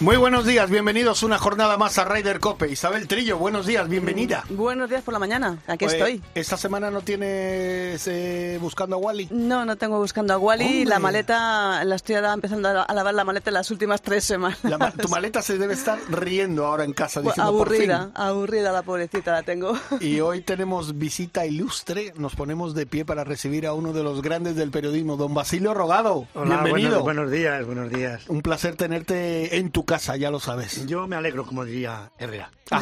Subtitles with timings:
[0.00, 2.70] Muy buenos días, bienvenidos una jornada más a Ryder Cope.
[2.70, 4.44] Isabel Trillo, buenos días, bienvenida.
[4.48, 6.22] Buenos días por la mañana, aquí Pues, estoy.
[6.34, 9.28] ¿Esta semana no tienes eh, buscando a Wally?
[9.30, 10.64] No, no tengo buscando a Wally.
[10.64, 10.84] Hombre.
[10.86, 14.58] La maleta, la estoy empezando a lavar la maleta en las últimas tres semanas.
[14.62, 18.80] La ma- tu maleta se debe estar riendo ahora en casa diciendo aburrida, aburrida la
[18.80, 19.72] pobrecita la tengo.
[19.90, 20.08] por fin.
[20.08, 24.22] Y hoy tenemos visita ilustre, nos ponemos de pie para recibir a uno de los
[24.22, 26.26] grandes del periodismo, don Basilio Rogado.
[26.32, 27.02] Hola, Bienvenido.
[27.02, 28.22] Buenos, buenos días, buenos días.
[28.28, 30.86] Un placer tenerte en tu casa, ya lo sabes.
[30.86, 32.52] Yo me alegro, como diría Herrera.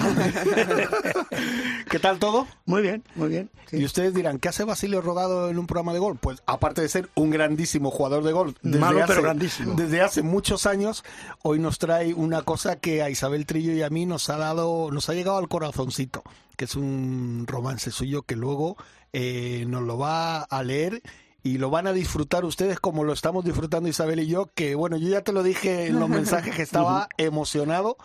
[1.91, 2.47] ¿Qué tal todo?
[2.67, 3.51] Muy bien, muy bien.
[3.71, 3.79] sí.
[3.79, 6.19] Y ustedes dirán, ¿qué hace Basilio Rodado en un programa de golf?
[6.21, 9.75] Pues aparte de ser un grandísimo jugador de golf, desde, Malo, hace, pero grandísimo.
[9.75, 11.03] desde hace muchos años,
[11.43, 14.91] hoy nos trae una cosa que a Isabel Trillo y a mí nos ha dado,
[14.93, 16.23] nos ha llegado al corazoncito,
[16.59, 18.77] que es un romance suyo que luego
[19.15, 21.01] eh, nos lo va a leer
[21.43, 24.97] y lo van a disfrutar ustedes como lo estamos disfrutando Isabel y yo, que bueno,
[24.97, 27.97] yo ya te lo dije en los mensajes que estaba emocionado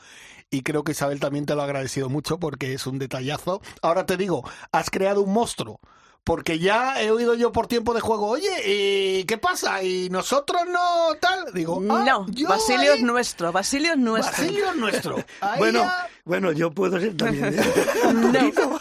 [0.52, 3.62] y creo que Isabel también te lo ha agradecido mucho porque es un detallazo.
[3.82, 5.80] Ahora te digo, has creado un monstruo.
[6.26, 9.84] Porque ya he oído yo por tiempo de juego, oye, ¿y qué pasa?
[9.84, 11.52] ¿Y nosotros no tal?
[11.54, 14.42] Digo, ah, no, yo Basilio ahí- es nuestro, Basilio es nuestro.
[14.44, 15.16] Basilio es nuestro.
[15.58, 17.54] Bueno, ya- bueno, yo puedo ser también.
[17.54, 17.62] ¿eh?
[18.14, 18.80] No.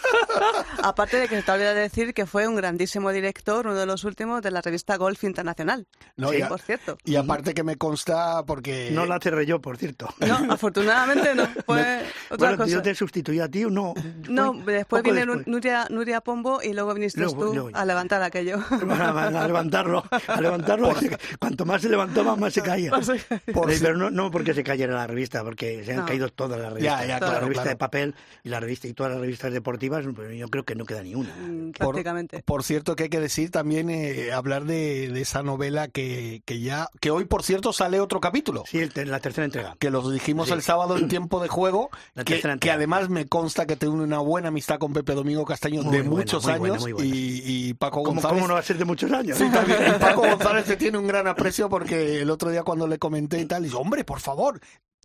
[0.81, 4.03] Aparte de que se te olvida decir que fue un grandísimo director, uno de los
[4.03, 5.87] últimos de la revista Golf Internacional.
[6.17, 6.97] No, sí, por cierto.
[7.05, 8.89] Y aparte que me consta porque...
[8.91, 10.07] No la cerré yo, por cierto.
[10.19, 11.47] No, afortunadamente no.
[11.65, 12.69] Fue otra bueno, cosa.
[12.71, 13.93] yo te sustituí a ti, no.
[14.27, 15.47] No, después viene después.
[15.47, 18.57] Nuria, Nuria Pombo y luego viniste tú a levantar aquello.
[19.03, 20.93] A, a levantarlo, a levantarlo.
[21.39, 22.91] Cuanto más se levantaba, más se caía.
[23.53, 26.05] Por Pero no, no porque se cayera la revista, porque se han No.
[26.05, 27.01] caído todas las revistas.
[27.01, 27.69] Ya, ya, la claro, revista claro.
[27.75, 30.85] de papel y la revista y todas las revistas deportivas, pero yo creo que no
[30.85, 31.33] queda ni una.
[31.35, 32.43] Mm, Por- Prácticamente.
[32.43, 36.59] Por, cierto, que hay que decir también, eh, hablar de, de esa novela que, que
[36.59, 38.63] ya, que hoy por cierto sale otro capítulo.
[38.67, 39.75] Sí, el la tercera entrega.
[39.79, 40.53] que los dijimos Sí.
[40.53, 44.19] el sábado en tiempo de juego, La que, que además me consta que tiene una
[44.19, 47.07] buena amistad con Pepe Domingo Castaño Muy de buena, muchos muy buena, años muy buena.
[47.15, 48.35] y, y Paco ¿Cómo, González.
[48.35, 49.37] cómo no va a ser de muchos años?
[49.37, 49.79] Sí, también.
[49.95, 53.39] Y Paco González te tiene un gran aprecio porque el otro día cuando le comenté
[53.39, 54.59] y tal, dice, hombre, por favor.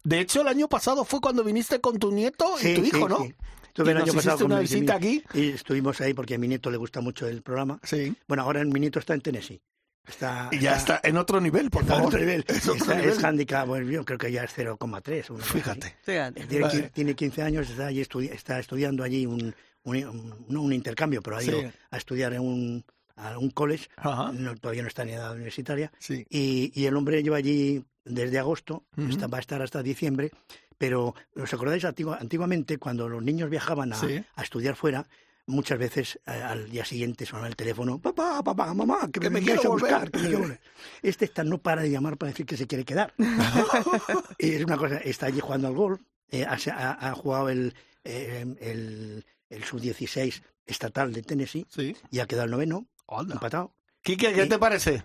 [0.09, 2.99] De hecho, el año pasado fue cuando viniste con tu nieto y Sí, tu hijo,
[2.99, 3.19] sí, ¿no?
[3.25, 3.35] sí.
[3.67, 5.23] Estuve Y el nos año pasado con una visita aquí.
[5.35, 7.79] Y estuvimos ahí porque a mi nieto le gusta mucho el programa.
[7.83, 8.15] Sí.
[8.27, 9.61] Bueno, ahora mi nieto está en Tennessee.
[10.07, 12.15] Está, Y ya está en otro nivel, por está en favor.
[12.15, 12.45] otro nivel.
[12.49, 13.11] Es otro Está- nivel.
[13.11, 15.31] es handicap, bueno, yo creo que ya es 0,3.
[15.31, 15.59] una cosa así.
[15.59, 15.97] Fíjate.
[16.03, 16.47] Fíjate.
[16.47, 16.91] Tiene, Vale.
[16.95, 21.21] tiene 15 años, está, allí estudi- está estudiando allí un, un, un- no un intercambio,
[21.21, 21.67] pero ha ido Sí.
[21.91, 22.85] a estudiar en un,
[23.17, 23.89] a un college.
[24.33, 25.93] No, todavía no está en edad universitaria.
[25.99, 26.27] Sí.
[26.31, 30.31] Y, y el hombre lleva allí desde agosto, está- va a estar hasta diciembre,
[30.79, 34.23] pero ¿os acordáis antigua- antiguamente cuando los niños viajaban a, Sí.
[34.37, 35.07] a estudiar fuera?
[35.47, 39.47] Muchas veces al día siguiente sonaba el teléfono, papá, papá, mamá, que, Que me, me
[39.47, 40.11] quiero a buscar, volver".
[40.11, 40.61] que me quiero volver".
[41.03, 43.15] Este está, no para de llamar para decir que se quiere quedar.
[44.39, 47.75] y es una cosa, está allí jugando al golf, eh, ha, ha- jugado el,
[48.05, 51.97] eh, el, el sub-16 estatal de Tennessee Sí.
[52.11, 52.87] y ha quedado el noveno,
[53.31, 53.73] empatado.
[54.03, 55.03] Quique, ¿qué Y- te parece?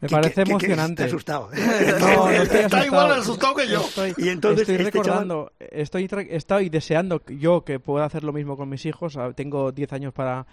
[0.00, 1.02] Me ¿Qué- parece qué- qué- emocionante.
[1.04, 1.50] Está asustado.
[2.00, 2.84] No, no estoy Está asustado.
[2.86, 3.80] igual asustado que yo.
[3.80, 8.04] Estoy, Y entonces estoy este chaval- recordando, estoy, tra- estoy deseando que- yo que pueda
[8.04, 9.16] hacer lo mismo con mis hijos.
[9.16, 10.46] Ah, Tengo 10 años para,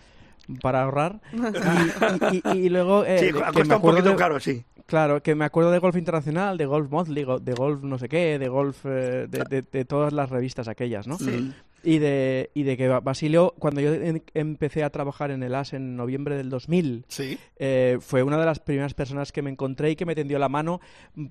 [0.61, 1.19] para ahorrar.
[2.31, 4.63] Y, y- y- y luego eh, Sí, que me un poquito de, caro, sí.
[4.88, 8.38] Claro, que me acuerdo de Golf Internacional, de Golf Monthly, de Golf no sé qué,
[8.38, 11.16] de Golf, eh, de, de- de todas las revistas aquellas, ¿no?
[11.19, 11.53] Mm.
[11.85, 13.91] Y de, y de que Ba- Basilio, cuando yo
[14.34, 17.38] empecé a trabajar en el AS en noviembre del 2000, Sí.
[17.57, 20.50] eh, fue una de las primeras personas que me encontré y que me tendió la
[20.50, 20.81] mano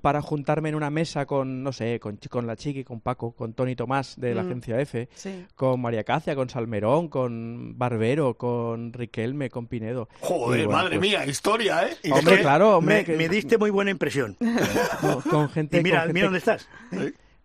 [0.01, 3.33] para juntarme en una mesa con, no sé, con, Chi- con la Chiqui, con Paco,
[3.33, 4.47] con Tony Tomás de la Mm.
[4.47, 5.45] agencia F, Sí.
[5.57, 10.09] con María Cacia, con Salmerón, con Barbero, con Riquelme, con Pinedo.
[10.21, 11.97] Joder, bueno, madre pues, mía, historia, ¿eh?
[12.13, 12.95] Hombre, claro, hombre.
[12.99, 14.37] Me, que- me diste muy buena impresión.
[15.01, 16.69] con, con gente, Y mira, con gente- mira dónde estás.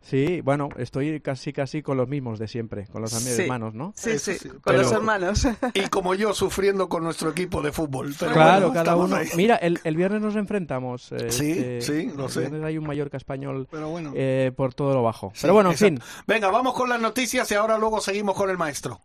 [0.01, 3.42] Sí, bueno, estoy casi casi con los mismos de siempre, con los amigos Sí.
[3.44, 3.94] hermanos, ¿no?
[3.96, 5.46] Sí, sí, sí, con pero- los hermanos.
[5.74, 8.16] Y como yo sufriendo con nuestro equipo de fútbol.
[8.18, 9.16] Pero claro, bueno, cada uno.
[9.18, 9.28] ahí.
[9.36, 11.12] Mira, el, el viernes nos enfrentamos.
[11.12, 12.40] eh, Sí, este, sí, lo el sé.
[12.40, 14.13] viernes hay un Mallorca español Pero bueno.
[14.16, 15.31] eh, por todo lo bajo.
[15.36, 16.00] Sí, Pero bueno, en fin.
[16.25, 19.02] Venga, vamos con las noticias y ahora luego seguimos con el maestro.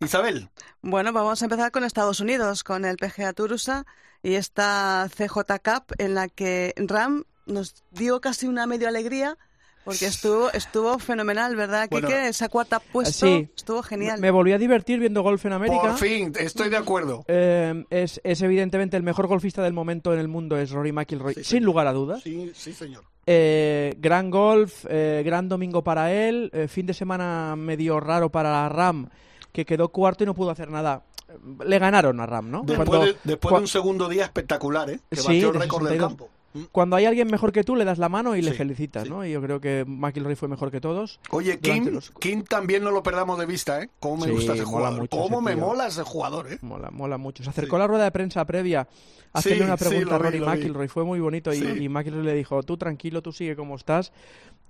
[0.00, 0.50] Isabel.
[0.82, 3.86] Bueno, vamos a empezar con Estados Unidos, con el PGA Turusa
[4.24, 9.38] y esta CJ Cup en la que Ram nos dio casi una medio alegría
[9.84, 12.28] Porque estuvo, estuvo fenomenal, ¿verdad, Bueno, Quique?
[12.28, 13.48] Esa cuarta puesto sí.
[13.56, 14.20] estuvo genial.
[14.20, 15.80] Me volví a divertir viendo golf en América.
[15.80, 17.24] Por fin, estoy de acuerdo.
[17.26, 21.34] Eh, es, es evidentemente el mejor golfista del momento en el mundo es Rory McIlroy,
[21.34, 21.64] Sí, sin señor.
[21.66, 22.22] lugar a dudas.
[22.22, 23.02] Sí, sí, señor.
[23.26, 28.68] Eh, gran golf, eh, gran domingo para él, eh, fin de semana medio raro para
[28.68, 29.08] Ram,
[29.52, 31.02] que quedó cuarto y no pudo hacer nada.
[31.28, 31.32] Eh,
[31.66, 32.62] Le ganaron a Ram, ¿no?
[32.64, 35.00] Después, Cuando- de, después cua- de un segundo día espectacular, ¿eh?
[35.10, 36.08] Que Sí, batió el récord del 62.
[36.08, 36.30] campo.
[36.54, 36.62] Mm.
[36.72, 39.08] Cuando hay alguien mejor que tú, le das la mano y le Sí, felicitas, sí.
[39.10, 39.24] ¿no?
[39.24, 41.18] Y yo creo que McIlroy fue mejor que todos.
[41.30, 43.88] Oye, Kim, los- Kim también no lo perdamos de vista, ¿eh?
[44.00, 45.00] Cómo me Sí, gusta ese mola jugador.
[45.00, 45.66] mucho Cómo ese me tío.
[45.66, 46.58] mola ese jugador, ¿eh?
[46.62, 47.42] Mola, mola mucho.
[47.42, 48.86] Se acercó a la rueda de prensa previa
[49.32, 50.40] a hacerle Sí, una pregunta a Rory.
[50.40, 50.88] McIlroy.
[50.88, 51.66] Fue muy bonito y, Sí.
[51.84, 54.12] y McIlroy le dijo, tú tranquilo, tú sigue como estás,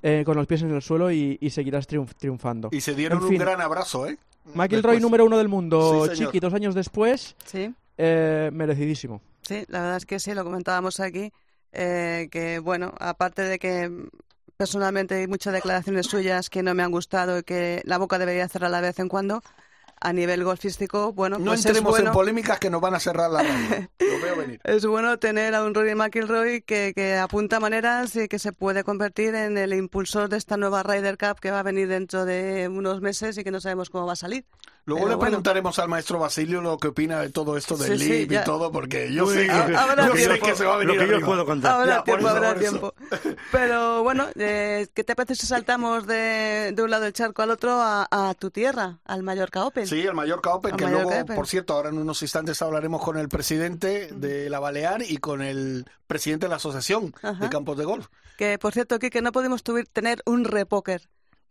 [0.04, 2.68] eh, con los pies en el suelo y, y seguirás triunf- triunfando.
[2.72, 3.38] Y se dieron En un fin.
[3.38, 4.18] gran abrazo, ¿eh?
[4.54, 6.08] McIlroy número uno del mundo.
[6.14, 9.20] Chiqui, dos años después, Sí, eh, merecidísimo.
[9.42, 11.32] sí, la verdad es que sí, lo comentábamos aquí,
[11.72, 13.90] eh, que bueno, aparte de que
[14.56, 18.48] personalmente hay muchas declaraciones suyas que no me han gustado y que la boca debería
[18.48, 19.42] cerrar a la vez en cuando,
[20.00, 22.08] a nivel golfístico, bueno, No pues es entremos bueno.
[22.08, 23.88] en polémicas que nos van a cerrar la radio.
[24.00, 24.60] Lo veo venir.
[24.64, 28.82] Es bueno tener a un Rory McIlroy que, que apunta maneras y que se puede
[28.82, 32.68] convertir en el impulsor de esta nueva Ryder Cup que va a venir dentro de
[32.68, 34.44] unos meses y que no sabemos cómo va a salir.
[34.84, 35.30] Luego Pero le bueno.
[35.30, 39.12] preguntaremos al maestro Basilio lo que opina de todo esto del Sí, y todo, porque
[39.12, 40.46] yo Uy, sé, lo que- Habrá yo sé tiempo.
[40.46, 41.72] que se va a venir Lo que yo puedo contar.
[41.80, 42.94] Habrá Ya, tiempo, eso, habrá tiempo.
[43.52, 47.50] Pero bueno, eh, ¿qué te parece si saltamos de, de un lado del charco al
[47.50, 49.86] otro a, a tu tierra, al Mallorca Open?
[49.86, 51.36] Sí, el Mallorca Open, Al que Mallorca luego, Open.
[51.36, 55.42] por cierto, ahora en unos instantes hablaremos con el presidente de la Balear y con
[55.42, 57.42] el presidente de la Asociación Ajá.
[57.44, 58.06] de Campos de Golf.
[58.36, 59.30] Que por cierto, que no
[59.62, 61.08] tuvi- tener un repóker.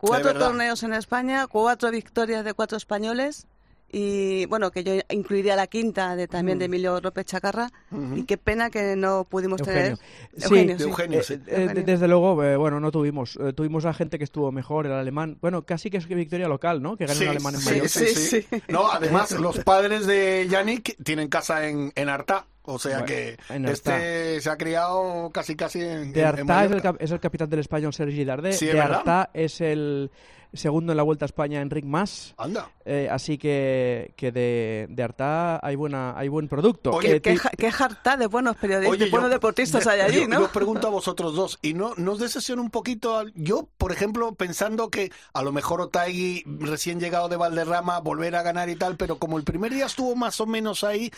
[0.08, 3.46] Cuatro torneos en España, cuatro victorias de cuatro españoles.
[3.94, 6.60] Y bueno, que yo incluiría la quinta de también Mm.
[6.60, 7.70] de Emilio López Chacarra.
[8.16, 9.82] Y qué pena que no pudimos Eugenio.
[9.82, 9.98] tener.
[10.38, 10.82] Sí, Eugenio, sí.
[10.84, 11.34] Eugenio, Eh, sí.
[11.34, 11.84] eh, Eugenio.
[11.84, 13.36] desde luego, eh, bueno, no tuvimos.
[13.36, 15.36] Eh, tuvimos a gente que estuvo mejor, el alemán.
[15.42, 16.96] Bueno, casi que es que victoria local, ¿no?
[16.96, 17.88] Que ganó Sí, un alemán en sí, Mallorca.
[17.90, 18.46] sí, Sí, sí.
[18.50, 18.62] sí.
[18.68, 22.46] No, además, los padres de Yannick tienen casa en, en Artá.
[22.64, 26.50] O sea Bueno, que en este se ha criado casi casi en, De en- en
[26.50, 28.54] Artá es el, es el capitán del español Sergi Darder.
[28.54, 28.80] Sí, de.
[28.80, 30.10] Artá es el
[30.54, 32.34] segundo en la Vuelta a España Enric Mas.
[32.36, 32.70] Anda.
[32.84, 36.90] Eh, así que, que de, de Artá hay buena hay buen producto.
[36.90, 40.00] Oye, Eh, Qué, qué jarta de buenos periodistas, Oye, de buenos yo- deportistas de- hay
[40.00, 40.38] allí, yo- ¿no?
[40.40, 43.16] Yo os pregunto a vosotros dos, y no nos decepciona un poquito.
[43.16, 48.36] al- Yo, por ejemplo, pensando que a lo mejor Otaegui, recién llegado de Valderrama, volver
[48.36, 51.10] a ganar y tal, pero como el primer día estuvo más o menos ahí,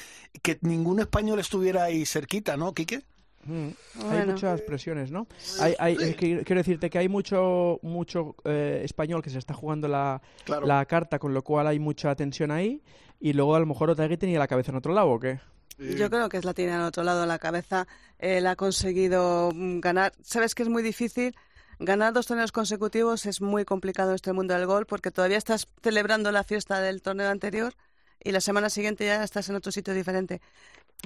[0.42, 3.02] que ningún español estuviera ahí cerquita, ¿no, Quique?
[3.44, 3.68] Mm,
[4.10, 5.26] Hay muchas presiones, ¿no?
[5.60, 9.52] Hay, hay- es que quiero decirte que hay mucho mucho eh, español que se está
[9.52, 10.66] jugando la, Claro.
[10.66, 12.82] la carta, con lo cual hay mucha tensión ahí.
[13.20, 15.40] Y luego a lo mejor Otagui tenía la cabeza en otro lado, ¿o qué?
[15.78, 17.86] Yo creo que es la tiene al otro lado de la cabeza.
[18.18, 20.12] Él ha conseguido mm, ganar.
[20.22, 21.34] Sabes que es muy difícil.
[21.80, 25.66] Ganar dos torneos consecutivos es muy complicado en este mundo del gol porque todavía estás
[25.82, 27.74] celebrando la fiesta del torneo anterior
[28.22, 30.40] y la semana siguiente ya estás en otro sitio diferente.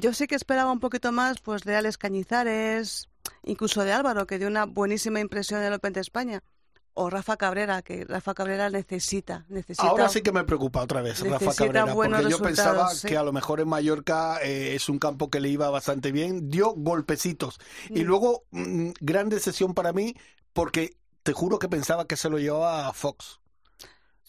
[0.01, 3.09] Yo sí que esperaba un poquito más pues de Alex Cañizares,
[3.45, 6.43] incluso de Álvaro, que dio una buenísima impresión en el Open de España.
[7.01, 11.21] O Rafa Cabrera, que Rafa Cabrera necesita, necesita Ahora sí que me preocupa otra vez
[11.21, 13.07] Rafa Cabrera, porque yo pensaba sí.
[13.07, 16.51] que a lo mejor en Mallorca eh, es un campo que le iba bastante bien,
[16.51, 17.61] dio golpecitos.
[17.89, 18.07] Y Mm.
[18.07, 20.17] luego, mm, gran decepción para mí,
[20.53, 23.39] porque te juro que pensaba que se lo llevaba a Fox.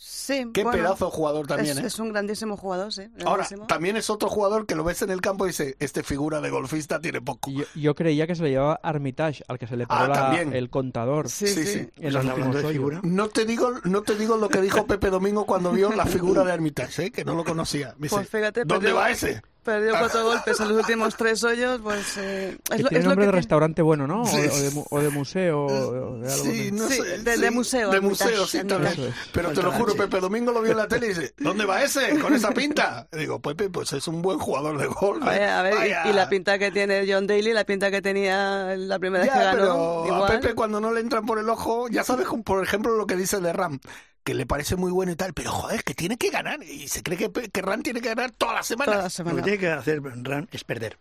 [0.01, 1.87] Sí, Qué bueno, pedazo de jugador también, es, ¿eh?
[1.87, 3.03] es un grandísimo jugador, sí.
[3.25, 6.39] Ahora, también es otro jugador que lo ves en el campo y dice, este figura
[6.39, 7.51] de golfista tiene poco.
[7.51, 10.13] Yo, yo creía que se le llevaba Armitage, al que se le paró Ah, la-
[10.15, 10.53] también.
[10.53, 13.01] el contador Sí, Sí, en los últimos de figura.
[13.03, 16.45] No te digo, no te digo lo que dijo Pepe Domingo cuando vio la figura
[16.45, 17.11] de Armitage, ¿eh?
[17.11, 17.93] que no lo conocía.
[17.97, 19.41] Me dice, Pues fíjate, ¿dónde va ese?
[19.63, 23.03] Perdió cuatro golpes en los últimos tres hoyos, pues eh, es, Que lo, tiene es
[23.05, 24.21] lo nombre que de restaurante bueno, ¿no?
[24.21, 24.41] O, Sí.
[24.41, 25.65] de, o de o de museo.
[25.65, 28.93] o de algo Sí, de- no Sí, sé, de- de museo, De museo, sí, también.
[28.93, 29.15] Eso es.
[29.33, 29.93] Pero te lo juro.
[29.95, 32.17] Pepe Domingo lo vio en la tele y dice, ¿dónde va ese?
[32.19, 33.07] Con esa pinta.
[33.13, 35.23] Y digo, Pepe, pues es un buen jugador de golf.
[35.27, 35.45] ¿eh?
[35.45, 36.07] A ver, y- Vaya.
[36.09, 39.37] y, la pinta que tiene John Daly, la pinta que tenía la primera vez que
[39.39, 40.39] Ya, ganó, pero a igual.
[40.39, 43.39] Pepe cuando no le entran por el ojo, ya sabes, por ejemplo, lo que dice
[43.39, 43.79] de Ram,
[44.23, 46.61] que le parece muy bueno y tal, pero joder, que tiene que ganar.
[46.63, 48.87] Y se cree que, Pe- que Ram tiene que ganar todas las semanas.
[48.87, 49.35] toda la Lo semana.
[49.37, 50.97] que tiene que hacer Ran es perder.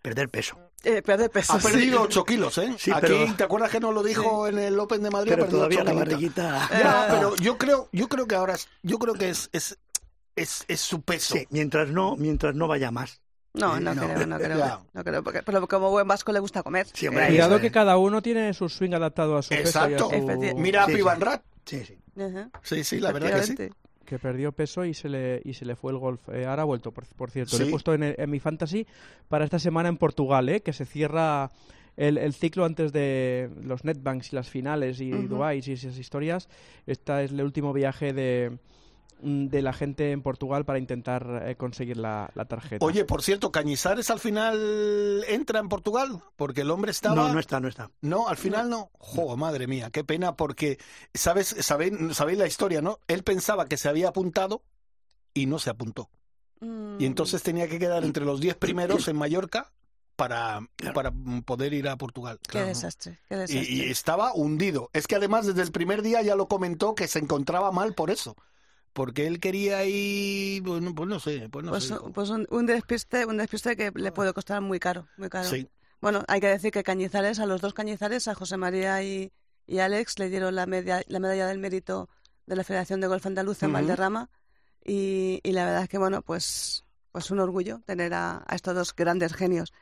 [0.00, 0.56] Perder peso.
[0.84, 1.54] Eh, pierde peso.
[1.54, 1.66] Ha sí.
[1.72, 2.72] perdido 8 kilos, ¿eh?
[2.78, 5.30] Sí, Aquí, pero- ¿te acuerdas que nos lo dijo en el Open de Madrid?
[5.32, 6.44] Pero perdido todavía ocho la kilitos.
[6.44, 6.68] barriguita.
[6.80, 7.08] Ya, Eh.
[7.10, 9.76] pero yo creo, yo creo que ahora, es- yo creo que es, es,
[10.36, 11.34] es, es su peso.
[11.34, 13.20] Sí, mientras no, mientras no vaya más.
[13.54, 14.58] No, no, No, creo, no creo.
[14.58, 14.78] ya.
[14.92, 16.86] No creo porque, pero como buen vasco le gusta comer.
[16.94, 19.82] Sí, hombre, Eh, Cuidado que cada uno tiene su swing adaptado a su peso y
[19.82, 20.10] a Exacto.
[20.10, 20.56] su-.
[20.58, 20.96] Mira a Sí, sí.
[20.98, 21.42] Pivan Rat.
[21.66, 21.98] Sí, sí.
[22.20, 23.56] Ajá, Sí, sí, la verdad que sí.
[24.04, 26.28] que perdió peso y se le y se le fue el golf.
[26.30, 27.56] Eh, ahora ha vuelto, por, por cierto.
[27.56, 27.64] Sí.
[27.64, 28.86] he puesto en, en mi fantasy
[29.28, 30.60] para esta semana en Portugal, ¿eh?
[30.62, 31.50] que se cierra
[31.96, 35.28] el, el ciclo antes de los netbanks y las finales y Ujú.
[35.28, 36.48] Dubái y esas historias.
[36.86, 38.58] Este es el último viaje de,
[39.20, 42.84] de la gente en Portugal para intentar eh, conseguir la, la tarjeta.
[42.84, 47.14] Oye, por cierto, Cañizares al final entra en Portugal, porque el hombre estaba...
[47.14, 47.90] No, no está, no está.
[48.00, 48.90] No, al final no.
[48.98, 50.78] Jo, madre mía, qué pena, porque
[51.14, 53.00] sabes, sabéis, sabéis la historia, ¿no?
[53.08, 54.62] Él pensaba que se había apuntado
[55.34, 56.10] y no se apuntó.
[56.60, 56.96] Mm.
[57.00, 59.72] Y entonces tenía que quedar entre los 10 primeros en Mallorca
[60.16, 60.60] para,
[60.94, 61.12] para
[61.44, 62.38] poder ir a Portugal.
[62.42, 62.66] Qué Claro.
[62.68, 63.62] desastre, qué Y, desastre.
[63.72, 64.90] y estaba hundido.
[64.92, 68.10] Es que además desde el primer día ya lo comentó que se encontraba mal por
[68.10, 68.34] eso.
[68.98, 71.94] Porque él quería ir, bueno, pues no sé, pues no pues sé.
[72.12, 75.48] pues un, un despiste, un despiste que le puede costar muy caro, muy caro.
[75.48, 75.68] Sí.
[76.00, 79.32] Bueno, hay que decir que Cañizares, a los dos Cañizares, a José María y,
[79.66, 82.08] y Alex, le dieron la, media- la medalla del mérito
[82.46, 83.72] de la Federación de Golf Andaluz en.
[83.72, 84.30] Valderrama.
[84.84, 88.74] Y, y la verdad es que, bueno, pues, pues un orgullo tener a, a estos
[88.74, 89.72] dos grandes genios.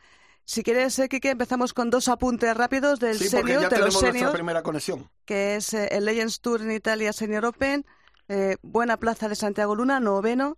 [0.44, 3.98] Si quieres, eh, Quique, empezamos con dos apuntes rápidos del Sí, senior, ya de los
[3.98, 5.10] seniors, primera conexión.
[5.24, 7.84] que es eh, el Legends Tour en Italia Senior Open.
[8.28, 10.56] Eh, buena plaza de Santiago Luna, noveno,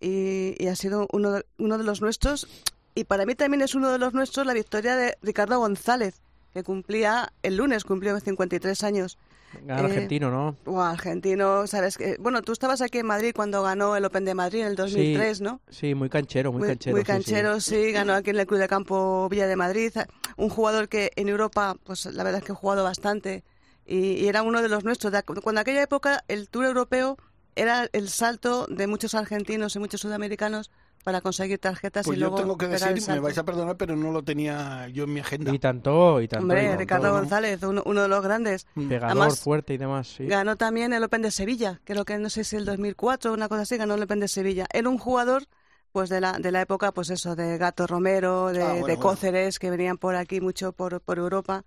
[0.00, 2.46] y, y ha sido uno de, uno de los nuestros.
[2.94, 6.20] Y para mí también es uno de los nuestros la victoria de Ricardo González,
[6.52, 9.18] que cumplía el lunes, cumplió 53 años.
[9.64, 10.56] Ganador eh, argentino, ¿no?
[10.64, 12.16] Guau, argentino, sabes que.
[12.18, 15.40] Bueno, tú estabas aquí en Madrid cuando ganó el Open de Madrid en el 2003,
[15.40, 15.60] ¿no?
[15.68, 16.96] Sí, muy canchero, muy, canchero.
[16.96, 17.12] muy sí, sí.
[17.12, 19.92] canchero, sí, ganó aquí en el Club de Campo Villa de Madrid.
[20.36, 23.42] Un jugador que en Europa, pues la verdad es que ha jugado bastante
[23.90, 25.12] y, y era uno de los nuestros.
[25.12, 27.16] De Cuando aquella época el Tour Europeo
[27.56, 30.70] era el salto de muchos argentinos y muchos sudamericanos
[31.02, 33.96] para conseguir tarjetas Pues y yo luego tengo que decir, me vais a perdonar, pero
[33.96, 35.52] no lo tenía yo en mi agenda.
[35.54, 36.54] Y tanto, y tanto.
[36.54, 36.78] y Hombre, tanto.
[36.78, 37.14] Ricardo ¿no?
[37.14, 38.66] González, uno, uno de los grandes.
[38.74, 40.26] Pegador, Además, fuerte y demás, sí.
[40.26, 43.48] Ganó también el Open de Sevilla, creo que no sé si el 2004 o una
[43.48, 44.66] cosa así, ganó el Open de Sevilla.
[44.72, 45.44] Era un jugador
[45.92, 48.96] pues de la, de la época, pues eso, de Gato Romero, de, Ah, bueno, de
[48.96, 49.00] bueno.
[49.00, 51.64] Cóceres, que venían por aquí mucho por, por Europa.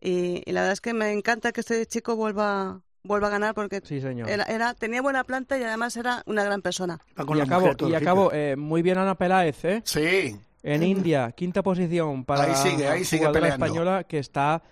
[0.00, 3.54] Y, y la verdad es que me encanta que este chico vuelva, vuelva a ganar
[3.54, 4.28] porque Sí, señor.
[4.28, 7.00] era, era, tenía buena planta y además era una gran persona.
[7.16, 9.82] Y acabo, mujer y acabo eh, muy bien Ana Peláez, ¿eh?
[9.84, 14.62] Sí, En India, quinta posición para Ahí sigue, la ahí sigue española que está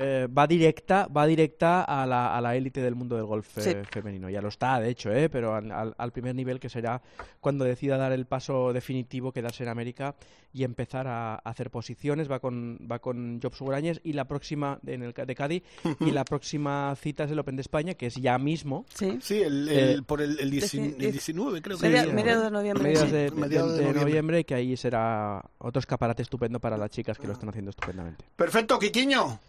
[0.00, 3.62] eh, va directa, va directa a la, a la élite del mundo del golf eh,
[3.62, 3.74] Sí.
[3.90, 4.30] femenino.
[4.30, 5.28] Ya lo está, de hecho, ¿eh?
[5.28, 7.02] pero al, al- al primer nivel que será
[7.40, 10.14] cuando decida dar el paso definitivo, quedarse en América
[10.52, 12.30] y empezar a, a hacer posiciones.
[12.30, 15.62] Va con va con Job Sugurañez y la próxima en el de Cádiz
[16.00, 18.86] y la próxima cita es el Open de España, que es ya mismo.
[18.94, 19.18] Sí.
[19.20, 22.44] sí, el, el- Eh, por el, el, dieci- dieci- el 19 creo que Media- mediados
[22.44, 22.84] de noviembre.
[22.84, 23.14] mediados sí.
[23.16, 24.04] de, Mediados de de- de noviembre.
[24.04, 28.24] noviembre, que ahí será otro escaparate estupendo para las chicas que lo están haciendo estupendamente.
[28.36, 29.40] Perfecto, Quiquiño.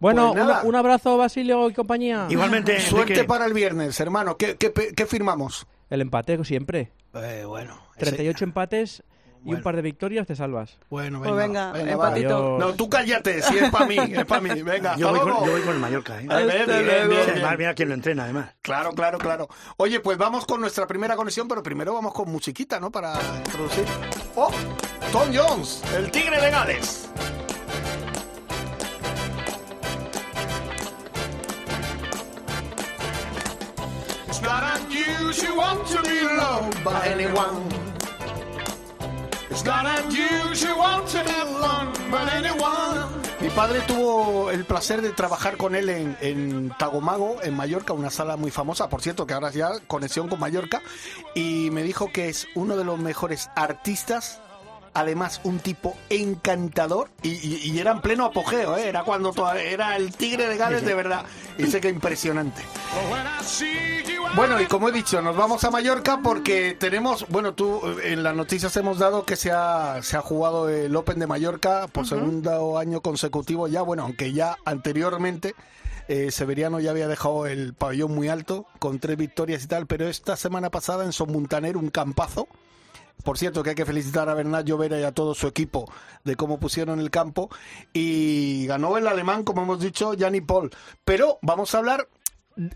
[0.00, 0.62] Bueno, Pues nada.
[0.64, 2.26] un abrazo, Basilio y compañía.
[2.30, 4.36] Igualmente, Suerte Enrique, para el viernes, hermano.
[4.36, 5.66] ¿Qué, qué, qué firmamos?
[5.90, 6.92] El empate siempre.
[7.14, 7.80] Eh, bueno.
[7.96, 9.02] ese- 38 empates
[9.44, 10.78] y un par de victorias te salvas.
[10.90, 11.72] Bueno, Pues venga.
[11.72, 12.58] venga, empatito.
[12.58, 14.62] No, tú cállate, si es para mí, es para mí.
[14.62, 16.20] Venga, yo voy, con, yo voy con el Mallorca.
[16.20, 16.26] ¿eh?
[16.28, 17.30] Ay, bien, bien, bien, Sí, bien.
[17.30, 18.50] además, mira quién lo entrena, además.
[18.62, 19.48] Claro, claro, claro.
[19.78, 22.90] Oye, pues vamos con nuestra primera conexión, pero primero vamos con musiquita, ¿no?
[22.90, 23.84] Para introducir.
[24.36, 24.50] ¡Oh!
[25.12, 27.08] Tom Jones, el tigre de Gales.
[43.40, 48.10] Mi padre tuvo el placer de trabajar con él en, en Tagomago, en Mallorca, una
[48.10, 50.82] sala muy famosa, por cierto, que ahora ya conexión con Mallorca,
[51.34, 54.40] y me dijo que es uno de los mejores artistas,
[54.94, 58.88] además un tipo encantador, y, y- y era en pleno apogeo, ¿eh?
[58.88, 61.24] era cuando todavía- era el tigre de Gales de verdad,
[61.58, 62.62] y sé que impresionante.
[64.36, 68.22] Bueno, y como he dicho, nos vamos a Mallorca porque tenemos, bueno, tú eh, en
[68.22, 72.06] las noticias hemos dado que se ha, se ha jugado el Open de Mallorca por
[72.06, 75.54] segundo año consecutivo ya, bueno, aunque ya anteriormente
[76.08, 80.06] eh, Severiano ya había dejado el pabellón muy alto con tres victorias y tal, pero
[80.08, 82.48] esta semana pasada en Son Muntaner un campazo.
[83.28, 85.84] Por cierto, que hay que felicitar a Bernat Llovera y a todo su equipo
[86.24, 87.50] de cómo pusieron el campo.
[87.92, 90.70] Y ganó el alemán, como hemos dicho, Gianni Paul.
[91.04, 92.08] Pero vamos a hablar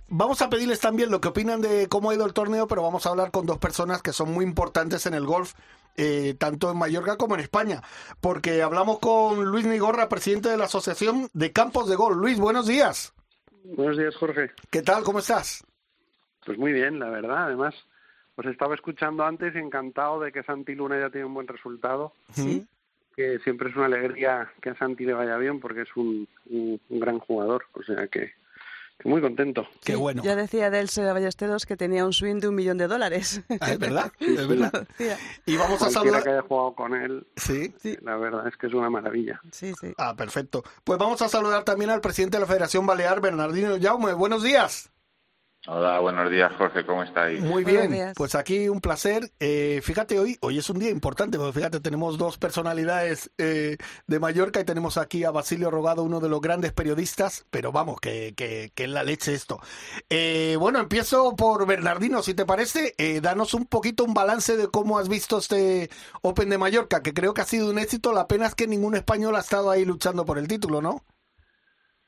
[0.08, 3.06] Vamos a pedirles también lo que opinan de cómo ha ido el torneo, pero vamos
[3.06, 5.54] a hablar con dos personas que son muy importantes en el golf,
[5.96, 7.80] eh, tanto en Mallorca como en España.
[8.20, 12.18] Porque hablamos con Luis Nigorra, presidente de la Asociación de Campos de Golf.
[12.18, 13.14] Luis, buenos días.
[13.64, 14.50] Buenos días, Jorge.
[14.70, 15.02] ¿Qué tal?
[15.02, 15.64] ¿Cómo estás?
[16.44, 17.46] Pues muy bien, la verdad.
[17.46, 17.74] Además,
[18.36, 22.12] os estaba escuchando antes, encantado de que Santi Luna ya tiene un buen resultado.
[22.32, 22.66] Sí.
[23.14, 26.80] Que siempre es una alegría que a Santi le vaya bien porque es un, un,
[26.88, 27.66] un gran jugador.
[27.74, 28.32] O sea que,
[29.04, 29.66] muy contento.
[29.84, 30.22] Qué Sí, bueno.
[30.22, 33.42] Ya decía Delce Ballesteros que tenía un swing de un millón de dólares.
[33.60, 34.86] Ah, es verdad, es verdad.
[35.44, 36.22] Y vamos a saludar.
[36.22, 37.74] que haya jugado con él, Sí.
[38.00, 39.40] la verdad es que es una maravilla.
[39.50, 39.92] Sí, sí.
[39.98, 40.62] Ah, perfecto.
[40.84, 44.14] Pues vamos a saludar también al presidente de la Federación Balear, Bernardino Jaume.
[44.14, 44.88] Buenos días.
[45.68, 47.40] Hola, buenos días, Jorge, ¿cómo estáis?
[47.40, 49.30] Muy bien, pues aquí un placer.
[49.38, 53.76] Eh, fíjate, hoy hoy es un día importante, porque fíjate, tenemos dos personalidades eh,
[54.08, 58.00] de Mallorca y tenemos aquí a Basilio Rogado, uno de los grandes periodistas, pero vamos,
[58.00, 59.60] que, que, que es la leche esto.
[60.10, 64.66] Eh, bueno, empiezo por Bernardino, si te parece, eh, danos un poquito un balance de
[64.66, 65.90] cómo has visto este
[66.22, 68.96] Open de Mallorca, que creo que ha sido un éxito, la pena es que ningún
[68.96, 71.04] español ha estado ahí luchando por el título, ¿no?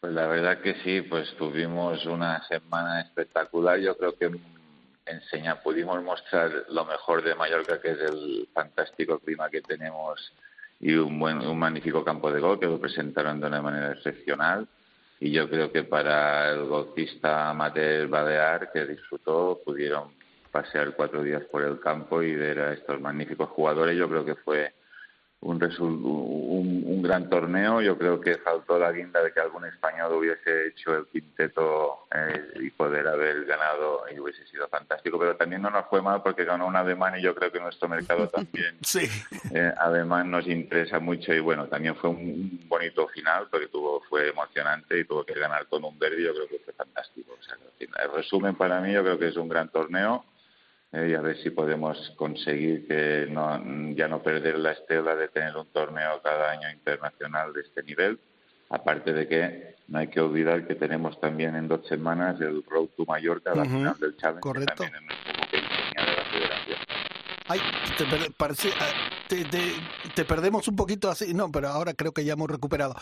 [0.04, 3.78] Pues la verdad que sí, pues tuvimos una semana espectacular.
[3.80, 4.30] Yo creo que
[5.06, 10.30] enseña, pudimos mostrar lo mejor de Mallorca, que es el fantástico clima que tenemos
[10.78, 14.68] y un buen, un magnífico campo de gol que lo presentaron de una manera excepcional.
[15.20, 20.12] Y yo creo que para el golfista amateur balear que disfrutó, pudieron
[20.52, 23.96] pasear cuatro días por el campo y ver a estos magníficos jugadores.
[23.96, 24.74] Yo creo que fue
[25.44, 27.80] un, un, un gran torneo.
[27.80, 32.60] Yo creo que faltó la guinda de que algún español hubiese hecho el quinteto eh,
[32.60, 35.18] y poder haber ganado y hubiese sido fantástico.
[35.18, 37.88] Pero también no nos fue mal porque ganó un alemán y yo creo que nuestro
[37.88, 39.08] mercado también Sí.
[39.54, 44.30] eh, además nos interesa mucho y bueno, también fue un, bonito final porque tuvo fue
[44.30, 47.36] emocionante y tuvo que ganar con un derbi, yo creo que fue fantástico.
[47.38, 50.24] O sea, el resumen para mí yo creo que es un gran torneo
[50.94, 53.60] eh, y a ver si podemos conseguir que no,
[53.94, 58.20] ya no perder la estela de tener un torneo cada año internacional de este nivel.
[58.70, 62.88] Aparte de que no hay que olvidar que tenemos también en dos semanas el Road
[62.96, 64.84] to Mallorca, la Ujú, final del Challenge, correcto.
[64.84, 66.80] que también poco insignia de la federación.
[67.46, 67.60] Ay,
[67.96, 68.94] te, per- parece, ah,
[69.26, 69.82] te, te-
[70.14, 71.34] te perdemos un poquito así.
[71.34, 72.94] No, pero ahora creo que ya hemos recuperado.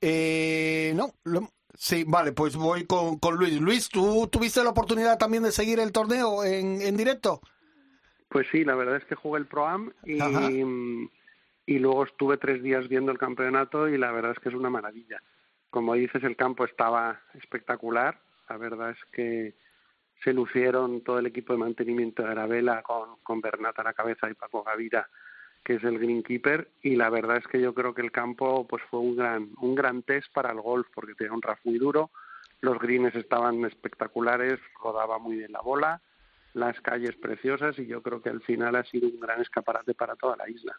[0.00, 3.60] Eh, no, lo- sí, vale, pues voy con, con Luis.
[3.60, 7.40] Luis, ¿tú tuviste la oportunidad también de seguir el torneo en, en directo?
[8.28, 10.50] Pues sí, la verdad es que jugué el Pro-Am y, Ajá.
[10.50, 14.70] y luego estuve tres días viendo el campeonato y la verdad es que es una
[14.70, 15.20] maravilla.
[15.70, 18.20] Como dices, el campo estaba espectacular.
[18.48, 19.54] La verdad es que
[20.22, 24.28] se lucieron todo el equipo de mantenimiento de Arabella con, con Bernat a la cabeza
[24.30, 25.08] y Paco Gavira,
[25.64, 26.70] que es el greenkeeper.
[26.82, 29.74] Y la verdad es que yo creo que el campo pues fue un gran, un
[29.74, 32.10] gran test para el golf porque tenía un RAF muy duro.
[32.60, 36.00] Los greens estaban espectaculares, rodaba muy bien la bola
[36.54, 40.16] las calles preciosas y yo creo que al final ha sido un gran escaparate para
[40.16, 40.76] toda la isla.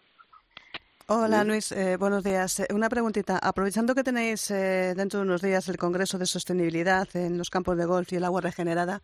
[1.08, 2.62] Hola Luis, eh, buenos días.
[2.62, 3.38] Eh, Una preguntita.
[3.38, 7.78] Aprovechando que tenéis eh, dentro de unos días el Congreso de Sostenibilidad en los campos
[7.78, 9.02] de golf y el agua regenerada,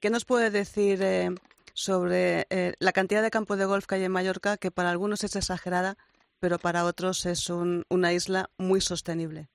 [0.00, 1.30] ¿qué nos puede decir eh,
[1.78, 5.22] sobre eh, la cantidad de campos de golf que hay en Mallorca, que para algunos
[5.22, 5.96] es exagerada,
[6.40, 9.46] pero para otros es un- una isla muy sostenible?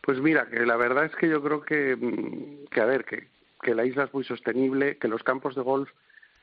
[0.00, 3.28] Pues mira, que la verdad es que yo creo que, mm, que a ver, que,
[3.60, 5.90] que la isla es muy sostenible, que los campos de golf,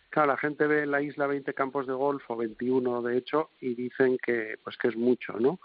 [0.10, 3.52] claro, la gente ve en la isla 20 campos de golf o 21 de hecho
[3.62, 5.60] y dicen que pues que es mucho, ¿no?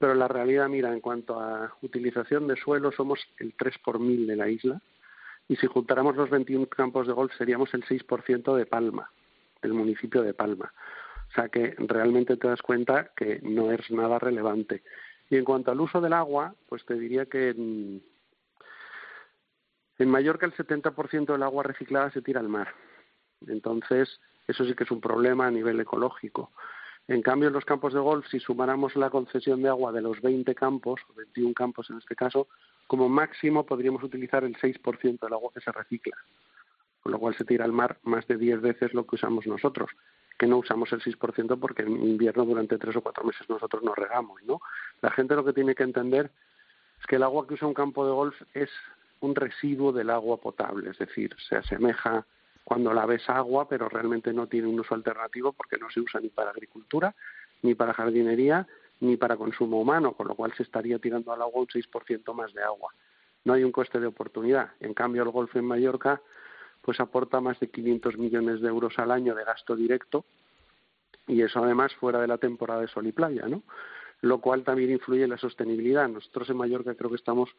[0.00, 4.26] Pero la realidad, mira, en cuanto a utilización de suelo somos el 3 por mil
[4.26, 4.80] de la isla
[5.48, 9.10] y si juntáramos los 21 campos de golf seríamos el 6% de Palma,
[9.62, 10.72] del municipio de Palma.
[11.28, 14.82] O sea que realmente te das cuenta que no es nada relevante.
[15.30, 18.02] Y en cuanto al uso del agua, pues te diría que en,
[19.98, 22.68] en Mallorca el 70% del agua reciclada se tira al mar.
[23.46, 26.52] Entonces, eso sí que es un problema a nivel ecológico.
[27.06, 30.20] En cambio, en los campos de golf, si sumáramos la concesión de agua de los
[30.22, 32.48] 20 campos, o 21 campos en este caso,
[32.86, 36.16] como máximo podríamos utilizar el 6% del agua que se recicla,
[37.02, 39.90] con lo cual se tira al mar más de 10 veces lo que usamos nosotros,
[40.38, 43.96] que no usamos el 6% porque en invierno durante tres o cuatro meses nosotros nos
[43.96, 44.60] regamos, ¿no?
[45.00, 46.30] La gente lo que tiene que entender
[47.00, 48.70] es que el agua que usa un campo de golf es
[49.20, 52.26] un residuo del agua potable, es decir, se asemeja
[52.64, 56.20] cuando la ves agua, pero realmente no tiene un uso alternativo porque no se usa
[56.20, 57.14] ni para agricultura,
[57.62, 58.66] ni para jardinería,
[59.00, 62.52] ni para consumo humano, con lo cual se estaría tirando al agua un 6% más
[62.54, 62.92] de agua.
[63.44, 64.72] No hay un coste de oportunidad.
[64.80, 66.20] En cambio, el golf en Mallorca
[66.80, 70.24] pues aporta más de 500 millones de euros al año de gasto directo
[71.26, 73.62] y eso además fuera de la temporada de sol y playa, ¿no?
[74.20, 76.08] Lo cual también influye en la sostenibilidad.
[76.08, 77.50] Nosotros en Mallorca creo que estamos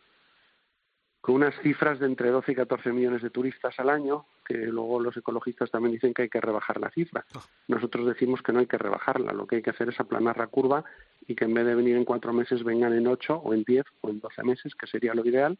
[1.26, 5.00] con unas cifras de entre 12 y 14 millones de turistas al año, que luego
[5.00, 7.26] los ecologistas también dicen que hay que rebajar la cifra.
[7.68, 10.46] Nosotros decimos que no hay que rebajarla, lo que hay que hacer es aplanar la
[10.46, 10.84] curva
[11.26, 13.86] y que en vez de venir en cuatro meses vengan en ocho o en diez
[14.02, 15.58] o en doce meses, que sería lo ideal,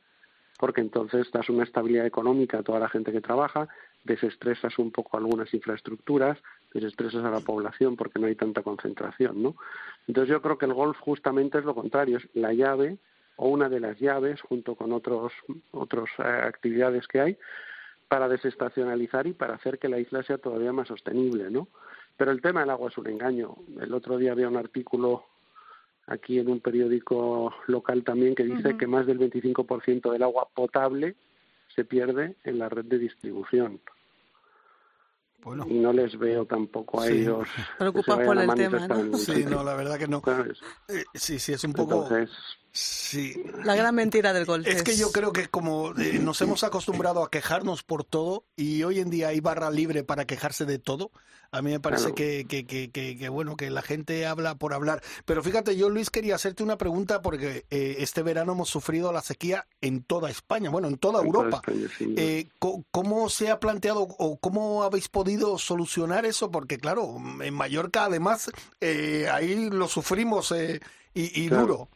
[0.60, 3.68] porque entonces das una estabilidad económica a toda la gente que trabaja,
[4.04, 6.38] desestresas un poco algunas infraestructuras,
[6.76, 9.56] desestresas a la población porque no hay tanta concentración, ¿no?
[10.08, 13.00] Entonces yo creo que el golf justamente es lo contrario, es la llave
[13.38, 15.34] o una de las llaves junto con otros
[15.72, 17.38] otras eh, actividades que hay
[18.08, 21.68] para desestacionalizar y para hacer que la isla sea todavía más sostenible, ¿no?
[22.18, 23.56] Pero el tema del agua es un engaño.
[23.82, 25.26] El otro día había un artículo
[26.08, 31.16] aquí en un periódico local también que dice que más del 25% del agua potable
[31.76, 33.82] se pierde en la red de distribución.
[35.68, 37.48] Y no les veo tampoco a ellos.
[37.78, 39.16] Preocupados por el tema, ¿no?
[39.18, 40.22] Sí, no, la verdad que no.
[40.88, 42.08] Eh, sí, sí, es un poco.
[42.76, 43.42] Sí.
[43.64, 44.68] La gran mentira del golf.
[44.68, 48.84] Es, que yo creo que como eh, nos hemos acostumbrado a quejarnos por todo y
[48.84, 51.10] hoy en día hay barra libre para quejarse de todo,
[51.52, 55.02] a mí me parece que, que, que, que, bueno, que la gente habla por hablar.
[55.24, 59.22] Pero fíjate, yo Luis quería hacerte una pregunta porque eh, este verano hemos sufrido la
[59.22, 61.62] sequía en toda España, bueno, en toda Europa.
[62.18, 62.50] eh,
[62.92, 66.52] ¿Cómo se ha planteado o cómo habéis podido solucionar eso?
[66.52, 70.82] Porque claro, en Mallorca además eh, ahí lo sufrimos y,
[71.14, 71.88] y duro.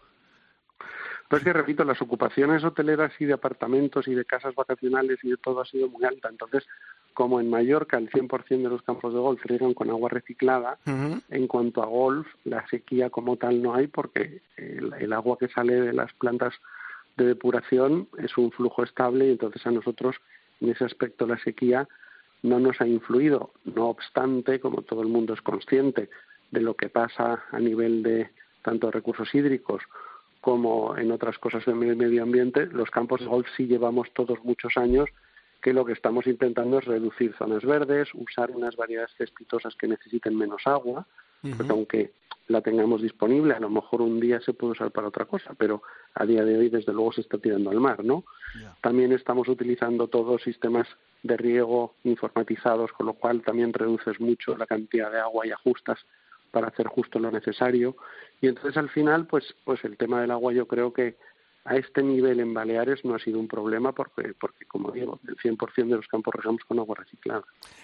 [1.30, 5.38] Pues que, repito, las ocupaciones hoteleras y de apartamentos y de casas vacacionales y de
[5.38, 6.28] todo ha sido muy alta.
[6.28, 6.66] Entonces,
[7.14, 11.48] como en Mallorca el 100% de los campos de golf riegan con agua reciclada, en
[11.48, 15.94] cuanto a golf, la sequía como tal no hay porque el, agua que sale de
[15.94, 16.56] las plantas
[17.16, 20.16] de depuración es un flujo estable y entonces a nosotros
[20.62, 21.88] en ese aspecto la sequía
[22.42, 23.52] no nos ha influido.
[23.66, 26.10] No obstante, como todo el mundo es consciente
[26.50, 28.32] de lo que pasa a nivel de
[28.64, 29.84] tanto recursos hídricos
[30.42, 34.78] como en otras cosas del medio ambiente, los campos de golf sí llevamos todos muchos
[34.78, 35.10] años
[35.62, 40.38] que lo que estamos intentando es reducir zonas verdes, usar unas variedades cespitosas que necesiten
[40.38, 41.06] menos agua,
[41.70, 42.12] aunque
[42.48, 45.84] la tengamos disponible, a lo mejor un día se puede usar para otra cosa, pero
[46.16, 48.24] a día de hoy desde luego se está tirando al mar, ¿no?
[48.82, 50.88] También estamos utilizando todos sistemas
[51.22, 56.00] de riego informatizados, con lo cual también reduces mucho la cantidad de agua y ajustas
[56.52, 57.96] para hacer justo lo necesario.
[58.42, 61.18] Y entonces al final, pues, pues el tema del agua yo creo que
[61.66, 65.36] a este nivel en Baleares no ha sido un problema porque, porque como digo, el
[65.38, 67.44] 100% de los campos regamos con agua reciclada.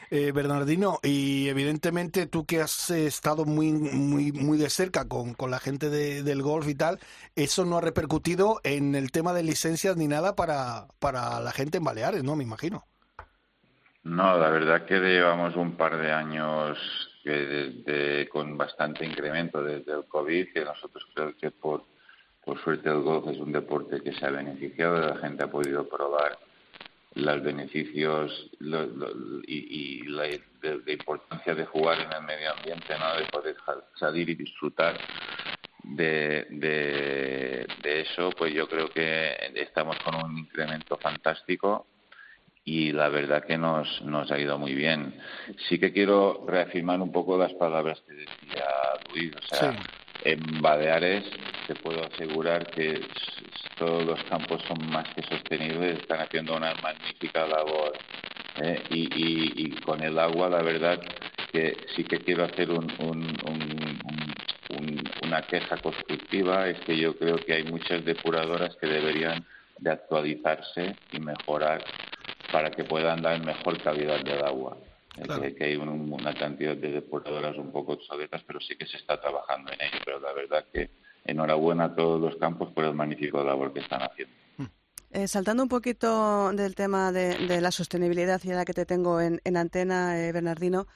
[0.09, 5.51] Eh, Bernardino, y evidentemente tú que has estado muy muy muy de cerca con, con
[5.51, 6.99] la gente del golf y tal,
[7.35, 11.77] eso no ha repercutido en el tema de licencias ni nada para, para la gente
[11.77, 12.35] en Baleares, ¿no?
[12.35, 12.85] Me imagino.
[14.03, 16.77] No, la verdad que llevamos un par de años
[17.25, 21.83] que con bastante incremento desde el COVID, que nosotros creo que por,
[22.43, 25.89] por suerte el golf es un deporte que se ha beneficiado, la gente ha podido
[25.89, 26.37] probar
[27.15, 28.51] los beneficios
[29.47, 30.27] y, la
[30.91, 33.15] importancia de jugar en el medio ambiente, ¿no?
[33.15, 33.55] de poder
[33.95, 34.95] salir y disfrutar
[35.81, 41.87] de, de, eso, pues yo creo que estamos con un incremento fantástico
[42.65, 45.13] y la verdad que nos, nos ha ido muy bien.
[45.69, 48.65] Sí que quiero reafirmar un poco las palabras que decía
[49.13, 49.31] Luis.
[49.35, 49.77] O sea,
[50.23, 51.23] en Baleares
[51.67, 53.01] te puedo asegurar que
[53.77, 57.93] todos los campos son más que sostenibles, están haciendo una magnífica labor.
[58.61, 58.81] ¿eh?
[58.89, 60.99] Y, y, con el agua, la verdad
[61.51, 62.91] que sí que quiero hacer un,
[65.23, 69.45] una queja constructiva, es que yo creo que hay muchas depuradoras que deberían
[69.77, 71.83] de actualizarse y mejorar
[72.55, 74.77] para que puedan dar mejor calidad del agua.
[75.13, 79.73] Que, hay una cantidad de depuradoras un poco obsoletas, pero sí que se está trabajando
[79.73, 79.97] en ello.
[80.05, 80.89] Pero la verdad que
[81.25, 84.33] enhorabuena a todos los campos por el magnífico labor que están haciendo.
[85.11, 89.57] Eh, saltando un poquito del tema de, la sostenibilidad y la que te tengo en,
[89.57, 90.87] antena, eh, Bernardino,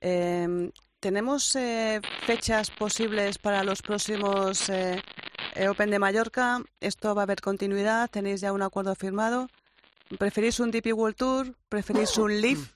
[0.00, 4.72] em, ¿tenemos eh, fechas posibles para los próximos
[5.68, 6.62] Open de Mallorca?
[6.80, 8.08] ¿Esto va a haber continuidad?
[8.08, 9.48] ¿Tenéis ya un acuerdo firmado?
[10.18, 11.54] ¿Preferís un DP World Tour?
[11.68, 12.74] ¿Preferís un Leaf?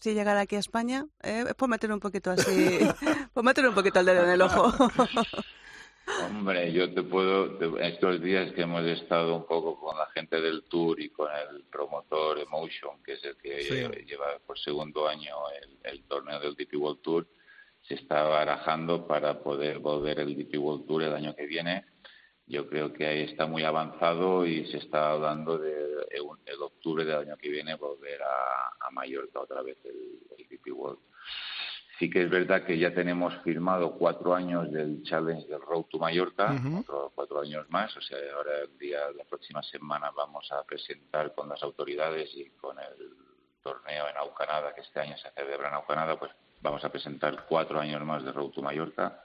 [0.00, 2.78] Si llegar aquí a España, eh, es por meter un poquito así,
[3.32, 4.72] por meter un poquito el dedo en el ojo.
[6.26, 10.64] Hombre, yo te puedo, estos días que hemos estado un poco con la gente del
[10.64, 15.36] Tour y con el promotor Emotion, que es el que lleva por segundo año
[15.84, 17.26] el, torneo del DP World Tour,
[17.82, 21.84] se está barajando para poder volver el DP World Tour el año que viene
[22.46, 27.16] yo creo que ahí está muy avanzado y se está hablando de el, octubre del
[27.16, 30.98] año que viene volver a, a Mallorca otra vez el, el World.
[31.98, 35.98] Sí que es verdad que ya tenemos firmado cuatro años del Challenge del Road to
[35.98, 40.64] Mallorca, otros cuatro años más, o sea, ahora el día, la próxima semana vamos a
[40.64, 43.14] presentar con las autoridades y con el
[43.62, 47.78] torneo en Aucanada, que este año se celebra en Aucanada, pues vamos a presentar cuatro
[47.78, 49.22] años más de Road to Mallorca.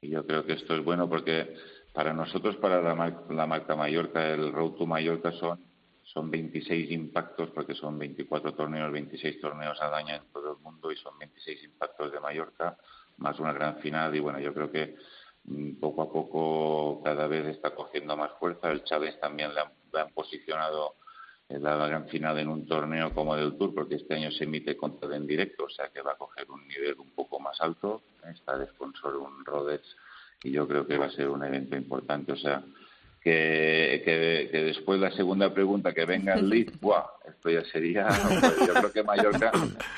[0.00, 1.54] Y yo creo que esto es bueno porque
[1.92, 5.60] para nosotros, para la, marca Mallorca, el Road to Mallorca son,
[6.04, 10.92] son 26 impactos, porque son 24 torneos, 26 torneos al año en todo el mundo
[10.92, 12.76] y son 26 impactos de Mallorca,
[13.18, 14.14] más una gran final.
[14.14, 14.96] Y bueno, yo creo que
[15.44, 18.70] mm, poco a poco cada vez está cogiendo más fuerza.
[18.70, 19.60] El Chávez también le
[20.00, 20.94] han, posicionado
[21.48, 25.16] la gran final en un torneo como del Tour, porque este año se emite contra
[25.16, 28.02] en directo, o sea que va a coger un nivel un poco más alto.
[28.32, 29.96] Está de sponsor un Rhodes
[30.42, 32.32] y yo creo que va a ser un evento importante.
[32.32, 32.62] O sea,
[33.22, 34.02] que,
[34.50, 37.04] que, después la segunda pregunta, que venga el lead, ¡buah!
[37.28, 38.08] Esto ya sería.
[38.66, 39.52] yo creo que Mallorca,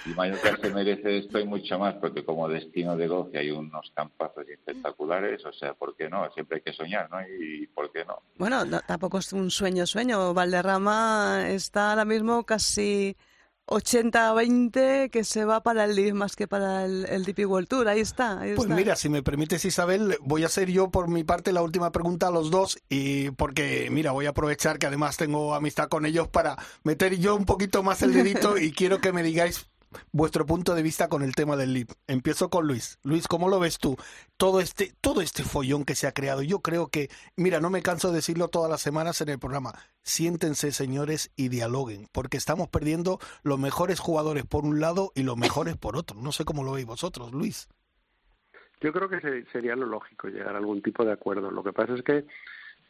[0.05, 3.93] y Mallorca se merece esto y mucho más, porque como destino de golf hay unos
[3.95, 6.31] campazos espectaculares, o sea, ¿por qué no?
[6.33, 7.19] Siempre hay que soñar, ¿no?
[7.23, 8.19] Y ¿por qué no?
[8.37, 10.35] Bueno, tampoco es un sueño, sueño.
[10.35, 13.17] Valderrama está ahora mismo casi
[13.67, 17.89] 80-20 que se va para el Leaf más que para el, el DP World Tour.
[17.89, 18.43] Ahí está.
[18.57, 21.93] pues mira, si me permites, Isabel, voy a hacer yo por mi parte la última
[21.93, 26.07] pregunta a los dos y porque, mira, voy a aprovechar que además tengo amistad con
[26.07, 29.72] ellos para meter yo un poquito más el dedito y quiero que me digáis
[30.13, 31.91] vuestro punto de vista con el tema del LIP.
[32.07, 32.99] Empiezo con Luis.
[33.03, 33.97] Luis, ¿cómo lo ves tú?
[34.37, 36.43] Todo este, todo este follón que se ha creado.
[36.43, 39.75] Yo creo que, mira, no me canso de decirlo todas las semanas en el programa.
[40.03, 45.37] Siéntense, señores, y dialoguen, porque estamos perdiendo los mejores jugadores por un lado y los
[45.37, 46.21] mejores por otro.
[46.21, 47.69] No sé cómo lo veis vosotros, Luis.
[48.81, 51.51] Yo creo que sería lo lógico llegar a algún tipo de acuerdo.
[51.51, 52.27] Lo que pasa es que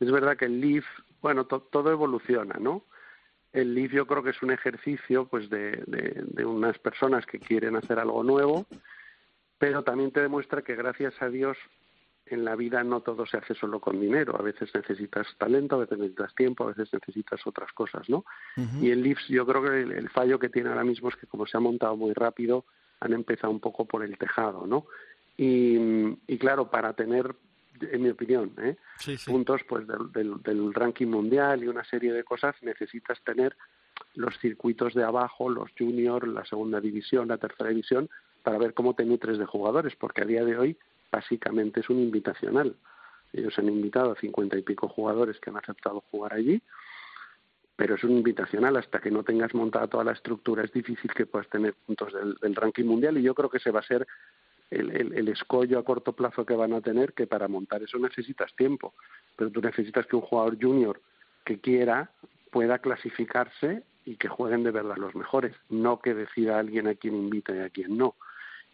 [0.01, 0.85] es verdad que el LIF,
[1.21, 2.87] bueno, todo evoluciona, ¿no?
[3.53, 7.77] El Leaf yo creo que es un ejercicio pues de, de, unas personas que quieren
[7.77, 8.67] hacer algo nuevo,
[9.59, 11.57] pero también te demuestra que gracias a Dios
[12.27, 14.37] en la vida no todo se hace solo con dinero.
[14.38, 18.25] A veces necesitas talento, a veces necesitas tiempo, a veces necesitas otras cosas, ¿no?
[18.81, 21.47] Y el Leafs, yo creo que el, fallo que tiene ahora mismo es que como
[21.47, 22.65] se ha montado muy rápido,
[23.01, 24.87] han empezado un poco por el tejado, ¿no?
[25.37, 25.77] Y,
[26.27, 27.35] y claro, para tener
[27.80, 28.76] en mi opinión, ¿eh?
[29.26, 33.56] puntos pues del, del, ranking mundial y una serie de cosas, necesitas tener
[34.14, 38.08] los circuitos de abajo, los juniors, la segunda división, la tercera división,
[38.42, 40.78] para ver cómo te nutres de jugadores, porque a día de hoy
[41.11, 42.76] básicamente es un invitacional.
[43.32, 46.61] Ellos han invitado a cincuenta y pico jugadores que han aceptado jugar allí,
[47.76, 50.64] pero es un invitacional hasta que no tengas montada toda la estructura.
[50.64, 53.70] Es difícil que puedas tener puntos del, del ranking mundial y yo creo que se
[53.70, 54.06] va a ser
[54.72, 58.94] el, escollo a corto plazo que van a tener, que para montar eso necesitas tiempo,
[59.37, 61.00] pero tú necesitas que un jugador junior
[61.44, 62.11] que quiera
[62.50, 67.14] pueda clasificarse y que jueguen de verdad los mejores, no que decida alguien a quién
[67.14, 68.16] invita y a quién no.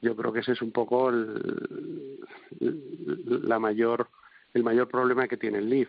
[0.01, 2.19] Yo creo que ese es un poco el,
[2.61, 4.09] la mayor,
[4.55, 5.89] el mayor problema que tiene el Leaf.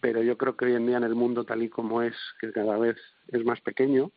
[0.00, 2.50] Pero yo creo que hoy en día en el mundo tal y como es, que
[2.50, 2.96] cada vez
[3.28, 4.10] es más pequeño,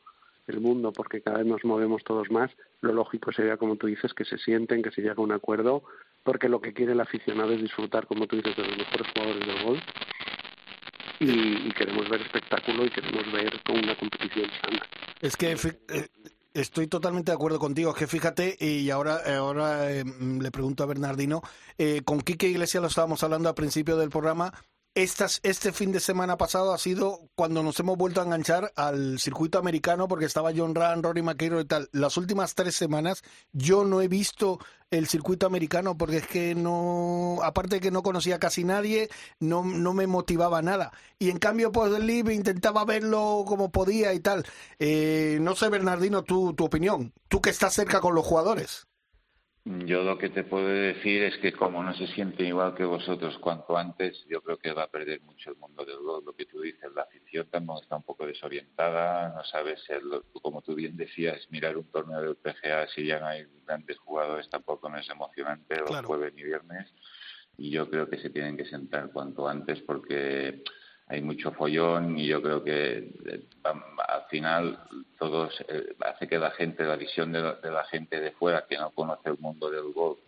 [0.48, 4.14] el mundo porque cada vez nos movemos todos más, lo lógico sería, como tú dices,
[4.14, 5.84] que se sienten, que se llegue a un acuerdo,
[6.24, 9.48] porque lo que quiere el aficionado es disfrutar, como tú dices, de los mejores jugadores
[9.48, 9.84] del golf.
[11.20, 14.86] Y, queremos ver espectáculo y queremos ver una competición sana.
[15.20, 16.08] Es que eh,
[16.58, 17.94] Estoy totalmente de acuerdo contigo.
[17.94, 21.44] Que fíjate, y ahora, ahora eh, le pregunto a Bernardino,
[21.78, 24.52] eh, con Quique Iglesias lo estábamos hablando al principio del programa,
[24.96, 29.60] este fin de semana pasado ha sido cuando nos hemos vuelto a enganchar al circuito
[29.60, 31.90] americano porque estaba John Rand, Rory McIlroy y tal.
[31.92, 33.22] Las últimas tres semanas
[33.52, 38.02] yo no he visto el circuito americano porque es que no, aparte de que no
[38.02, 40.92] conocía casi nadie, no, no me motivaba nada.
[41.20, 44.46] Y en cambio, pues el libre intentaba verlo como podía y tal.
[44.80, 47.14] Eh, no sé, Bernardino, tu, tu opinión.
[47.28, 48.87] Tú que estás cerca con los jugadores.
[49.86, 53.38] Yo lo que te puedo decir es que como no se siente igual que vosotros
[53.40, 56.26] cuanto antes, yo creo que va a perder mucho el mundo del golf.
[56.26, 59.84] Lo que tú dices, la afición también está un poco desorientada, no sabes,
[60.42, 64.50] como tú bien decías, mirar un torneo del PGA si ya no hay grandes jugadores
[64.50, 66.88] tampoco no es emocionante, los jueves ni viernes,
[67.58, 70.64] y yo creo que se tienen que sentar cuanto antes porque
[71.10, 74.80] hay mucho follón y yo creo que eh, al final
[75.18, 78.92] todos eh, hace que la gente, la visión de, la gente de fuera que no
[78.92, 80.20] conoce el mundo del golf,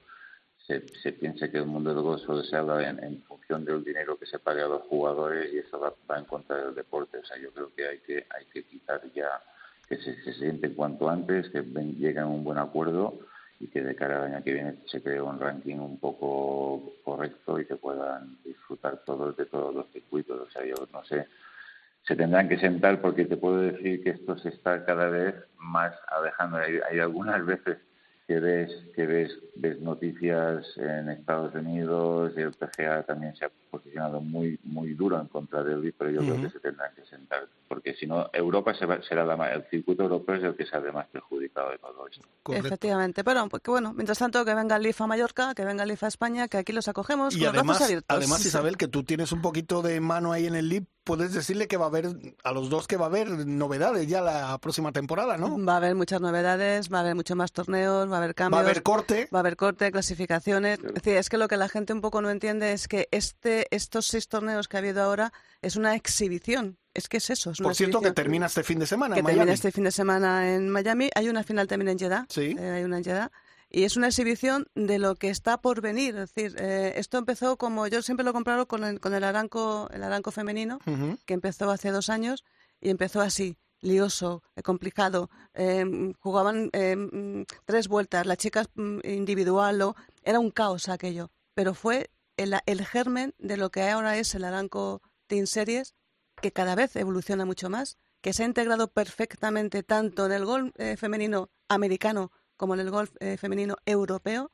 [0.66, 4.18] se, se piense que el mundo del golf solo se habla en, función del dinero
[4.18, 7.18] que se paga a los jugadores y eso va, va, en contra del deporte.
[7.18, 9.42] O sea, yo creo que hay que, hay que quitar ya
[9.88, 13.20] que se, se sienten cuanto antes, que lleguen a un buen acuerdo
[13.60, 17.60] y que de cara al año que viene se cree un ranking un poco correcto
[17.60, 20.48] y que puedan disfrutar todos de todos los circuitos.
[20.48, 21.28] O sea, yo no sé,
[22.04, 25.94] se tendrán que sentar porque te puedo decir que esto se está cada vez más
[26.08, 26.58] alejando.
[26.58, 27.78] hay algunas veces
[28.30, 33.52] que ves que ves ves noticias en Estados Unidos y el PGA también se ha
[33.72, 37.04] posicionado muy muy duro en contra de él pero yo creo que se tendrán que
[37.06, 41.08] sentar porque si no Europa será la, el circuito europeo es el que sale más
[41.08, 42.28] perjudicado de todo esto.
[42.54, 45.90] Efectivamente pero porque bueno mientras tanto que venga el LIF a Mallorca que venga el
[45.90, 49.42] LIF a España que aquí los acogemos y además además Isabel que tú tienes un
[49.42, 52.10] poquito de mano ahí en el LIF puedes decirle que va a haber,
[52.44, 55.64] a los dos que va a haber novedades ya la próxima temporada, ¿no?
[55.64, 58.58] Va a haber muchas novedades, va a haber muchos más torneos, va a haber cambios.
[58.58, 59.28] Va a haber corte.
[59.34, 60.80] Va a haber corte, clasificaciones.
[60.84, 63.68] Es decir, es que lo que la gente un poco no entiende es que este,
[63.76, 66.78] estos seis torneos que ha habido ahora es una exhibición.
[66.94, 67.52] Es que es eso.
[67.52, 69.38] Es Por cierto, que termina este fin de semana que en Miami.
[69.38, 71.10] termina este fin de semana en Miami.
[71.16, 72.26] Hay una final también en Jeddah.
[72.30, 72.56] Sí.
[72.60, 73.32] Eh, hay una en Jeddah.
[73.72, 76.16] Y es una exhibición de lo que está por venir.
[76.18, 79.88] Es decir, eh, esto empezó como yo siempre lo comparo con el, con el aranco,
[79.94, 80.80] el aranco femenino,
[81.26, 82.44] que empezó hace dos años
[82.82, 85.30] y empezó así, lioso, eh, complicado.
[85.54, 85.86] Eh,
[86.20, 91.30] jugaban eh, mm, tres vueltas, las chicas mm, individual, o- era un caos aquello.
[91.54, 95.94] Pero fue el, el germen de lo que ahora es el aranco Team Series,
[96.42, 100.72] que cada vez evoluciona mucho más, que se ha integrado perfectamente tanto en el golf
[100.78, 104.52] eh, femenino americano como en el golf eh, femenino europeo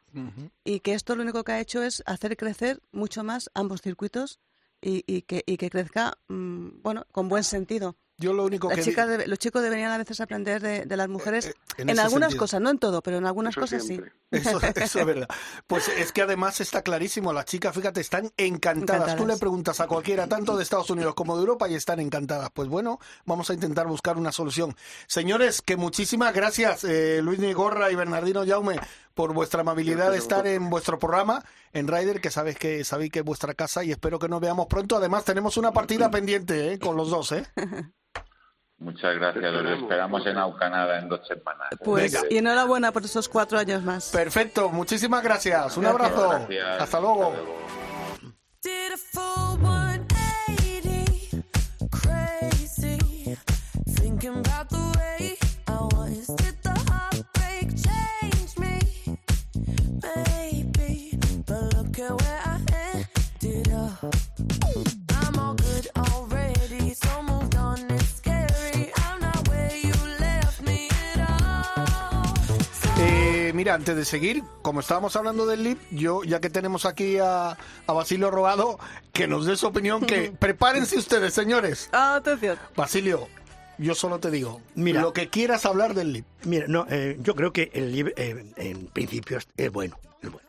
[0.63, 4.39] y que esto lo único que ha hecho es hacer crecer mucho más ambos circuitos
[4.79, 7.97] y, y que, y que crezca, mm, bueno, con buen sentido.
[8.17, 8.81] Yo lo único que...
[8.81, 12.29] chicas debe- los chicos deberían a veces aprender de, de las mujeres eh, en, algunas
[12.29, 12.39] sentido.
[12.39, 14.13] cosas, no en todo, pero en algunas Eso cosas siempre.
[14.31, 15.27] Eso, eso es verdad.
[15.67, 18.75] Pues es que además está clarísimo, las chicas, fíjate, están encantadas.
[19.01, 19.15] Encantadas.
[19.17, 22.49] Tú le preguntas a cualquiera, tanto de Estados Unidos como de Europa, y están encantadas.
[22.53, 24.75] Pues bueno, vamos a intentar buscar una solución.
[25.07, 28.79] Señores, que muchísimas gracias, eh, Luis Gorra y Bernardino Jaume,
[29.15, 33.19] por vuestra amabilidad de estar en vuestro programa, en Ryder, que sabéis que sabéis que
[33.19, 34.97] es vuestra casa y espero que nos veamos pronto.
[34.97, 37.45] Además, tenemos una partida pendiente eh, con los dos, ¿eh?
[38.77, 39.53] Muchas gracias.
[39.53, 40.27] Los Esperamos.
[40.27, 41.69] en Aucanada en dos semanas.
[41.83, 44.09] Pues, Eh, y enhorabuena por esos cuatro años más.
[44.11, 45.77] Perfecto, muchísimas gracias.
[45.77, 46.11] Un Gracias.
[46.11, 46.29] abrazo.
[46.49, 46.81] gracias.
[46.81, 47.33] Hasta luego.
[73.65, 77.57] Mira, antes de seguir, como estábamos hablando del LIP, yo, ya que tenemos aquí a,
[77.87, 78.77] a Basilio Robado,
[79.11, 81.89] que nos dé su opinión, que prepárense ustedes, señores.
[81.91, 82.59] Atención.
[82.75, 83.27] Basilio,
[83.79, 85.01] yo solo te digo, Mira.
[85.01, 86.25] lo que quieras hablar del LIP.
[86.43, 90.31] Mira, no, eh, yo creo que el libre, eh, en principio es, es bueno, es
[90.31, 90.47] bueno.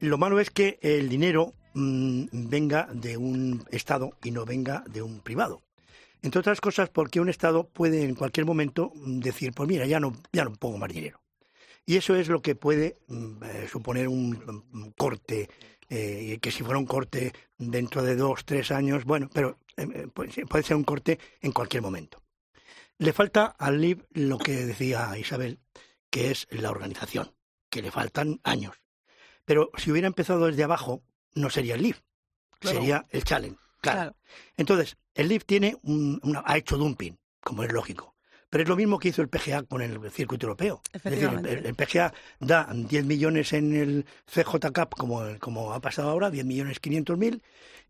[0.00, 5.02] Lo malo es que el dinero mm, venga de un Estado y no venga de
[5.02, 5.62] un privado.
[6.20, 10.00] Entre otras cosas, porque un Estado puede en cualquier momento mm, decir, pues mira, ya
[10.00, 11.20] no, ya no pongo más dinero.
[11.90, 15.50] Y eso es lo que puede mm, eh, suponer un, un corte,
[15.88, 20.06] eh, que si fuera un corte dentro de dos, tres años, bueno, pero eh, eh,
[20.06, 22.22] puede, puede ser un corte en cualquier momento.
[22.98, 25.58] Le falta al LIB lo que decía Isabel,
[26.10, 27.32] que es la organización,
[27.68, 28.76] que le faltan años.
[29.44, 31.02] Pero si hubiera empezado desde abajo,
[31.34, 31.96] no sería el LIB,
[32.60, 32.78] Claro.
[32.78, 33.58] sería el Challenge.
[33.80, 33.98] Claro.
[33.98, 34.16] Claro.
[34.56, 38.14] Entonces, el LIB tiene un- una- ha hecho dumping, como es lógico.
[38.50, 40.82] Pero es lo mismo que hizo el PGA con el circuito europeo.
[40.92, 46.10] Es decir, el, PGA da 10 millones en el CJ Cup, como, como ha pasado
[46.10, 47.42] ahora, 10 millones 500 mil,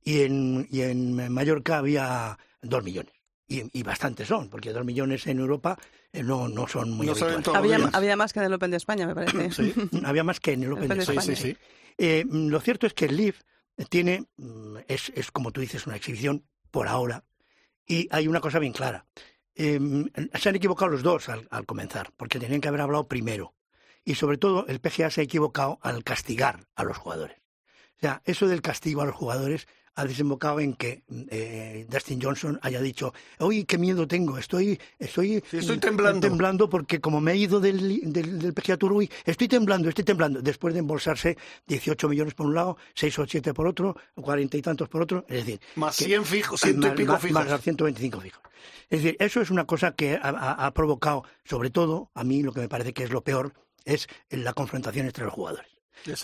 [0.04, 3.14] y en, y en Mallorca había 2 millones.
[3.48, 5.78] Y, y bastantes son, porque 2 millones en Europa
[6.12, 7.14] eh, no, no son muy No
[7.92, 9.50] Había, más que en el Open de España, me parece.
[9.50, 11.26] Sí, Había más que en el Open de Open de sí, España.
[11.26, 11.54] sí, España.
[11.54, 11.94] sí.
[11.98, 13.40] Eh, lo cierto es que el Leaf
[13.88, 17.24] tiene, mm, es, es como tú dices, una exhibición por ahora.
[17.86, 19.06] Y hay una cosa bien clara.
[19.54, 19.78] Eh,
[20.34, 23.54] se han equivocado los dos al, al comenzar, porque tenían que haber hablado primero.
[24.04, 27.38] Y sobre todo, el PGA se ha equivocado al castigar a los jugadores.
[27.96, 32.58] O sea, eso del castigo a los jugadores ha desembocado en que eh, Dustin Johnson
[32.62, 36.20] haya dicho, uy, qué miedo tengo, estoy, estoy, Sí, estoy temblando".
[36.26, 40.04] temblando porque como me he ido del, del, del PGA Tour, uy, estoy temblando, estoy
[40.04, 44.56] temblando, después de embolsarse 18 millones por un lado, 6 o 7 por otro, 40
[44.56, 45.60] y tantos por otro, es decir...
[45.76, 47.34] Más que- 100 fijos, ciento y más- pico más- fijos.
[47.34, 48.42] más los 125 fijos.
[48.88, 52.42] Es decir, eso es una cosa que ha, ha- ha provocado, sobre todo, a mí
[52.42, 53.52] lo que me parece que es lo peor,
[53.84, 55.66] es la confrontación entre los jugadores.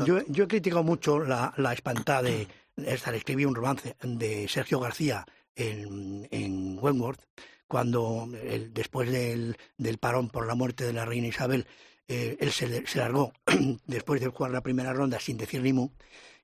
[0.07, 2.49] Yo, yo he criticado mucho la, la espantada de.
[2.77, 7.21] Esta, le escribí un romance de Sergio García en, en Wentworth,
[7.67, 11.67] cuando él, después del, del parón por la muerte de la reina Isabel,
[12.09, 13.33] eh, él se, se largó
[13.87, 15.91] después de jugar la primera ronda sin decir ni mu.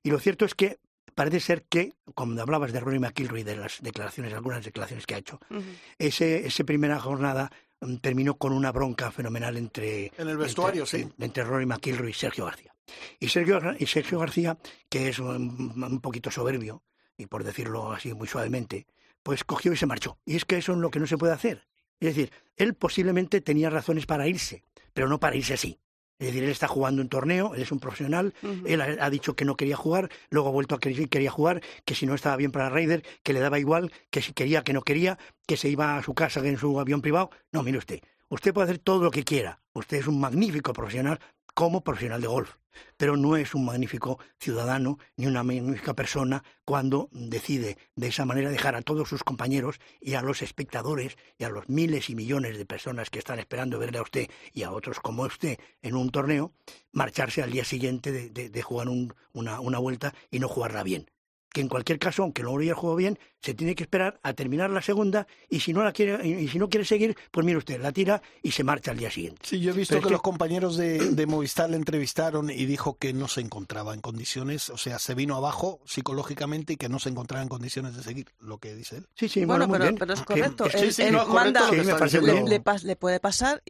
[0.01, 0.79] Y lo cierto es que
[1.15, 5.19] parece ser que, como hablabas de Rory McIlroy, de las declaraciones, algunas declaraciones que ha
[5.19, 5.39] hecho,
[5.97, 11.03] ese, esa primera jornada mm, terminó con una bronca fenomenal entre En el vestuario, entre,
[11.03, 11.09] sí.
[11.19, 12.72] entre Rory McIlroy y Sergio García.
[13.19, 14.57] Y Sergio, y Sergio García,
[14.89, 16.83] que es un, un poquito soberbio,
[17.17, 18.87] y por decirlo así muy suavemente,
[19.23, 20.17] pues cogió y se marchó.
[20.25, 21.67] Y es que eso es lo que no se puede hacer.
[21.99, 24.63] Es decir, él posiblemente tenía razones para irse,
[24.93, 25.79] pero no para irse así.
[26.19, 28.33] Es decir, él está jugando un torneo, él es un profesional,
[28.65, 31.61] él ha, ha dicho que no quería jugar, luego ha vuelto a que quería jugar,
[31.85, 34.73] que si no estaba bien para Raider, que le daba igual, que si quería, que
[34.73, 35.17] no quería,
[35.47, 37.31] que se iba a su casa en su avión privado.
[37.51, 39.59] No, mire usted, usted puede hacer todo lo que quiera.
[39.73, 41.19] Usted es un magnífico profesional
[41.53, 42.55] como profesional de golf,
[42.97, 48.49] pero no es un magnífico ciudadano ni una magnífica persona cuando decide de esa manera
[48.49, 52.57] dejar a todos sus compañeros y a los espectadores y a los miles y millones
[52.57, 56.09] de personas que están esperando verle a usted y a otros como usted en un
[56.09, 56.53] torneo,
[56.91, 60.81] marcharse al día siguiente de, de- de jugar un- una, una vuelta y no jugarla
[60.83, 61.05] bien.
[61.51, 64.69] Que en cualquier caso, aunque no haya jugado bien, se tiene que esperar a terminar
[64.69, 67.81] la segunda y si no la quiere y si no quiere seguir, pues mire usted,
[67.81, 69.41] la tira y se marcha al día siguiente.
[69.43, 72.65] Sí, yo he visto Pero que, que- los compañeros de, de Movistar le entrevistaron y
[72.65, 76.87] dijo que no se encontraba en condiciones, o sea, se vino abajo psicológicamente y que
[76.89, 79.07] no se encontraba en condiciones de seguir, lo que dice él.
[79.15, 80.63] Sí, sí, Bueno, muy pero, pero es correcto.
[80.65, 82.83] que- Él, sí, él no, es correcto manda, lo que Sí, me le, le pas-
[82.83, 83.61] le puede pasar,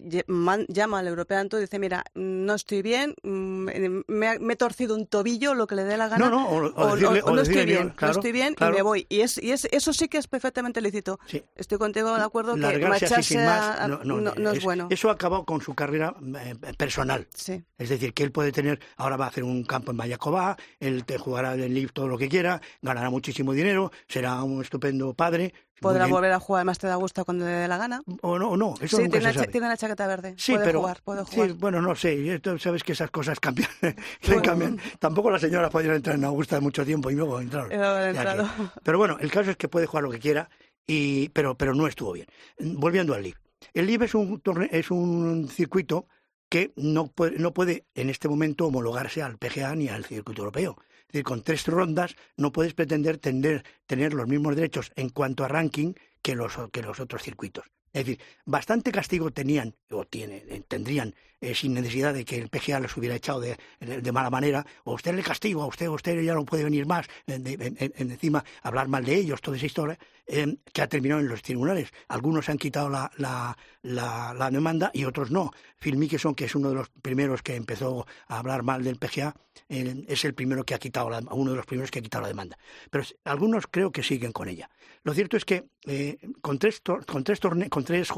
[0.68, 3.68] llama al European Tour y dice, mira, no estoy bien, mm,
[4.08, 6.30] me, ha- me he torcido un tobillo, lo que le dé la gana.
[6.30, 8.32] No, no, o- o o- decirle- o o no decirle estoy bien, claro, no estoy
[8.32, 8.74] bien claro.
[8.74, 9.06] y me voy.
[9.10, 11.20] Y, es, y es, eso sí que es perfectamente lícito.
[11.28, 11.44] Sí.
[11.56, 14.58] Estoy contigo de acuerdo que largarse marcharse sin más, a- no, no, no- no es
[14.58, 14.88] es- bueno.
[14.90, 17.28] Eso acabado con su carrera eh, personal.
[17.34, 17.64] Sí.
[17.78, 21.06] Es decir, que él puede tener, ahora va a hacer un campo en Mayacobá, él
[21.06, 25.54] te jugará en Live todo lo que quiera, ganará muchísimo dinero, será un estupendo padre.
[25.82, 28.02] Podrá volver a jugar más te da gusto cuando le dé la gana.
[28.22, 29.52] O no, o no, eso sí, nunca tiene, se la sabe.
[29.52, 30.34] tiene la chaqueta verde.
[30.38, 31.54] Sí, puede pero jugar, puede sí, jugar.
[31.56, 33.70] bueno, no sé, sabes que esas cosas cambian.
[34.28, 34.42] Bueno.
[34.42, 34.80] cambian.
[35.00, 37.70] Tampoco la señora podía entrar en Augusta mucho tiempo y luego entraron.
[37.70, 38.48] Ya que- entrado.
[38.84, 40.50] Pero bueno, el caso es que puede jugar lo que quiera,
[40.88, 42.28] y, pero, pero no estuvo bien.
[42.60, 43.36] Volviendo al LIV.
[43.74, 46.08] El LIV es un, torne- es un circuito
[46.50, 50.78] que no puede, no puede en este momento homologarse al PGA ni al circuito europeo.
[51.14, 55.48] Decir, con tres rondas no puedes pretender tener, tener los mismos derechos en cuanto a
[55.48, 55.94] ranking
[56.24, 57.66] que los, que los otros circuitos.
[57.94, 62.50] Es decir, bastante castigo tenían, o tiene, eh, tendrían, eh, sin necesidad de que el
[62.50, 66.20] PGA los hubiera echado de, de- mala manera, o usted le castigo, a usted, usted
[66.24, 69.68] ya no puede venir más, en- en- en encima hablar mal de ellos, toda esa
[69.68, 71.92] historia, eh, que ha terminado en los tribunales.
[72.08, 75.52] Algunos han quitado la, la, la demanda y otros no.
[75.78, 79.36] Phil Mickelson, que es uno de los primeros que empezó a hablar mal del PGA,
[79.70, 82.28] es el primero que ha quitado la, uno de los primeros que ha quitado la
[82.30, 82.58] demanda.
[82.90, 84.70] Pero algunos creo que siguen con ella.
[85.04, 88.10] Lo cierto es que eh, con tres, con tres, torne- con tres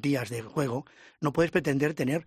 [0.00, 0.86] días de juego
[1.20, 2.26] no puedes pretender tener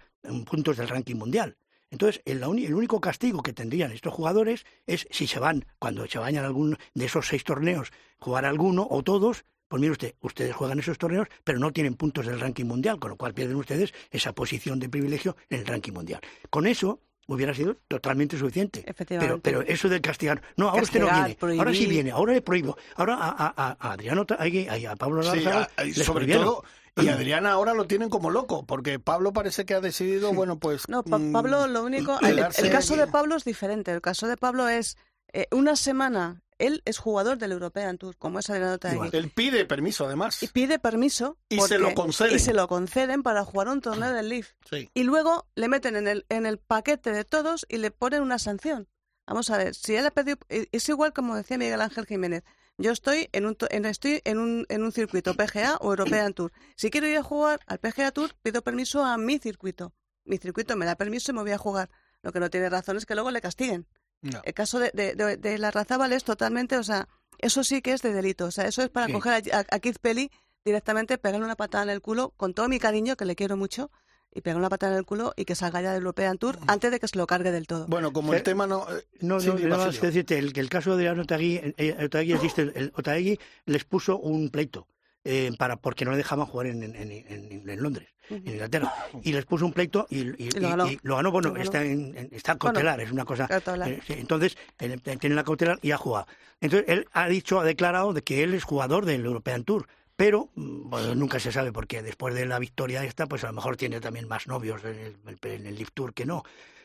[0.49, 1.57] puntos del ranking mundial.
[1.91, 6.43] Entonces, el, único castigo que tendrían estos jugadores es si se van, cuando se vayan
[6.43, 10.97] algún de esos seis torneos, jugar alguno o todos, pues mire usted, ustedes juegan esos
[10.97, 14.79] torneos, pero no tienen puntos del ranking mundial, con lo cual pierden ustedes esa posición
[14.79, 16.21] de privilegio en el ranking mundial.
[16.49, 18.81] Con eso hubiera sido totalmente suficiente.
[18.81, 19.41] Pero, Efectivamente.
[19.41, 22.77] pero eso de castigar, no, ahora usted no viene, ahora sí viene, ahora le prohíbo,
[22.95, 26.45] ahora a, a- a- Adriano, a, a Pablo Sí, les sobre prohibieron.
[26.45, 26.63] todo,
[26.97, 30.87] y Adriana ahora lo tienen como loco, porque Pablo parece que ha decidido, bueno, pues...
[30.87, 32.17] No, Pa- mm, Pablo, lo único.
[32.21, 32.37] El,
[32.71, 33.07] caso de.
[33.07, 33.91] Pablo es diferente.
[33.91, 34.95] El caso de Pablo es
[35.33, 36.41] eh, una semana.
[36.57, 39.09] Él es jugador del European Tour, como es Adriano Taegui.
[39.11, 40.41] Él pide permiso, además.
[40.41, 41.37] Y pide permiso.
[41.49, 42.35] Y se lo conceden.
[42.35, 44.53] Y se lo conceden para jugar un torneo del Leaf.
[44.69, 44.89] Sí.
[44.93, 48.39] Y luego le meten en el, en el paquete de todos y le ponen una
[48.39, 48.87] sanción.
[49.27, 50.37] Vamos a ver, si él ha pedido.
[50.49, 52.43] Es igual como decía Miguel Ángel Jiménez.
[52.77, 56.51] Yo estoy en un, en, estoy en un, en un circuito PGA o European Tour.
[56.75, 59.93] Si quiero ir a jugar al PGA Tour, pido permiso a mi circuito.
[60.25, 61.89] Mi circuito me da permiso y me voy a jugar.
[62.21, 63.87] Lo que no tiene razón es que luego le castiguen.
[64.21, 64.41] No.
[64.43, 67.07] El caso de, de, de, de la Razábal es totalmente, o sea,
[67.37, 68.45] eso sí que es de delito.
[68.45, 69.13] O sea, eso es para Sí.
[69.13, 70.31] coger a, a- a Keith Pelly
[70.63, 73.91] directamente, pegarle una patada en el culo, con todo mi cariño, que le quiero mucho,
[74.33, 76.91] y pegarle una patada en el culo y que salga ya del European Tour antes
[76.91, 77.85] de que se lo cargue del todo.
[77.87, 78.37] Bueno, como Sí.
[78.37, 78.85] el tema no...
[78.89, 81.21] eh, No, sí, no, di, nada más que decirte, el, que el caso de Adriano
[81.21, 84.87] Otaegui, eh, eh, Otaegui existe, el, Otaegui les puso un pleito.
[85.25, 88.93] Eh, para porque no le dejaban jugar en, en, en, Londres, en Inglaterra.
[89.23, 90.87] Y les puso un pleito y, y- Y lo ganó.
[90.91, 91.31] y lo ganó.
[91.31, 91.63] Bueno, Lo ganó.
[91.63, 93.47] está en, está cautelar, es una cosa.
[93.87, 96.27] Eh, entonces, él tiene la cautelar y ha jugado.
[96.61, 99.87] Entonces, él ha dicho, ha declarado de que él es jugador del European Tour.
[100.15, 103.53] Pero mm, bueno, nunca se sabe porque después de la victoria esta, pues a lo
[103.53, 106.43] mejor tiene también más novios en el, en el Live Tour que no.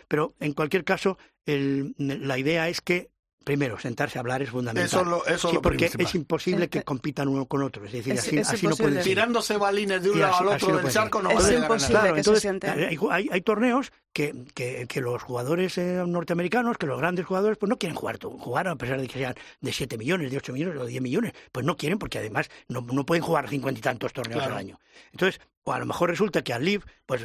[0.08, 1.16] Pero en cualquier caso,
[1.46, 3.10] el- la idea es que
[3.44, 4.86] primero sentarse a hablar es fundamental.
[4.86, 6.06] Eso lo- eso Sí, lo porque principal.
[6.06, 7.84] es imposible que compitan uno con otro.
[7.86, 8.90] Es decir, es- así, es así no imposible.
[8.92, 9.04] pueden.
[9.04, 11.32] Tirándose balines de un lado al otro del charco ser.
[11.32, 11.98] no Es imposible.
[12.00, 16.02] Claro, que se entonces eh, hay, hay- hay torneos que, que, que los jugadores eh,
[16.06, 19.34] norteamericanos, que los grandes jugadores, pues no quieren jugar, jugar a pesar de que sean
[19.60, 22.82] de 7 millones, de 8 millones o 10 millones, pues no quieren porque además no,
[22.82, 24.54] no pueden jugar cincuenta y tantos torneos Claro.
[24.54, 24.80] al año.
[25.12, 27.22] Entonces, O a lo mejor resulta que al Live pues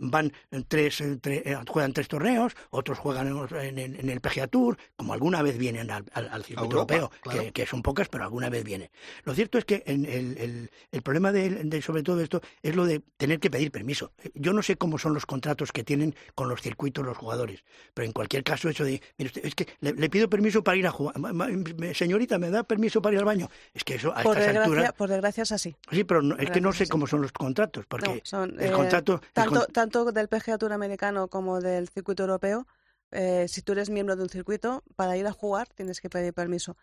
[0.00, 0.32] van
[0.68, 4.76] tres, eh, tre- eh, juegan tres torneos, otros juegan en, en- en el PGA Tour,
[4.96, 7.42] como alguna vez vienen al, al- al circuito Europa, europeo, claro.
[7.44, 8.90] que, que son pocas, pero alguna vez viene.
[9.24, 12.74] Lo cierto es que en el, el- el problema de, de sobre todo esto es
[12.76, 14.12] lo de tener que pedir permiso.
[14.34, 17.62] Yo no sé cómo son los contratos que tienen con los circuitos los jugadores,
[17.94, 20.76] pero en cualquier caso eso de, mire usted, es que le, le pido permiso para
[20.76, 23.48] ir a jugar, Ma- ma- me- señorita, ¿me da permiso para ir al baño?
[23.72, 24.92] Es que eso a Por estas desgracia, alturas...
[24.94, 25.76] por desgracia es así.
[25.90, 28.70] Sí, pero no- es que no sé cómo son los contratos, porque No, son, el
[28.70, 29.20] eh, contrato...
[29.32, 32.66] tanto, del PGA Tour americano como del circuito europeo,
[33.10, 36.32] eh, si tú eres miembro de un circuito, para ir a jugar tienes que pedir
[36.32, 36.76] permiso.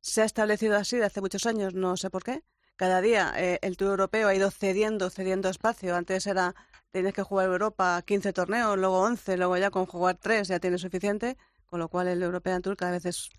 [0.00, 2.42] Se ha establecido así de hace muchos años, no sé por qué.
[2.76, 5.94] Cada día eh, el Tour europeo ha ido cediendo, cediendo espacio.
[5.94, 6.54] Antes era,
[6.90, 10.80] tienes que jugar Europa 15 torneos, luego 11, luego ya con jugar 3 ya tienes
[10.80, 11.36] suficiente,
[11.66, 13.30] con lo cual el European Tour cada vez es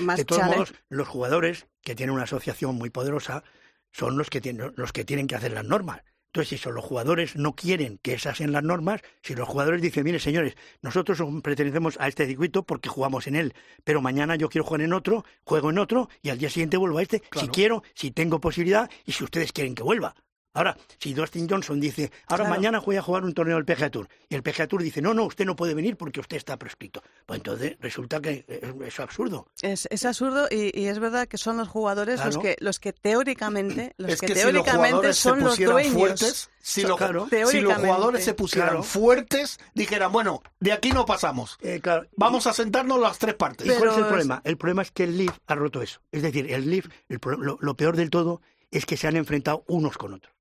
[0.00, 0.58] más de todos challenge.
[0.58, 3.44] modos, los jugadores que tienen una asociación muy poderosa
[3.92, 6.02] son los que tienen, los que tienen que hacer las normas.
[6.28, 9.80] Entonces, si son los jugadores no quieren que esas sean las normas, si los jugadores
[9.80, 14.50] dicen, mire, señores, nosotros pertenecemos a este circuito porque jugamos en él, pero mañana yo
[14.50, 17.48] quiero jugar en otro, juego en otro y al día siguiente vuelvo a este, si
[17.48, 20.14] quiero, si tengo posibilidad y si ustedes quieren que vuelva.
[20.58, 22.50] Ahora, si Dustin Johnson dice, ahora Claro.
[22.56, 25.14] mañana voy a jugar un torneo del PGA Tour, y el PGA Tour dice, no,
[25.14, 27.00] no, usted no puede venir porque usted está prescrito.
[27.26, 28.60] Pues entonces resulta que es,
[28.94, 29.46] es absurdo.
[29.62, 32.92] Es, es absurdo y, y es verdad que son los jugadores los que los que
[32.92, 36.88] teóricamente los es que, que, si los teóricamente son los pusieran dueños fuertes, si, So-
[36.88, 37.28] lo- claro.
[37.50, 38.82] si los jugadores se pusieran Claro.
[38.82, 41.56] fuertes, dijeran, bueno, de aquí no pasamos.
[41.62, 43.66] Eh, claro, Vamos a sentarnos las tres partes.
[43.66, 44.40] ¿Y cuál Pero es el es- problema?
[44.44, 46.00] El problema es que el Leaf ha roto eso.
[46.10, 48.40] Es decir, el Leaf, el lo, lo peor del todo
[48.70, 50.34] es que se han enfrentado unos con otros.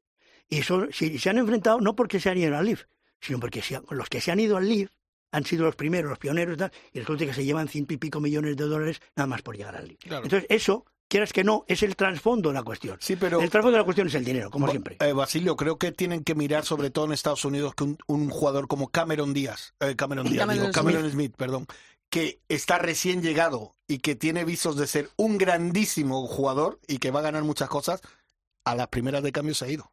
[0.50, 2.84] Y eso, si se han enfrentado no porque se han ido al Leaf,
[3.20, 4.92] sino porque se han- los que se han ido al Leaf
[5.32, 7.98] han sido los primeros, los pioneros y tal, y resulta que se llevan ciento y
[7.98, 10.00] pico millones de dólares nada más por llegar al Leaf.
[10.00, 10.24] Claro.
[10.24, 12.98] Entonces, eso, quieras que no, es el trasfondo de la cuestión.
[13.02, 14.96] Sí, pero El trasfondo de la cuestión es el dinero, como siempre.
[15.02, 18.30] eh, Basilio, creo que tienen que mirar sobre todo en Estados Unidos que un, un
[18.30, 21.68] jugador como Cameron Díaz, eh, Cameron Díaz, Cameron digo, Cameron Smith, perdón,
[22.10, 27.12] que está recién llegado y que tiene visos de ser un grandísimo jugador y que
[27.12, 28.02] va a ganar muchas cosas,
[28.64, 29.92] a las primeras de cambio se ha ido.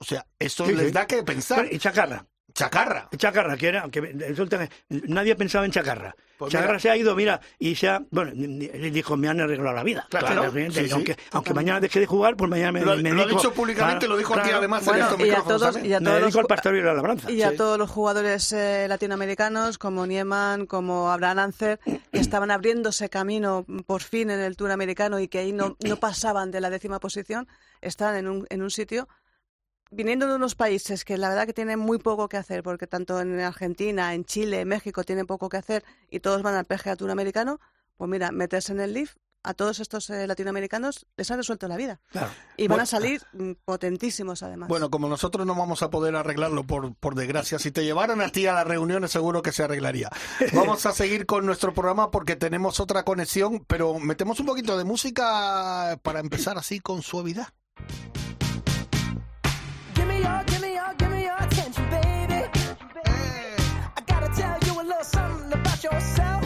[0.00, 0.92] O sea, esto Sí, les sí.
[0.92, 1.68] da que pensar.
[1.70, 2.26] Y Chacarra.
[2.52, 3.08] Chacarra.
[3.16, 4.28] Chacarra, que era, que
[4.88, 6.16] nadie pensaba en Chacarra.
[6.36, 6.80] Pues Chacarra mira.
[6.80, 10.06] se ha ido, mira, y se ha, bueno, le dijo, me han arreglado la vida.
[10.10, 10.88] Claro, sí, sí.
[10.90, 14.00] aunque, aunque mañana deje de jugar, pues mañana me, Lo, me lo ha dicho públicamente,
[14.00, 15.86] claro, lo dijo aquí claro, además en Bueno, estos y a todos- también.
[15.86, 16.36] y a me todos los
[16.66, 17.30] a la labranza.
[17.30, 17.56] y a Sí.
[17.56, 24.00] todos los jugadores eh, latinoamericanos como Nieman, como Abraham Ancer, que estaban abriéndose camino por
[24.02, 27.46] fin en el Tour americano y que ahí no, no pasaban de la décima posición,
[27.82, 29.08] están en un, en un sitio
[29.90, 33.20] viniendo de unos países que la verdad que tienen muy poco que hacer, porque tanto
[33.20, 36.96] en Argentina, en Chile, en México tienen poco que hacer y todos van al PGA
[36.96, 37.60] Tour americano,
[37.96, 41.78] pues mira, meterse en el Leaf a todos estos eh, latinoamericanos les ha resuelto la
[41.78, 41.98] vida.
[42.10, 42.30] Claro.
[42.58, 42.82] Y van Bueno.
[42.82, 44.68] a salir mm, potentísimos además.
[44.68, 48.28] Bueno, como nosotros no vamos a poder arreglarlo por, por desgracia, si te llevaran a
[48.28, 50.10] ti a las reuniones seguro que se arreglaría.
[50.52, 54.84] Vamos a seguir con nuestro programa porque tenemos otra conexión, pero metemos un poquito de
[54.84, 57.48] música para empezar así con suavidad.
[60.20, 62.44] Give me your, give me your, give me your attention, baby.
[63.96, 66.39] I gotta tell you a little something about yourself.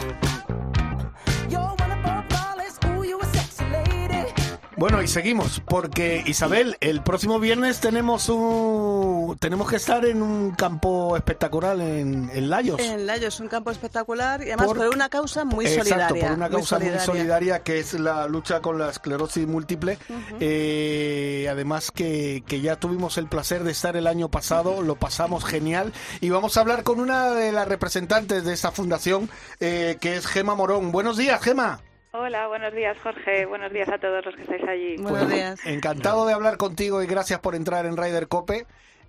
[4.77, 10.51] Bueno, y seguimos, porque Isabel, el próximo viernes tenemos un, tenemos que estar en un
[10.51, 12.81] campo espectacular en, en Layos.
[12.81, 16.27] En Layo es un campo espectacular y además Por- por, una causa muy Exacto, solidaria.
[16.27, 19.97] por una causa muy solidaria que es la lucha con la esclerosis múltiple.
[20.41, 25.45] Eh, además que, que ya tuvimos el placer de estar el año pasado, lo pasamos
[25.45, 25.93] genial.
[26.19, 29.29] Y vamos a hablar con una de las representantes de esta fundación,
[29.61, 30.91] eh, que es Gema Morón.
[30.91, 31.79] Buenos días, Gema.
[32.17, 34.95] Hola, buenos días Jorge, buenos días a todos los que estáis allí.
[34.97, 35.59] Buenos días.
[35.65, 38.65] Encantado de hablar contigo y gracias por entrar en Ryder Cope.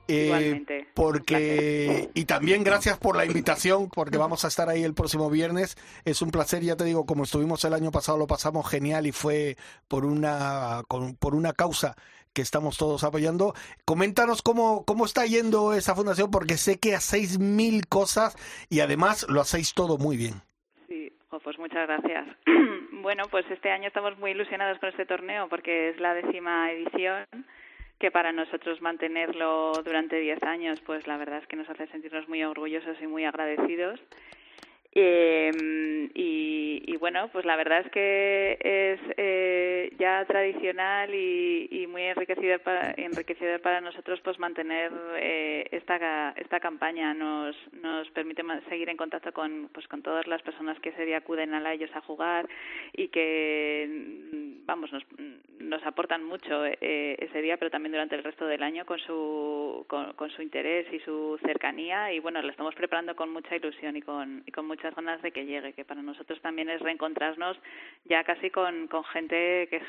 [0.08, 4.94] Eh, Igualmente, porque y también gracias por la invitación porque vamos a estar ahí el
[4.94, 8.68] próximo viernes es un placer ya te digo como estuvimos el año pasado lo pasamos
[8.68, 9.56] genial y fue
[9.88, 11.96] por una con- por una causa
[12.32, 13.52] que estamos todos apoyando
[13.84, 18.36] coméntanos cómo cómo está yendo esa fundación porque sé que hacéis mil cosas
[18.68, 20.40] y además lo hacéis todo muy bien
[21.30, 22.26] Jo, pues muchas gracias.
[23.02, 27.24] bueno, pues este año estamos muy ilusionados con este torneo porque es la décima edición
[27.98, 32.28] que para nosotros mantenerlo durante 10 años, pues la verdad es que nos hace sentirnos
[32.28, 34.00] muy orgullosos y muy agradecidos.
[34.98, 41.86] Eh, y, y bueno, pues la verdad es que es eh, ya tradicional y, y
[41.86, 47.12] muy enriquecedor para, enriquecedor para nosotros pues mantener eh, esta esta campaña.
[47.12, 51.18] Nos nos permite seguir en contacto con pues con todas las personas que ese día
[51.18, 52.48] acuden a la ellos a jugar
[52.94, 53.86] y que
[54.32, 55.04] mm, vamos nos,
[55.58, 59.84] nos aportan mucho eh, ese día, pero también durante el resto del año con su,
[59.88, 62.12] con, con su interés y su cercanía.
[62.12, 65.30] Y bueno, lo estamos preparando con mucha ilusión y con, y con muchas ganas de
[65.30, 67.56] que llegue, que para nosotros también es reencontrarnos
[68.04, 69.84] ya casi con, con gente que es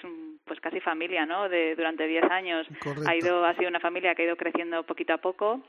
[0.45, 1.49] pues casi familia, ¿no?
[1.49, 3.09] De, durante 10 años Correcto.
[3.09, 5.61] ha ido ha sido una familia que ha ido creciendo poquito a poco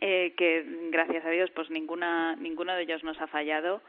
[0.00, 3.82] eh, que gracias a Dios pues ninguna ninguno de ellos nos ha fallado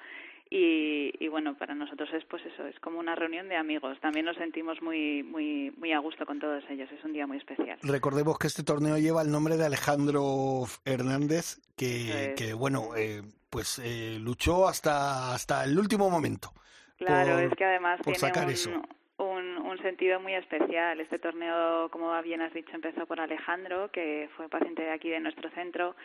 [0.56, 4.26] y, y bueno para nosotros es pues eso es como una reunión de amigos también
[4.28, 7.80] nos sentimos muy muy muy a gusto con todos ellos es un día muy especial
[7.82, 12.36] Recordemos que este torneo lleva el nombre de Alejandro Hernández, que, Eso es.
[12.36, 16.50] que bueno, eh, pues eh, luchó hasta, hasta el último momento.
[16.98, 18.70] Claro, por- es que además por tiene sacar un, eso.
[19.18, 21.00] un, un sentido muy especial.
[21.00, 25.20] Este torneo, como bien has dicho, empezó por Alejandro, que fue paciente de aquí de
[25.20, 25.96] nuestro centro.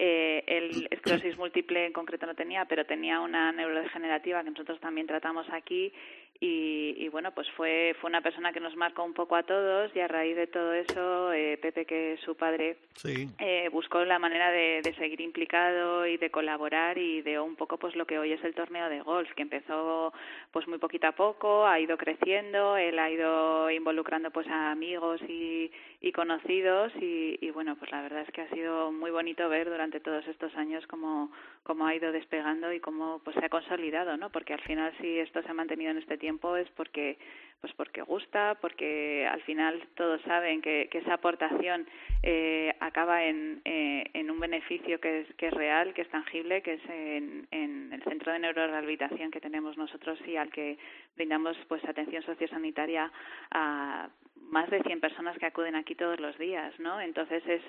[0.00, 5.08] Eh, el esclerosis múltiple en concreto no tenía, pero tenía una neurodegenerativa que nosotros también
[5.08, 5.92] tratamos aquí.
[6.40, 9.90] Y, y bueno, pues fue, fue una persona que nos marcó un poco a todos
[9.96, 13.28] y a raíz de todo eso, eh, Pepe, que es su padre, Sí.
[13.40, 17.76] eh, buscó la manera de, de seguir implicado y de colaborar y de un poco
[17.78, 20.12] pues lo que hoy es el torneo de golf que empezó
[20.52, 25.20] pues muy poquito a poco ha ido creciendo él ha ido involucrando pues a amigos
[25.28, 25.70] y,
[26.00, 29.68] y conocidos y, y bueno pues la verdad es que ha sido muy bonito ver
[29.70, 31.30] durante todos estos años cómo
[31.62, 35.20] cómo ha ido despegando y cómo pues se ha consolidado no porque al final si
[35.20, 37.18] esto se ha mantenido en este tiempo es porque
[37.60, 41.88] pues porque gusta, porque al final todos saben que, que esa aportación
[42.22, 46.62] eh, acaba en, eh, en un beneficio que es, que es real, que es tangible,
[46.62, 50.78] que es en, en el centro de neurorehabilitación que tenemos nosotros y al que
[51.16, 53.10] brindamos pues atención sociosanitaria
[53.50, 54.08] a
[54.50, 57.00] más de 100 personas que acuden aquí todos los días, ¿no?
[57.00, 57.60] Entonces es,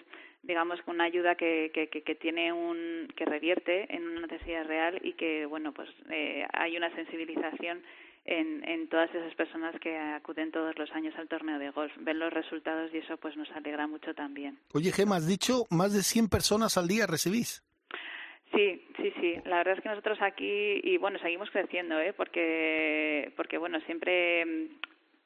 [0.43, 4.99] digamos, una ayuda que, que, que, que tiene un, que revierte en una necesidad real
[5.03, 7.81] y que, bueno, pues eh, hay una sensibilización
[8.29, 11.91] en, en todas esas personas que acuden todos los años al torneo de golf.
[11.97, 14.59] Ven los resultados y eso pues nos alegra mucho también.
[14.73, 17.63] Oye, Gemma, has dicho más de 100 personas al día recibís.
[18.53, 19.35] Sí, sí, sí.
[19.45, 22.13] La verdad es que nosotros aquí y bueno seguimos creciendo, ¿eh?
[22.13, 24.65] Porque porque bueno siempre mm,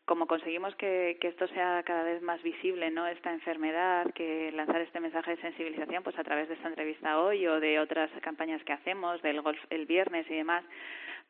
[0.06, 3.08] como conseguimos que, que esto sea cada vez más visible, ¿no?
[3.08, 7.48] Esta enfermedad, que lanzar este mensaje de sensibilización, pues a través de esta entrevista hoy
[7.48, 10.66] o de otras campañas que hacemos, del golf el viernes y demás,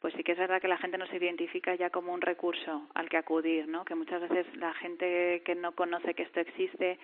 [0.04, 3.08] pues sí que es verdad que la gente nos identifica ya como un recurso al
[3.08, 3.86] que acudir, ¿no?
[3.86, 7.00] Que muchas veces la gente que no conoce que esto existe,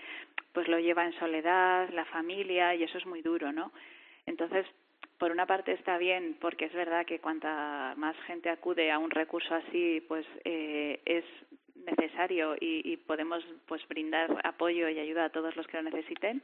[0.51, 3.71] pues lo lleva en soledad, la familia, y eso es muy duro, ¿no?
[4.25, 4.65] Entonces,
[5.17, 9.11] por una parte está bien porque es verdad que cuanta más gente acude a un
[9.11, 11.23] recurso así, pues eh, es
[11.85, 16.43] necesario y, y podemos pues brindar apoyo y ayuda a todos los que lo necesiten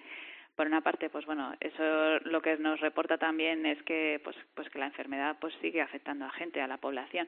[0.56, 4.70] por una parte pues bueno eso lo que nos reporta también es que pues pues
[4.70, 7.28] que la enfermedad pues sigue afectando a gente a la población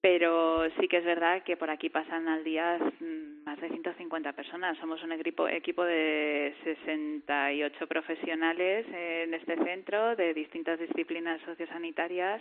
[0.00, 4.34] pero sí que es verdad que por aquí pasan al día mm, más de 150
[4.34, 4.78] personas.
[4.78, 12.40] Somos un equipo, equipo de 68 profesionales en este centro de distintas disciplinas sociosanitarias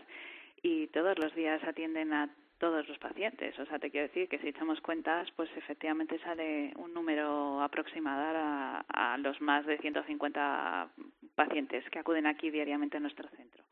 [0.62, 3.58] y todos los días atienden a todos los pacientes.
[3.60, 8.24] O sea, te quiero decir que si echamos cuentas, pues efectivamente sale un número aproximado
[8.38, 10.90] a, a los más de 150
[11.36, 13.64] pacientes que acuden aquí diariamente a nuestro centro.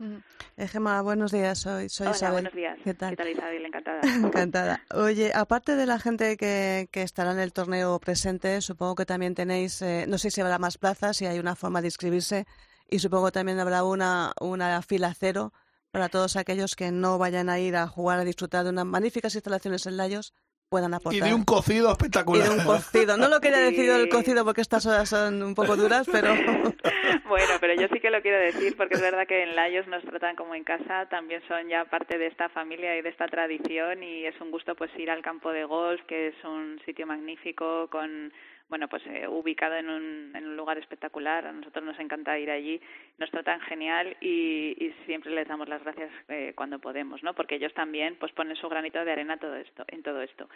[0.57, 1.59] Eh, Gemma, buenos días.
[1.59, 2.33] Soy, soy Hola, Isabel.
[2.33, 2.77] buenos días.
[2.83, 3.11] ¿Qué tal?
[3.11, 3.65] ¿Qué tal Isabel?
[3.65, 4.01] Encantada.
[4.23, 4.81] Encantada.
[4.93, 9.33] Oye, aparte de la gente que, que estará en el torneo presente, supongo que también
[9.33, 12.45] tenéis, eh, no sé si habrá más plazas, si hay una forma de inscribirse,
[12.89, 15.53] y supongo también habrá una, una fila cero
[15.93, 19.35] para todos aquellos que no vayan a ir a jugar a disfrutar de unas magníficas
[19.35, 20.33] instalaciones en Layos
[20.67, 21.27] puedan Y aportar.
[21.29, 22.49] de un cocido Y espectacular.
[22.49, 23.15] de un cocido.
[23.15, 24.09] No lo quería decir Sí.
[24.09, 26.33] cocido porque estas horas son un poco duras, pero
[27.29, 30.03] Bueno, pero yo sí que lo quiero decir porque es verdad que en Layos nos
[30.03, 34.01] tratan como en casa, también son ya parte de esta familia y de esta tradición
[34.01, 37.87] y es un gusto pues ir al campo de golf, que es un sitio magnífico
[37.91, 38.33] con
[38.73, 41.45] bueno, pues eh, ubicado en un, en un lugar espectacular.
[41.45, 42.81] A nosotros nos encanta ir allí,
[43.19, 47.35] nos tratan genial y, siempre les damos las gracias eh, cuando podemos, ¿no?
[47.35, 50.49] Porque ellos también pues ponen su granito de arena todo esto, en todo esto.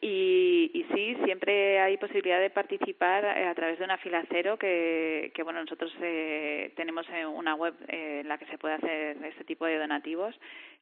[0.00, 4.56] Y, y sí, siempre hay posibilidad de participar eh, a través de una fila cero
[4.58, 9.22] que, que bueno, nosotros eh, tenemos eh, una web en la que se puede hacer
[9.26, 10.34] este tipo de donativos,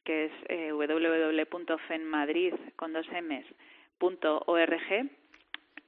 [0.05, 3.45] que es eh, www.fenmadrid con dos M's,
[3.97, 5.09] punto org.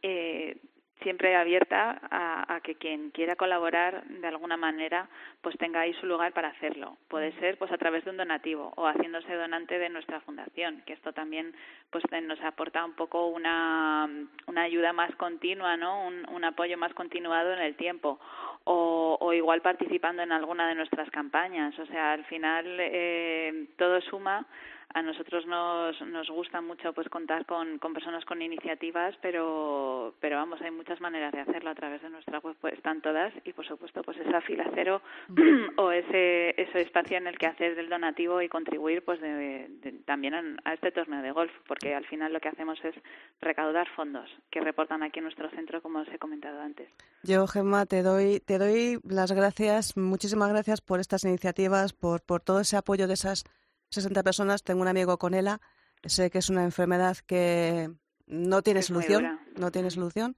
[0.02, 0.58] Eh,
[1.02, 5.08] siempre abierta a, a que quien quiera colaborar de alguna manera
[5.42, 6.98] pues tenga ahí su lugar para hacerlo.
[7.08, 10.94] Puede ser pues a través de un donativo o haciéndose donante de nuestra fundación que
[10.94, 11.54] esto también
[11.90, 14.10] pues te- nos aporta un poco una,
[14.48, 18.20] una ayuda más continua no un, un apoyo más continuado en el tiempo
[18.66, 21.78] o, o igual participando en alguna de nuestras campañas.
[21.80, 24.46] O sea al final eh, todo suma.
[24.92, 30.38] A nosotros nos, nos gusta mucho pues contar con, con personas con iniciativas, pero, pero
[30.38, 33.32] vamos, hay muchas maneras de hacerlo a través de nuestra web, pues están todas.
[33.46, 35.00] Y por supuesto pues esa fila cero
[35.78, 39.92] o ese, ese espacio en el que hacer del donativo y contribuir pues de, de-
[40.08, 42.96] también a, a este torneo de golf, porque al final lo que hacemos es
[43.42, 46.90] recaudar fondos que reportan aquí en nuestro centro, como os he comentado antes.
[47.22, 52.42] Yo, Gemma, te doy, te doy las gracias, muchísimas gracias por estas iniciativas, por, por
[52.42, 53.44] todo ese apoyo de esas
[53.92, 54.64] 60 personas.
[54.64, 55.62] Tengo un amigo con ELA,
[56.04, 57.92] sé que es una enfermedad que
[58.26, 60.36] no tiene Es solución, no tiene solución.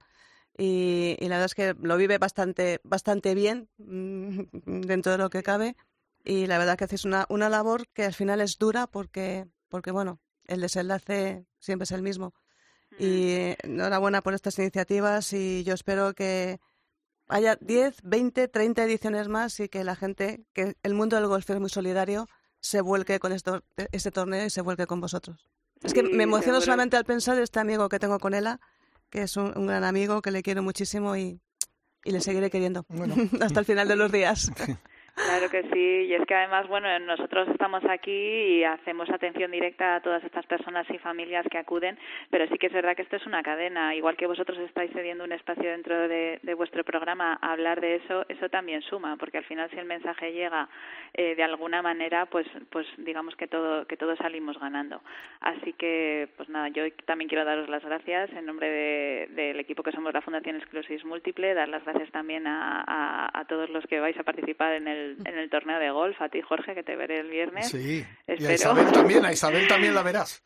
[0.58, 4.40] Y, y la verdad es que lo vive bastante, bastante bien mm,
[4.86, 5.74] dentro de lo que cabe.
[6.22, 9.90] Y la verdad que haces una, una labor que al final es dura porque, porque
[9.90, 12.34] bueno, el desenlace siempre es el mismo.
[12.98, 16.60] Y enhorabuena por estas iniciativas y yo espero que
[17.28, 21.48] haya 10, 20, 30 ediciones más y que la gente, que el mundo del golf
[21.50, 22.28] es muy solidario,
[22.60, 23.62] se vuelque con esto,
[23.92, 25.46] este torneo y se vuelque con vosotros.
[25.82, 26.60] Es que Sí, me emociono seguro.
[26.66, 28.60] solamente al pensar de este amigo que tengo con Ela,
[29.10, 31.40] que es un, un gran amigo, que le quiero muchísimo y,
[32.04, 33.14] y le seguiré queriendo Bueno.
[33.40, 34.50] hasta el final de los días.
[35.14, 39.96] Claro que sí, y es que además, bueno, nosotros estamos aquí y hacemos atención directa
[39.96, 41.98] a todas estas personas y familias que acuden,
[42.30, 45.22] pero sí que es verdad que esto es una cadena, igual que vosotros estáis cediendo
[45.24, 49.36] un espacio dentro de, de vuestro programa a hablar de eso, eso también suma, porque
[49.38, 50.68] al final si el mensaje llega
[51.14, 55.02] eh, de alguna manera, pues, pues digamos que todo, que todos salimos ganando.
[55.40, 59.82] Así que, pues nada, yo también quiero daros las gracias en nombre de- del equipo
[59.82, 64.00] que somos la Fundación Esclerosis Múltiple, dar las gracias también a, a todos los que
[64.00, 66.96] vais a participar en el, en el torneo de golf, a ti Jorge, que te
[66.96, 67.68] veré el viernes.
[67.68, 68.04] Sí.
[68.26, 68.54] Y a Espero.
[68.54, 70.42] Isabel también, a Isabel también la verás.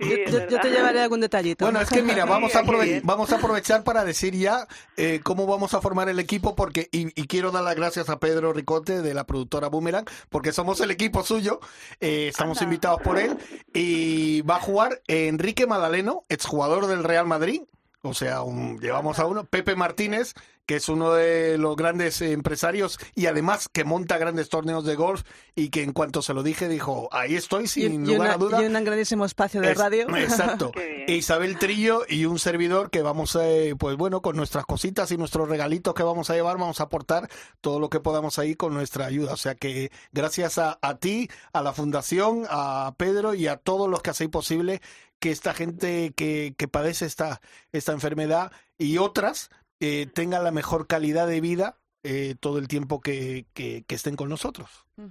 [0.00, 1.66] Sí, yo, es yo- yo te llevaré algún detallito.
[1.66, 2.62] Bueno, es que mira, vamos a,
[3.02, 4.66] vamos a aprovechar para decir ya
[4.96, 8.18] eh, cómo vamos a formar el equipo porque y, y quiero dar las gracias a
[8.18, 11.60] Pedro Ricote de la productora Boomerang porque somos el equipo suyo,
[12.00, 12.64] eh, estamos Anda.
[12.72, 13.36] invitados por él
[13.74, 17.60] y va a jugar Enrique Madaleno, exjugador del Real Madrid,
[18.02, 20.34] o sea, un- llevamos a uno, Pepe Martínez,
[20.66, 25.22] que es uno de los grandes empresarios y además que monta grandes torneos de golf
[25.56, 28.38] y que en cuanto se lo dije dijo, ahí estoy sin y lugar una- a
[28.38, 28.62] duda.
[28.62, 30.06] y un grandísimo espacio de Es- radio.
[30.16, 30.70] Exacto.
[30.76, 35.16] E Isabel Trillo y un servidor que vamos, eh, pues bueno, con nuestras cositas y
[35.16, 37.28] nuestros regalitos que vamos a llevar, vamos a aportar
[37.60, 39.32] todo lo que podamos ahí con nuestra ayuda.
[39.32, 43.90] O sea que gracias a, a ti, a la Fundación, a Pedro y a todos
[43.90, 44.80] los que hacéis posible
[45.22, 50.88] que esta gente que, que padece esta, esta enfermedad y otras eh, tengan la mejor
[50.88, 54.68] calidad de vida eh, todo el tiempo que, que- que estén con nosotros.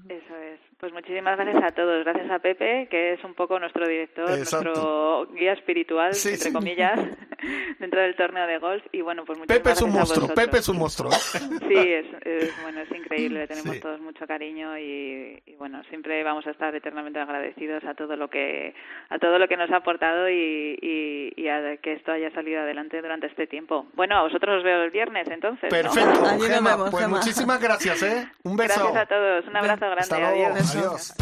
[0.09, 0.23] Es.
[0.81, 2.03] Pues muchísimas gracias a todos.
[2.03, 4.65] Gracias a Pepe, que es un poco nuestro director, Exacto.
[4.65, 6.53] nuestro guía espiritual, Sí, entre sí.
[6.53, 6.99] comillas,
[7.79, 8.83] dentro del torneo de golf.
[8.91, 10.27] Y bueno, pues muchísimas Pepe es un monstruo.
[10.33, 11.11] Pepe es un monstruo.
[11.71, 13.79] Sí, es, es- bueno, es increíble, le tenemos Sí.
[13.79, 18.29] todos mucho cariño y, y, bueno, siempre vamos a estar eternamente agradecidos a todo lo
[18.29, 18.73] que
[19.09, 22.61] a todo lo que nos ha aportado y, y, y a que esto haya salido
[22.61, 23.85] adelante durante este tiempo.
[23.93, 25.71] Bueno, a vosotros os veo el viernes entonces.
[25.71, 25.91] ¿no?
[25.91, 26.71] Perfecto, Gema.
[26.75, 28.27] vemos, pues muchísimas gracias, ¿eh?
[28.43, 28.81] Un beso.
[28.81, 30.37] Gracias a todos, un abrazo grande, Hasta luego.
[30.75, 31.13] Adiós.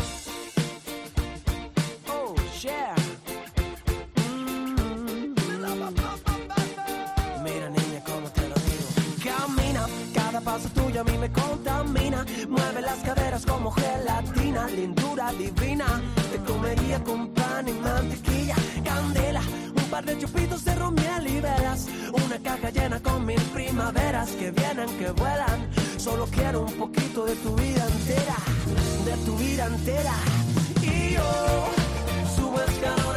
[7.44, 8.88] Mira, niña, cómo te lo digo.
[9.24, 12.26] Camina, cada paso tuyo a mí me contamina.
[12.48, 16.02] Mueve las caderas como gelatina, lindura divina.
[16.32, 19.42] Te comería con pan y mantequilla, candela.
[19.90, 21.88] Un par de chupitos de romiel y velas.
[22.14, 25.68] Una caja llena con mil primaveras que vienen, que vuelan.
[25.98, 28.36] Solo quiero un poquito de tu vida entera,
[29.04, 30.14] de tu vida entera.
[30.84, 31.68] Y yo
[32.36, 33.16] subo escalón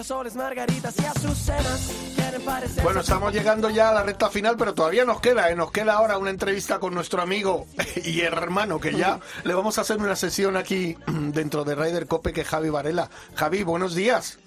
[0.00, 2.12] girasoles, margaritas y azucenas.
[2.16, 5.54] Quieren parecer Bueno, estamos llegando ya a la recta final, pero todavía nos queda, ¿eh?
[5.54, 7.66] nos queda ahora una entrevista con nuestro amigo
[8.02, 12.32] y hermano, que ya le vamos a hacer una sesión aquí dentro de Ryder Cope,
[12.32, 13.10] que es Javi Varela.
[13.34, 14.38] Javi, buenos días.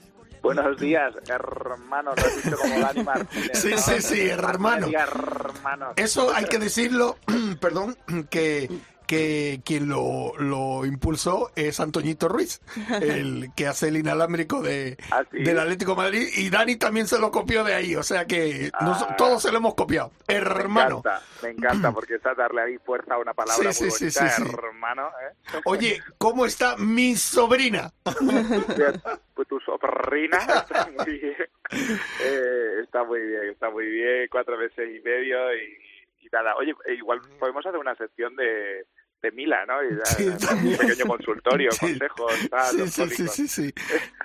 [0.42, 2.14] Buenos días, hermano.
[2.18, 3.52] Lo has dicho como Dani Martínez.
[3.54, 3.78] Sí, ¿no?
[3.78, 4.88] sí, sí, hermano.
[5.96, 7.18] Eso hay que decirlo,
[7.62, 7.96] perdón,
[8.32, 8.70] que,
[9.08, 12.62] que quien lo, lo impulsó es Antoñito Ruiz,
[13.02, 17.20] el que hace el inalámbrico de, ¿Ah, del Atlético de Madrid, y Dani también se
[17.20, 19.16] lo copió de ahí, o sea que nos- Ah.
[19.18, 20.12] todos se lo hemos copiado.
[20.28, 20.98] Me Hermano.
[21.00, 24.20] encanta, me encanta, porque está darle ahí fuerza a una palabra Sí, muy sí, sí,
[24.20, 24.50] bonita, sí, sí.
[24.58, 25.08] hermano.
[25.10, 25.60] ¿eh?
[25.66, 27.92] Oye, ¿cómo está mi sobrina?
[29.36, 30.38] Pues tu sobrina
[30.68, 31.36] está muy bien.
[32.24, 35.78] Eh, está muy bien, está muy bien, cuatro meses y medio y,
[36.42, 36.56] y.
[36.58, 38.86] Oye, eh, igual podemos hacer una sección de,
[39.22, 39.82] de Mila, ¿no?
[39.84, 41.80] Y Sí, un pequeño consultorio, Sí.
[41.80, 43.36] consejos, tal, Sí, sí, sí, tónicos.
[43.36, 43.74] sí, sí.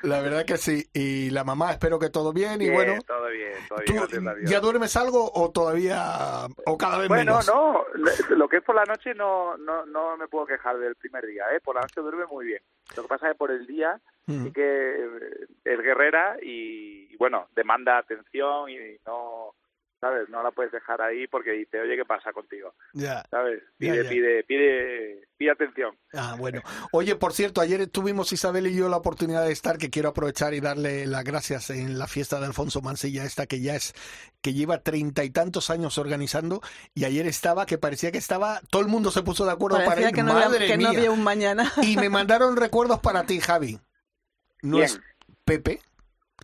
[0.03, 0.85] La verdad que sí.
[0.93, 2.55] Y la mamá, espero que todo bien.
[2.61, 4.51] Y Bien, bueno, todo bien, todo ¿tú bien, gracias a Dios.
[4.51, 7.47] ya duermes algo o todavía, o cada vez Bueno, menos?
[7.47, 10.97] no, le- lo que es por la noche no, no, no me puedo quejar del
[10.97, 11.61] primer día, ¿eh?
[11.61, 12.61] Por la noche duerme muy bien.
[12.97, 14.45] Lo que pasa es que por el día Mm.
[14.45, 19.55] sí que eh, es guerrera y, y, bueno, demanda atención y no,
[20.01, 20.29] ¿sabes?
[20.29, 22.75] No la puedes dejar ahí porque dice, oye, ¿qué pasa contigo?
[22.93, 23.25] Ya.
[23.31, 23.63] ¿Sabes?
[23.77, 24.11] Pide, ya.
[24.11, 25.97] pide, pide, pide atención.
[26.13, 26.63] Ah, bueno.
[26.93, 30.55] Oye, por cierto, ayer tuvimos Isabel y yo la oportunidad de estar, que quiero aprovechar
[30.55, 33.95] y darle las gracias en la fiesta de Alfonso Mansilla, esta que ya es,
[34.41, 36.61] que lleva treinta y tantos años organizando,
[36.95, 40.01] y ayer estaba, que parecía que estaba, todo el mundo se puso de acuerdo para
[40.01, 41.73] ir, que no, había, madre que no había un mañana.
[41.83, 43.79] Y me mandaron recuerdos para ti, Javi.
[44.63, 45.01] No es
[45.45, 45.81] Pepe,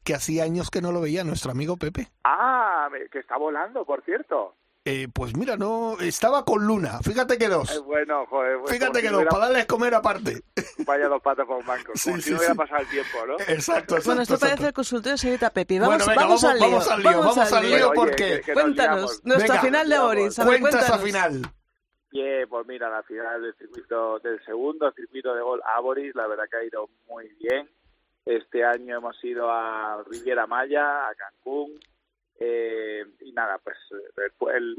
[0.04, 2.08] que hacía años que no lo veía, nuestro amigo Pepe.
[2.24, 4.54] Ah, que está volando, por cierto.
[4.86, 7.82] Eh, pues mira, no, estaba con Luna, fíjate que Eh, dos.
[7.86, 8.58] bueno, joder.
[8.60, 10.42] pues Fíjate que si dos, hubiera- para darles comer aparte.
[10.86, 11.92] Vaya dos patas para un banco.
[11.94, 12.58] Sí, Como sí, si no hubiera sí.
[12.58, 13.32] pasado el tiempo, ¿no?
[13.34, 13.94] Exacto, exacto.
[14.04, 14.50] Bueno, esto exacto.
[14.56, 15.78] parece el consultorio de señorita Pepi.
[15.78, 16.68] Vamos, Bueno, venga, vamos, vamos- al lío.
[16.70, 19.62] vamos al lío, vamos al lío Bueno, oye, porque- que- que nos Cuéntanos, nuestra Venga,
[19.66, 19.98] final de.
[19.98, 20.38] Oris.
[20.38, 21.02] A esa cuéntanos.
[21.02, 21.42] final.
[22.10, 26.44] Bien, pues mira, la final del circuito del segundo circuito de gol Aboris, la verdad
[26.50, 27.68] que ha ido muy bien.
[28.26, 31.78] Este año hemos ido a Riviera Maya, a Cancún,
[32.40, 34.76] eh, y nada, pues eh, el-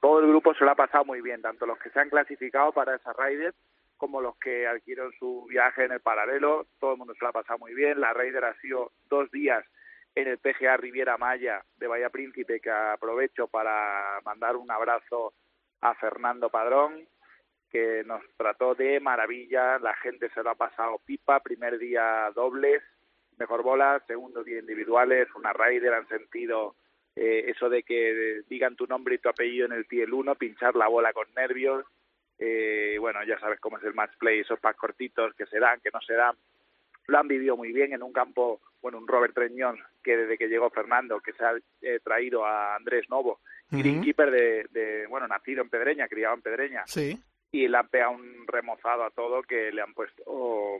[0.00, 2.72] todo el grupo se lo ha pasado muy bien, tanto los que se han clasificado
[2.72, 3.54] para esa Raider
[3.96, 7.32] como los que adquirieron su viaje en el paralelo, todo el mundo se lo ha
[7.32, 8.00] pasado muy bien.
[8.00, 9.62] La Raider ha sido dos días
[10.14, 15.34] en el PGA Riviera Maya de Bahía Príncipe, que aprovecho para mandar un abrazo
[15.82, 17.06] a Fernando Padrón,
[17.70, 22.82] que nos trató de maravilla, la gente se lo ha pasado pipa, primer día dobles,
[23.38, 26.74] mejor bola, segundo día individuales, una Raider, han sentido
[27.16, 30.76] eh, eso de que digan tu nombre y tu apellido en el tiel 1, pinchar
[30.76, 31.84] la bola con nervios,
[32.38, 35.80] eh, bueno, ya sabes cómo es el match play, esos packs cortitos que se dan,
[35.80, 36.36] que no se dan,
[37.06, 40.48] lo han vivido muy bien en un campo, bueno, un Robert Treñón que desde que
[40.48, 41.52] llegó Fernando, que se ha
[41.82, 43.40] eh, traído a Andrés Novo,
[43.70, 47.18] greenkeeper de, de, bueno, nacido en Pedreña, criado en Pedreña, Sí.
[47.52, 50.22] Y le han pegado un remozado a todo que le han puesto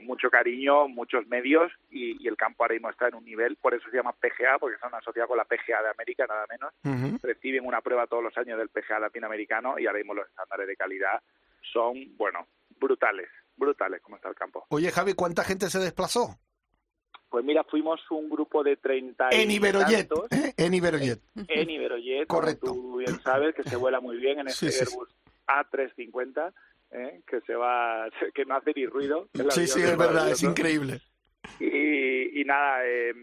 [0.01, 3.73] mucho cariño, muchos medios y, y el campo ahora mismo está en un nivel, por
[3.73, 7.21] eso se llama PGA, porque están asociados con la PGA de América, nada menos.
[7.21, 10.77] Reciben una prueba todos los años del PGA latinoamericano y ahora mismo los estándares de
[10.77, 11.21] calidad
[11.73, 12.47] son, bueno,
[12.79, 14.65] brutales, brutales como está el campo.
[14.69, 16.37] Oye, Javi, ¿cuánta gente se desplazó?
[17.29, 20.07] Pues mira, fuimos un grupo de 30 y En Iberojet.
[20.09, 20.53] tantos ¿eh?
[20.57, 21.19] En Iberojet.
[21.47, 22.65] en Iberojet, como Correcto.
[22.73, 24.83] tú bien sabes, que se vuela muy bien en este sí.
[24.83, 25.09] Airbus
[25.59, 26.53] A350,
[26.91, 27.21] ¿eh?
[27.27, 29.27] que se va, que no hace ni ruido.
[29.49, 31.01] Sí, sí, es verdad, es increíble.
[31.59, 33.13] Y, y nada, eh,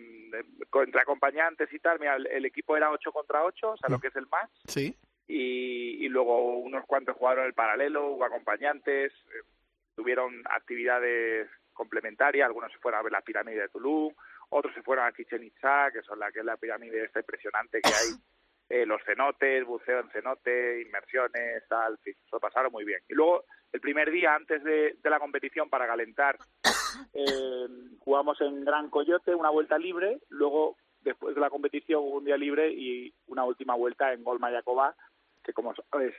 [0.82, 3.98] entre acompañantes y tal, mira, el, el equipo era 8 contra 8, o sea, lo
[3.98, 4.94] que es el match, Sí.
[5.26, 9.46] y, y luego unos cuantos jugaron el paralelo, hubo acompañantes, eh,
[9.94, 14.12] tuvieron actividades complementarias, algunos se fueron a ver la pirámide de Tulum,
[14.50, 15.50] otros se fueron a Chichen
[15.92, 18.14] que son la que es la pirámide esta impresionante que hay,
[18.68, 23.00] eh, los cenotes, buceo en cenote, inmersiones, tal, fin, se lo pasaron muy bien.
[23.08, 26.38] Y luego, el primer día antes de, de la competición, para calentar,
[27.14, 27.66] eh,
[28.00, 32.36] jugamos en Gran Coyote, una vuelta libre, luego, después de la competición, hubo un día
[32.36, 34.94] libre y una última vuelta en Gol Mayacoba,
[35.42, 36.14] que como sabes,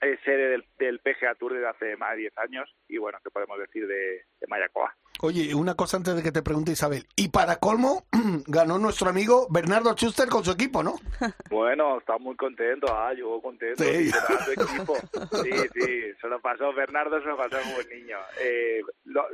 [0.00, 3.30] es sede del, del PGA Tour desde hace más de 10 años, y bueno, ¿qué
[3.30, 4.94] podemos decir de, de Mayacoba?
[5.20, 7.04] Oye, una cosa antes de que te pregunte Isabel.
[7.16, 8.04] Y para colmo,
[8.46, 10.94] ganó nuestro amigo Bernardo Schuster con su equipo, ¿no?
[11.50, 14.10] Bueno, está muy contento, ah, yo contento, Sí.
[14.10, 14.94] su equipo.
[15.42, 18.16] Sí, sí, se lo pasó Bernardo, se lo pasó como buen niño.
[18.40, 19.26] Eh, lo-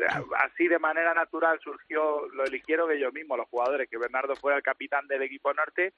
[0.45, 4.63] así de manera natural surgió, lo eligieron ellos mismos, los jugadores, que Bernardo fuera el
[4.63, 5.93] capitán del equipo norte,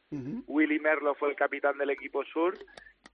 [0.47, 2.55] Willy Merlo fue el capitán del equipo sur,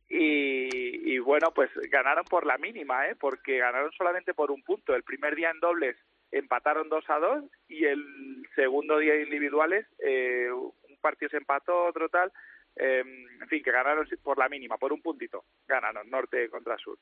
[0.09, 3.17] y, y bueno, pues ganaron por la mínima, ¿eh?
[3.19, 4.95] porque ganaron solamente por un punto.
[4.95, 5.97] El primer día en dobles
[6.33, 12.09] empataron 2 a 2 y el segundo día individuales eh, un partido se empató, otro
[12.09, 12.33] tal.
[12.77, 13.05] eh,
[13.41, 15.45] en fin, que ganaron por la mínima, por un puntito.
[15.69, 16.99] Ganaron norte contra sur.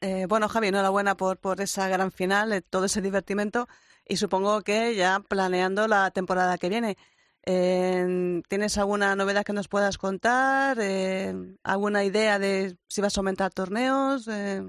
[0.00, 3.68] Eh, bueno, Javi, enhorabuena por, por esa gran final, eh, todo ese divertimento
[4.06, 6.96] y supongo que ya planeando la temporada que viene.
[7.44, 10.78] Eh, ¿Tienes alguna novedad que nos puedas contar?
[10.80, 14.26] Eh, ¿Alguna idea de si vas a aumentar torneos?
[14.28, 14.62] Eh,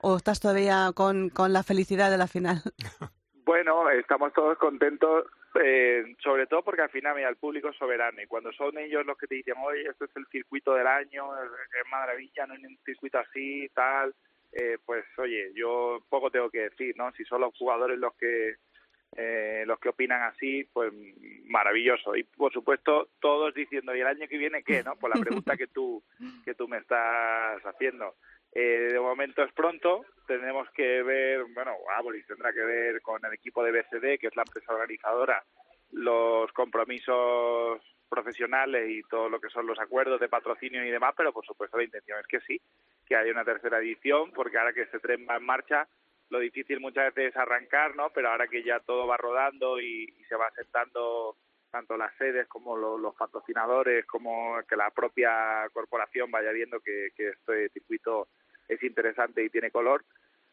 [0.00, 2.62] ¿O estás todavía con, con la felicidad de la final?
[3.48, 5.24] Bueno, estamos todos contentos,
[5.64, 9.06] eh, sobre todo porque al final, mira, el público es soberano y cuando son ellos
[9.06, 11.30] los que te dicen, oye, este es el circuito del año,
[11.72, 14.14] qué maravilla, no hay un circuito así, tal,
[14.52, 17.10] eh, pues oye, yo poco tengo que decir, ¿no?
[17.12, 18.56] Si son los jugadores los que
[19.16, 20.92] eh, los que opinan así, pues
[21.46, 22.14] maravilloso.
[22.16, 24.82] Y por supuesto, todos diciendo, ¿y el año que viene qué?
[24.82, 24.94] ¿no?
[24.96, 26.02] Por la pregunta que tú,
[26.44, 28.14] que tú me estás haciendo.
[28.52, 33.32] Eh, de momento es pronto, tenemos que ver, bueno, Abolis tendrá que ver con el
[33.32, 35.44] equipo de BCD, que es la empresa organizadora,
[35.92, 41.32] los compromisos profesionales y todo lo que son los acuerdos de patrocinio y demás, pero
[41.32, 42.60] por supuesto la intención es que sí,
[43.06, 45.86] que haya una tercera edición, porque ahora que este tren va en marcha,
[46.30, 48.10] lo difícil muchas veces es arrancar, ¿no?
[48.10, 51.36] Pero ahora que ya todo va rodando y, y se va asentando
[51.70, 57.08] tanto las sedes como lo- los patrocinadores, como que la propia corporación vaya viendo que,
[57.16, 58.28] que este circuito
[58.68, 60.04] es interesante y tiene color,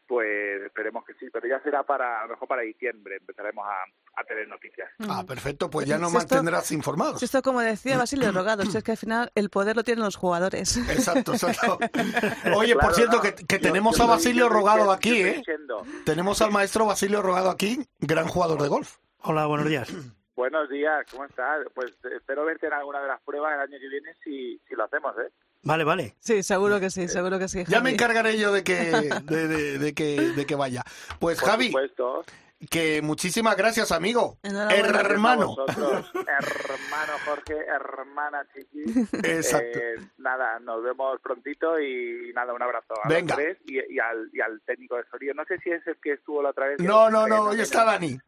[0.07, 4.21] pues esperemos que sí, pero ya será para, a lo mejor para diciembre, empezaremos a,
[4.21, 4.87] a tener noticias.
[5.09, 7.19] Ah, perfecto, pues ya nos Si esto- mantendrás informados.
[7.19, 10.03] Si esto, como decía Basilio Rogado, si es que al final el poder lo tienen
[10.05, 10.77] los jugadores.
[10.77, 11.79] Exacto, exacto.
[12.55, 15.33] Oye, por cierto, no, que, que yo- tenemos yo a Basilio Rogado aquí, ¿eh?
[15.37, 18.97] diciendo, Tenemos al maestro Basilio Rogado aquí, gran jugador de golf.
[19.21, 19.91] Hola, buenos días.
[20.35, 21.65] Buenos días, ¿cómo estás?
[21.73, 24.75] Pues eh, espero verte en alguna de las pruebas el año que viene si, si
[24.75, 25.31] lo hacemos, ¿eh?
[25.63, 26.15] Vale, vale.
[26.19, 27.63] Sí, seguro que sí, seguro que sí.
[27.67, 28.73] Ya me encargaré yo de que,
[29.23, 30.83] de, de- de que, de que vaya.
[31.19, 32.25] Pues Por Javi, supuesto.
[32.69, 34.37] que muchísimas gracias, amigo.
[34.43, 35.55] Hermano.
[35.67, 38.83] hermano Jorge, hermana Chiqui.
[39.23, 39.79] Exacto.
[39.79, 43.35] Eh, nada, nos vemos prontito y nada, un abrazo a Venga.
[43.35, 45.33] los tres y, y al, y al técnico de sonido.
[45.33, 46.79] No sé si es el que estuvo la otra vez.
[46.81, 48.19] No, no, Eh, no, hoy está Dani.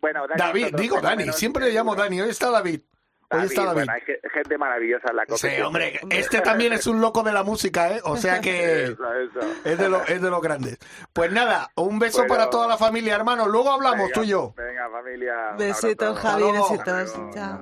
[0.00, 1.94] Bueno, Dani, David, digo Dani, siempre le llamo.
[1.96, 2.80] Dani, hoy está David.
[3.28, 3.74] Hoy está David.
[3.74, 5.66] bueno, hay ge- gente maravillosa en la Sí, competición.
[5.66, 8.00] hombre, este también es un loco de la música, ¿eh?
[8.04, 9.40] O sea que Eso, eso.
[9.64, 10.78] es de, lo- es de los grandes.
[11.12, 12.34] Pues nada, un beso Bueno.
[12.34, 13.46] para toda la familia, hermano.
[13.48, 14.54] Luego hablamos Venga, tú y yo.
[14.56, 15.34] Venga, familia.
[15.58, 16.18] Besitos.
[16.20, 17.14] Javi, besitos.
[17.34, 17.58] Chao.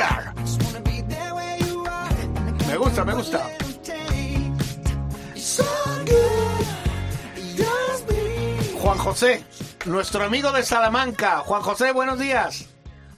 [0.00, 0.32] Are.
[0.36, 0.88] And
[2.62, 3.50] I Me gusta, me gusta.
[8.80, 9.44] Juan José,
[9.86, 11.38] nuestro amigo de Salamanca.
[11.40, 12.71] Juan José, buenos días.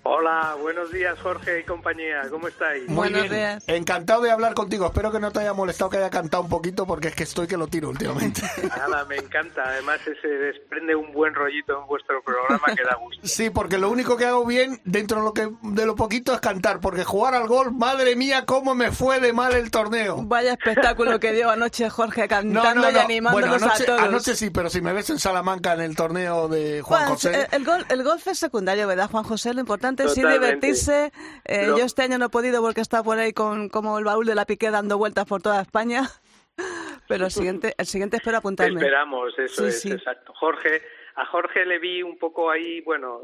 [0.06, 2.86] Hola, buenos días Jorge y compañía, ¿cómo estáis?
[2.88, 3.32] Muy Buenos bien.
[3.32, 3.64] días.
[3.68, 4.84] Encantado de hablar contigo.
[4.84, 7.46] Espero que no te haya molestado que haya cantado un poquito porque es que estoy
[7.46, 8.42] que lo tiro últimamente.
[8.68, 13.26] Nada, me encanta, además se desprende un buen rollito en vuestro programa que da gusto.
[13.26, 16.40] Sí, porque lo único que hago bien dentro de lo que de lo poquito es
[16.40, 20.18] cantar, porque jugar al golf, madre mía, cómo me fue de mal el torneo.
[20.26, 24.00] Vaya espectáculo que dio anoche Jorge cantando y animándonos Bueno, anoche, a todos.
[24.02, 27.40] anoche sí, pero si me ves en Salamanca en el torneo de Juan Bueno, José.
[27.40, 29.54] eh, el, gol- el golf es secundario, ¿verdad, Juan José?
[29.54, 30.46] Lo importante ir Totalmente.
[30.46, 31.12] divertirse.
[31.44, 34.04] Eh, Lo- Yo este año no he podido porque está por ahí con como el
[34.04, 36.10] baúl de la piqué dando vueltas por toda España.
[37.08, 38.80] Pero el siguiente, el siguiente espero apuntarme.
[38.80, 39.92] Esperamos, eso Sí, es, sí.
[39.92, 40.32] exacto.
[40.38, 40.82] Jorge,
[41.16, 43.20] a Jorge le vi un poco ahí, bueno,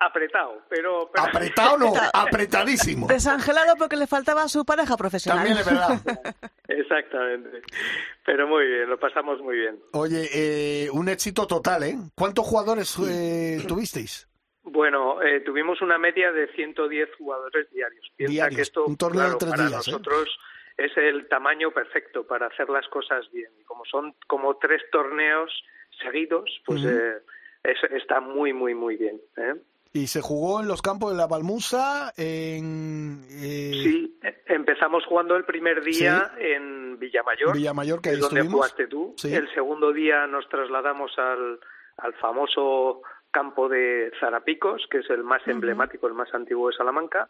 [0.00, 1.08] apretado, pero...
[1.12, 3.06] pero- Apretado no, apretadísimo.
[3.06, 5.46] Desangelado porque le faltaba a su pareja profesional.
[5.46, 6.00] También es verdad.
[6.68, 7.62] Exactamente.
[8.26, 9.78] Pero muy bien, lo pasamos muy bien.
[9.92, 11.96] Oye, eh, un éxito total, ¿eh?
[12.16, 14.26] ¿Cuántos jugadores eh, tuvisteis?
[14.64, 18.06] Bueno, eh, tuvimos una media de 110 jugadores diarios.
[18.16, 19.90] Piensa Diarios, que esto, un torneo de claro, tres para días, ¿eh?
[19.90, 20.38] nosotros
[20.76, 23.50] es el tamaño perfecto para hacer las cosas bien.
[23.60, 25.50] Y como son como tres torneos
[26.00, 27.18] seguidos, pues eh,
[27.64, 29.20] es- está muy, muy, muy bien.
[29.36, 29.54] ¿eh?
[29.94, 35.36] Y se jugó en los campos de la Balmusa, en eh, Sí, eh, empezamos jugando
[35.36, 38.54] el primer día en Villamayor, Villamayor, que ahí donde estuvimos.
[38.54, 39.14] jugaste tú.
[39.18, 39.34] Sí.
[39.34, 41.60] El segundo día nos trasladamos al,
[41.98, 43.02] al famoso
[43.32, 47.28] campo de Zarapicos, que es el más emblemático, el más antiguo de Salamanca.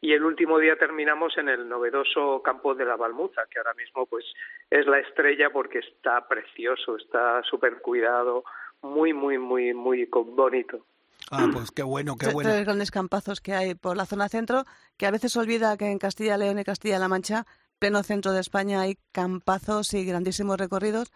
[0.00, 4.06] Y el último día terminamos en el novedoso campo de la Balmuza, que ahora mismo
[4.06, 4.24] pues
[4.68, 8.42] es la estrella porque está precioso, está súper cuidado,
[8.82, 10.84] muy, muy, muy, muy bonito.
[11.30, 12.50] Ah, pues qué bueno, qué bueno.
[12.50, 14.64] Tres grandes campazos que hay por la zona centro,
[14.96, 17.46] que a veces se olvida que en Castilla, León y Castilla-La Mancha,
[17.78, 21.12] pleno centro de España, hay campazos y grandísimos recorridos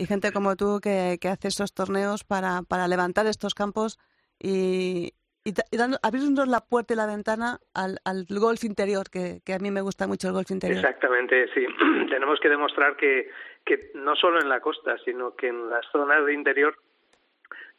[0.00, 3.98] y gente como tú que, que hace estos torneos para, para levantar estos campos
[4.38, 5.12] y,
[5.44, 9.52] y, y dando- abrirnos la puerta y la ventana al, al golf interior, que, que
[9.54, 10.78] a mí me gusta mucho el golf interior.
[10.78, 11.66] Exactamente, sí.
[12.10, 13.28] Tenemos que demostrar que,
[13.64, 16.74] que no solo en la costa, sino que en las zonas de interior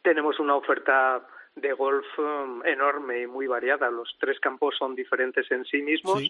[0.04, 3.90] tenemos una oferta de golf um, enorme y muy variada.
[3.92, 6.30] Los tres campos son diferentes en sí mismos Sí.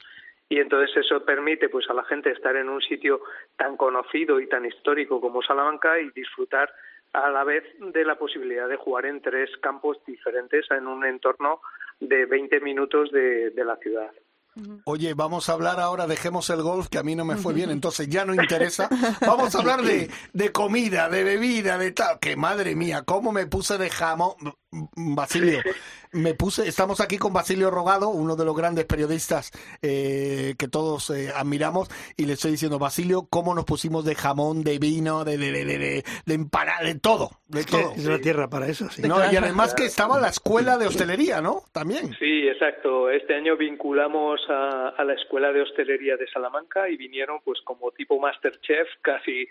[0.51, 3.21] Y entonces eso permite pues a la gente estar en un sitio
[3.55, 6.69] tan conocido y tan histórico como Salamanca y disfrutar
[7.13, 11.61] a la vez de la posibilidad de jugar en tres campos diferentes en un entorno
[12.01, 14.11] de 20 minutos de, de la ciudad.
[14.83, 17.69] Oye, vamos a hablar ahora, dejemos el golf, que a mí no me fue bien,
[17.69, 18.89] entonces ya no interesa.
[19.21, 22.19] Vamos a hablar de, de comida, de bebida, de tal.
[22.19, 24.33] Que madre mía, cómo me puse de jamón.
[24.95, 25.61] Basilio,
[26.13, 29.51] me puse, estamos aquí con Basilio Rogado, uno de los grandes periodistas
[29.81, 34.63] eh, que todos eh, admiramos, y le estoy diciendo, Basilio, cómo nos pusimos de jamón,
[34.63, 37.93] de vino, de, de, de, de, de, de empanada, de todo, de todo.
[37.95, 39.01] Es la tierra para eso, sí.
[39.03, 41.63] No, y además que estaba la escuela de hostelería, ¿no?
[41.71, 42.13] También.
[42.19, 43.09] Sí, exacto.
[43.09, 47.91] Este año vinculamos a, a la Escuela de Hostelería de Salamanca y vinieron pues como
[47.91, 49.47] tipo Masterchef casi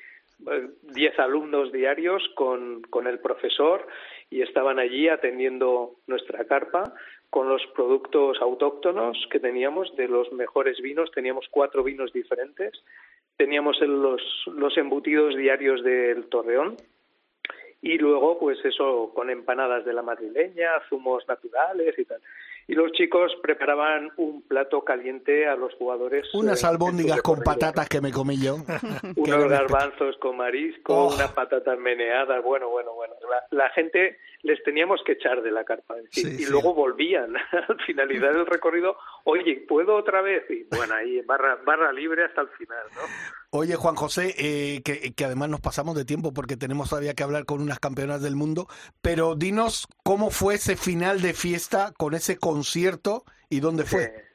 [0.51, 3.87] eh, 10 alumnos diarios con, con el profesor
[4.31, 6.95] y estaban allí atendiendo nuestra carpa
[7.29, 11.11] con los productos autóctonos que teníamos de los mejores vinos.
[11.13, 12.73] Teníamos cuatro vinos diferentes.
[13.37, 16.77] Teníamos los, los embutidos diarios del Torreón,
[17.83, 22.21] y luego pues eso con empanadas de la madrileña, zumos naturales y tal.
[22.71, 26.33] Y los chicos preparaban un plato caliente a los jugadores.
[26.35, 28.59] Unas eh, albóndigas en su con patatas que me comí yo.
[29.17, 31.13] Unos garbanzos con marisco, Oh.
[31.13, 33.15] unas patatas meneadas, bueno, bueno, bueno.
[33.29, 36.23] La, la gente les teníamos que echar de la carpa sí.
[36.23, 36.51] Y sí.
[36.51, 37.35] luego volvían
[37.69, 40.45] al finalizar el recorrido, oye, ¿puedo otra vez?
[40.51, 43.03] Y bueno, ahí barra, barra libre hasta el final, ¿no?
[43.51, 47.23] Oye, Juan José, eh, que, que además nos pasamos de tiempo porque tenemos todavía que
[47.23, 48.67] hablar con unas campeonas del mundo,
[49.03, 54.31] pero dinos cómo fue ese final de fiesta con ese concierto y dónde fue.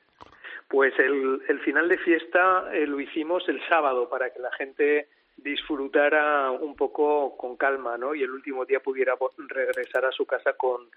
[0.68, 5.08] Pues el, el final de fiesta eh, lo hicimos el sábado para que la gente
[5.38, 8.16] disfrutara un poco con calma, ¿no?
[8.16, 9.16] Y el último día pudiera
[9.50, 10.90] regresar a su casa con,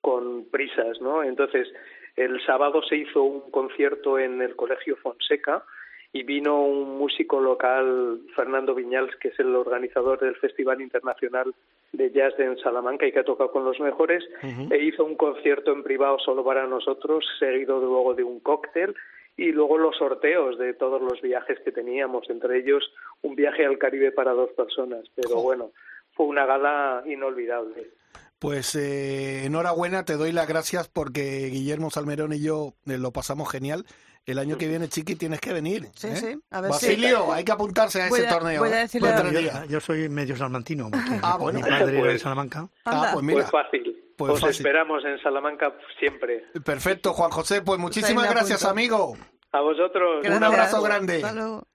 [0.00, 1.22] con prisas, ¿no?
[1.22, 1.68] Entonces,
[2.16, 5.64] el sábado se hizo un concierto en el Colegio Fonseca
[6.12, 11.54] y vino un músico local, Fernando Viñals, que es el organizador del Festival Internacional
[11.92, 14.24] de Jazz de en Salamanca y que ha tocado con los mejores,
[14.70, 18.94] e hizo un concierto en privado solo para nosotros, seguido luego de un cóctel
[19.36, 22.82] y luego los sorteos de todos los viajes que teníamos, entre ellos
[23.22, 25.04] un viaje al Caribe para dos personas.
[25.14, 25.72] Pero bueno,
[26.12, 27.90] fue una gala inolvidable.
[28.38, 33.50] Pues eh, enhorabuena, te doy las gracias porque Guillermo Salmerón y yo eh, lo pasamos
[33.50, 33.84] genial.
[34.26, 35.86] El año que viene, Chiqui, tienes que venir.
[35.94, 36.16] Sí, ¿eh?
[36.16, 38.60] sí, a ver si- Basilio, hay que apuntarse a Voy ese a- torneo.
[38.60, 38.82] voy a ¿eh?
[38.82, 41.60] decirle Cuatro a- Yo, yo soy medio salmantino, porque Ah, bueno.
[41.60, 42.68] mi padre era de Pues- Salamanca.
[42.84, 43.38] Ah, pues mira.
[43.38, 43.95] Pues fácil.
[44.16, 44.56] Pues Os fácil.
[44.56, 46.46] esperamos en Salamanca siempre.
[46.64, 49.16] Perfecto, Juan José, pues muchísimas Ahí me gracias, amigo.
[49.52, 50.26] A vosotros.
[50.26, 51.24] Un abrazo grande.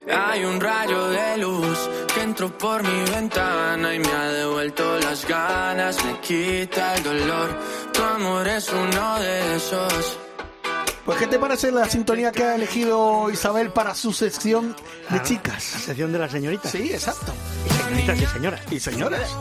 [0.08, 5.26] Hay un rayo de luz que entró por mi ventana y me ha devuelto las
[5.26, 7.48] ganas, me quita el dolor.
[7.92, 10.18] Tu amor es uno de esos.
[11.04, 14.76] Pues, ¿qué te parece la sintonía que ha elegido Isabel para su sección
[15.10, 15.62] de La chicas?
[15.64, 16.70] sección de las señoritas.
[16.70, 17.32] Sí, exacto.
[17.66, 18.60] Y señoritas y señoras.
[18.70, 19.36] Y señoras.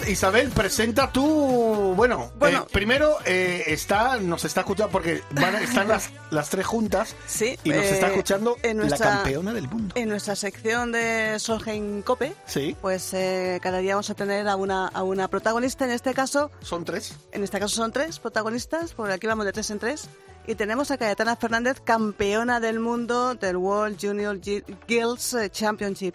[0.00, 1.92] Vamos, Isabel, presenta tú.
[1.96, 2.60] Bueno, Bueno.
[2.66, 7.14] eh, primero eh, está, nos está escuchando porque van, a- están las, las tres juntas
[7.26, 9.94] Sí, y nos eh, está escuchando en la nuestra- campeona del mundo.
[9.96, 14.56] En nuestra sección de Solheim Cope, Sí, pues eh, cada día vamos a tener a
[14.56, 15.84] una, a una protagonista.
[15.84, 17.14] En este caso, son tres.
[17.32, 20.08] en este caso son tres protagonistas, porque aquí vamos de tres en tres.
[20.44, 26.14] Y tenemos a Cayetana Fernández, campeona del mundo del World Junior Gi- Girls eh, Championship.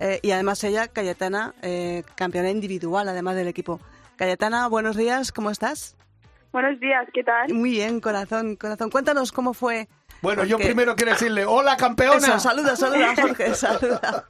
[0.00, 3.80] Eh, y además ella, Cayetana, eh, campeona individual, además del equipo.
[4.16, 5.94] Cayetana, buenos días, ¿cómo estás?
[6.52, 7.52] Buenos días, ¿qué tal?
[7.52, 8.90] Muy bien, corazón, corazón.
[8.90, 9.88] Cuéntanos cómo fue.
[10.22, 12.16] Bueno, yo primero quiero decirle, hola campeona.
[12.16, 14.26] Eso, saluda, saluda, Jorge, saluda.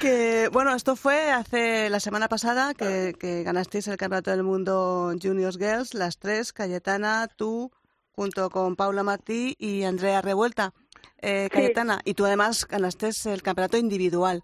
[0.00, 5.12] Que, bueno, esto fue hace la semana pasada que, que ganasteis el Campeonato del Mundo
[5.20, 7.70] Juniors Girls, las tres, Cayetana, tú,
[8.12, 10.72] junto con Paula Martí y Andrea Revuelta.
[11.20, 14.42] Eh, Cayetana, y tú además ganaste el campeonato individual.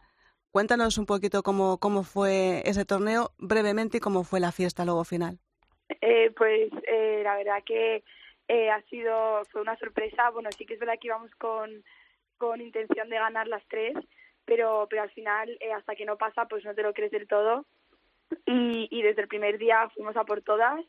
[0.51, 5.05] Cuéntanos un poquito cómo, cómo fue ese torneo, brevemente, y cómo fue la fiesta luego
[5.05, 5.39] final.
[6.01, 8.05] Eh, pues eh, la verdad que
[8.49, 10.31] eh, ha sido fue una sorpresa.
[10.31, 11.85] Bueno, sí que es verdad que íbamos con,
[12.39, 13.95] con intención de ganar las tres,
[14.45, 17.27] pero pero al final eh, hasta que no pasa pues no te lo crees del
[17.27, 17.67] todo.
[18.47, 20.81] Y, y desde el primer día fuimos a por todas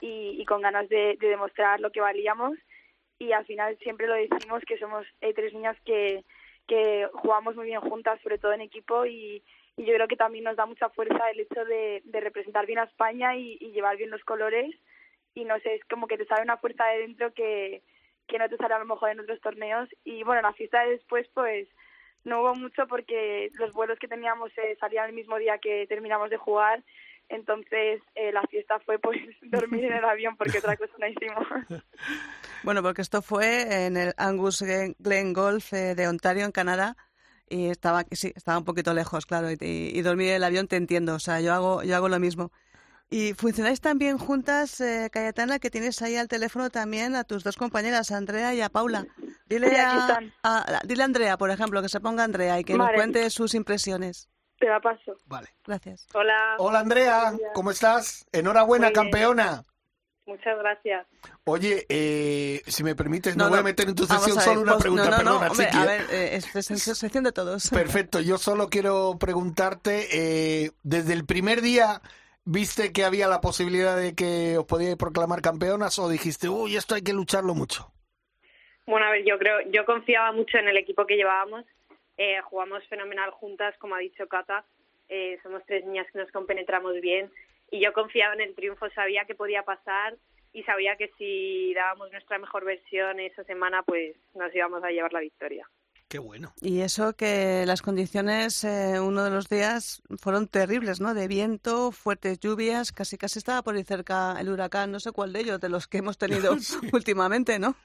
[0.00, 2.58] y, y con ganas de, de demostrar lo que valíamos.
[3.20, 6.24] Y al final siempre lo decimos que somos eh, tres niñas que,
[6.66, 9.44] que jugamos muy bien juntas, sobre todo en equipo y,
[9.76, 12.78] y yo creo que también nos da mucha fuerza el hecho de, de representar bien
[12.78, 14.74] a España y, llevar bien los colores.
[15.34, 17.82] Y no sé, es como que te sale una fuerza de dentro que,
[18.26, 19.88] que no te sale a lo mejor en otros torneos.
[20.02, 21.68] Y bueno, la fiesta de después pues
[22.24, 26.30] no hubo mucho porque los vuelos que teníamos eh, salían el mismo día que terminamos
[26.30, 26.82] de jugar
[27.30, 31.46] Entonces, eh, la fiesta fue pues dormir en el avión porque otra cosa no hicimos.
[32.62, 34.62] Bueno, porque esto fue en el Angus
[34.98, 36.94] Glen Golf eh, de Ontario, en Canadá,
[37.48, 40.76] y estaba, sí, estaba un poquito lejos, claro, y, y dormir en el avión te
[40.76, 42.52] entiendo, o sea, yo hago, yo hago lo mismo.
[43.12, 47.56] Y funcionáis también juntas, eh, Cayetana, que tienes ahí al teléfono también a tus dos
[47.56, 49.04] compañeras, a Andrea y a Paula.
[49.46, 49.76] Dile Sí,
[50.44, 53.54] a, dile a Andrea, por ejemplo, que se ponga Andrea y que nos cuente sus
[53.54, 54.28] impresiones.
[54.60, 55.16] Te la paso.
[55.26, 55.48] Vale.
[55.66, 56.06] Gracias.
[56.14, 56.54] Hola.
[56.58, 58.26] Hola Andrea, ¿cómo estás?
[58.30, 59.64] Enhorabuena, campeona.
[60.26, 61.06] Muchas gracias.
[61.44, 64.60] Oye, eh, si me permites, no, No, voy a meter en tu sección ver, solo
[64.60, 65.86] una pues, pregunta, no, no, no, perdona, hombre, Chiqui, a ¿eh?
[65.86, 67.70] ver, eh, es, es- es sección de todos.
[67.70, 70.08] Perfecto, yo solo quiero preguntarte,
[70.66, 72.00] eh, desde el primer día,
[72.44, 76.94] ¿viste que había la posibilidad de que os podíais proclamar campeonas o dijiste, uy, esto
[76.94, 77.90] hay que lucharlo mucho?
[78.86, 81.64] Bueno, a ver, yo creo, yo confiaba mucho en el equipo que llevábamos.
[82.22, 84.62] Eh, jugamos fenomenal juntas, como ha dicho Cata.
[85.08, 87.30] Eh, somos tres niñas que nos compenetramos bien
[87.70, 90.18] y yo confiaba en el triunfo, sabía que podía pasar
[90.52, 95.14] y sabía que si dábamos nuestra mejor versión esa semana, pues nos íbamos a llevar
[95.14, 95.66] la victoria.
[96.10, 96.52] Qué bueno.
[96.60, 101.14] Y eso que las condiciones eh, uno de los días fueron terribles, ¿no?
[101.14, 105.32] De viento, fuertes lluvias, casi casi estaba por ahí cerca el huracán, no sé cuál
[105.32, 106.52] de ellos, de los que hemos tenido
[106.92, 107.76] últimamente, ¿no?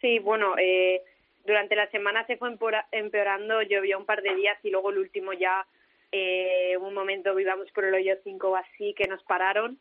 [0.00, 1.02] Sí, bueno, eh,
[1.44, 2.56] durante la semana se fue
[2.92, 5.66] empeorando, llovió un par de días y luego el último ya,
[6.10, 9.78] eh, un momento íbamos por el hoyo 5 o así que nos pararon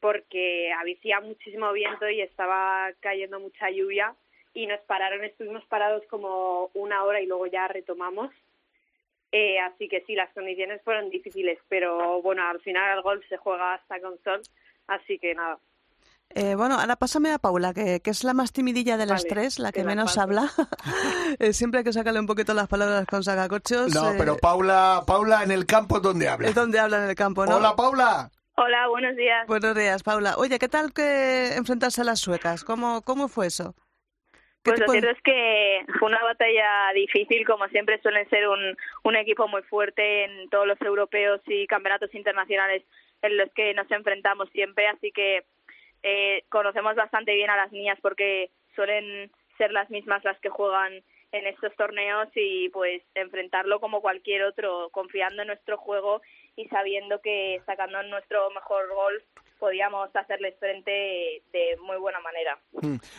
[0.00, 4.14] porque había muchísimo viento y estaba cayendo mucha lluvia
[4.54, 8.30] y nos pararon, estuvimos parados como una hora y luego ya retomamos.
[9.32, 13.36] Eh, así que sí, las condiciones fueron difíciles, pero bueno, al final el golf se
[13.36, 14.42] juega hasta con sol,
[14.88, 15.58] así que nada.
[16.34, 19.34] Eh, bueno, ahora pásame a Paula, que, que es la más timidilla de las Vale,
[19.34, 20.22] tres, la que menos paso.
[20.22, 20.50] habla.
[21.38, 23.94] Eh, siempre hay que sacarle un poquito las palabras con sacacorchos.
[23.94, 26.48] No, eh, pero Paula, Paula en el campo es donde habla.
[26.48, 27.56] es donde habla en el campo, ¿no?
[27.56, 28.30] Hola, Paula.
[28.56, 29.46] Hola, buenos días.
[29.46, 30.34] Buenos días, Paula.
[30.36, 32.64] Oye, ¿qué tal que enfrentarse a las suecas?
[32.64, 33.74] ¿Cómo, cómo fue eso?
[34.62, 38.76] ¿Qué Pues lo cierto es que fue una batalla difícil, como siempre suelen ser un,
[39.04, 42.82] un equipo muy fuerte en todos los europeos y campeonatos internacionales
[43.22, 45.44] en los que nos enfrentamos siempre, así que
[46.02, 50.92] eh, conocemos bastante bien a las niñas porque suelen ser las mismas las que juegan
[51.32, 56.22] en estos torneos y pues enfrentarlo como cualquier otro, confiando en nuestro juego
[56.56, 59.22] y sabiendo que sacando nuestro mejor gol
[59.60, 60.90] podíamos hacerles frente
[61.52, 62.58] de muy buena manera.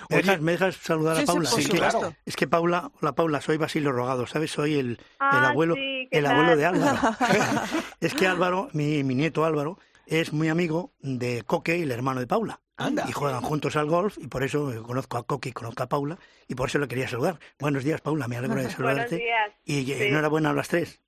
[0.10, 1.50] ¿Me dejas, me dejas saludar Sí, a sí, Paula?
[1.52, 2.14] por es, que, supuesto.
[2.26, 4.52] es que Paula, hola Paula, soy Basilio Rogado, ¿sabes?
[4.52, 6.34] Soy el, el Ah, abuelo, sí, ¿qué el tal?
[6.34, 6.98] abuelo de Álvaro.
[8.02, 9.78] es que Álvaro, mi, mi nieto Álvaro,
[10.08, 12.60] es muy amigo de Coque, el hermano de Paula.
[12.86, 13.06] Anda.
[13.08, 16.18] Y juegan juntos al golf y por eso conozco a Coque y conozco a Paula
[16.48, 17.40] y por eso le quería saludar.
[17.60, 19.16] Buenos días, Paula, me alegro de Buenos saludarte.
[19.18, 19.52] días.
[19.66, 19.94] Y Sí.
[20.04, 21.00] enhorabuena a las tres.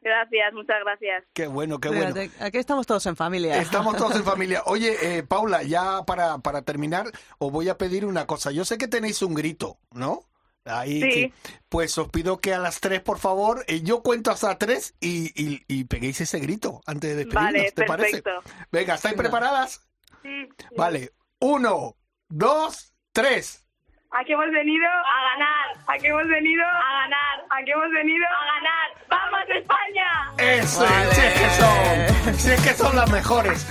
[0.00, 1.24] Gracias, muchas gracias.
[1.34, 2.14] Qué bueno, qué bueno.
[2.40, 3.60] Aquí estamos todos en familia.
[3.60, 4.62] Estamos todos en familia.
[4.66, 8.50] Oye, eh, Paula, ya para, para terminar, os voy a pedir una cosa.
[8.52, 10.22] Yo sé que tenéis un grito, ¿no?
[10.64, 11.08] Ahí, Sí.
[11.08, 11.32] que-
[11.68, 15.32] pues os pido que a las tres, por favor, eh, yo cuento hasta tres y,
[15.34, 18.22] y, y peguéis ese grito antes de despedirnos, Vale, ¿te parece?
[18.22, 18.50] perfecto.
[18.70, 19.80] Venga, ¿estáis preparadas?
[20.22, 20.48] Sí.
[20.76, 21.10] Vale.
[21.40, 21.94] Uno,
[22.28, 23.64] dos, tres.
[24.10, 24.88] ¿A qué hemos venido?
[24.88, 25.84] A ganar.
[25.86, 26.64] ¿A qué hemos venido?
[26.64, 27.44] A ganar.
[27.50, 28.26] ¿A qué hemos venido?
[28.26, 28.88] A ganar.
[29.08, 30.32] ¡Vamos España!
[30.38, 33.66] Eso, si es que son, si es que son las mejores.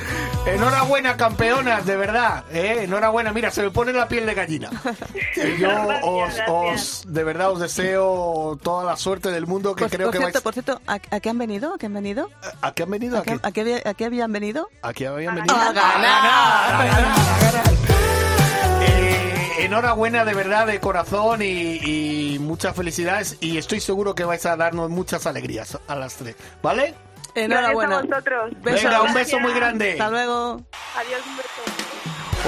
[0.48, 2.44] Enhorabuena, campeonas, de verdad.
[2.52, 2.84] ¿eh?
[2.84, 4.70] Enhorabuena, mira, se me pone la piel de gallina.
[5.36, 6.50] Y yo Gracias, os, gracias.
[6.50, 10.18] os, de verdad, os deseo toda la suerte del mundo que Por, creo por que
[10.20, 10.44] cierto, vais...
[10.44, 11.74] por cierto, ¿a, a qué han venido?
[11.74, 12.30] ¿A qué han venido?
[12.62, 13.18] ¿A qué han venido?
[13.20, 14.70] ¿A qué, a qué había- a qué habían venido?
[14.82, 15.54] Aquí habían venido.
[15.56, 15.86] A ganar.
[15.86, 17.68] A ganar, a ganar.
[18.82, 21.46] Eh, enhorabuena de verdad, de corazón y,
[22.36, 23.38] y muchas felicidades.
[23.42, 26.36] Y estoy seguro que vais a darnos muchas alegrías a las tres.
[26.64, 26.94] ¿Vale?
[27.38, 28.02] Enhorabuena.
[28.02, 28.64] Gracias a vosotros.
[28.64, 29.92] Venga, un beso muy grande.
[29.92, 30.62] Hasta luego.
[30.96, 31.88] Adiós, un beso.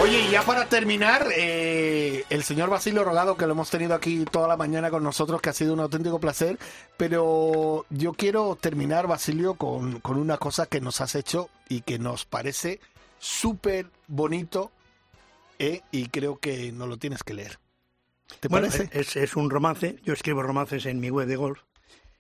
[0.01, 4.23] Oye, y ya para terminar, eh, el señor Basilio Rogado, que lo hemos tenido aquí
[4.31, 6.57] toda la mañana con nosotros, que ha sido un auténtico placer,
[6.95, 11.99] pero yo quiero terminar, Basilio, con, con una cosa que nos has hecho y que
[11.99, 12.79] nos parece
[13.17, 14.71] súper bonito
[15.57, 17.59] eh, y creo que nos lo tienes que leer.
[18.39, 18.89] ¿Te Bueno, parece?
[18.97, 19.97] Es, es un romance.
[20.05, 21.59] Yo escribo romances en mi web de golf,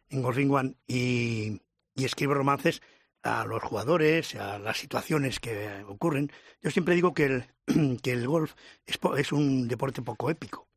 [0.09, 1.61] en Golfing One, y,
[1.99, 2.81] y escribo romances
[3.23, 6.31] a los jugadores, a las situaciones que ocurren.
[6.61, 7.45] Yo siempre digo que el,
[8.01, 8.53] que el golf
[8.85, 10.67] es, es un deporte poco épico.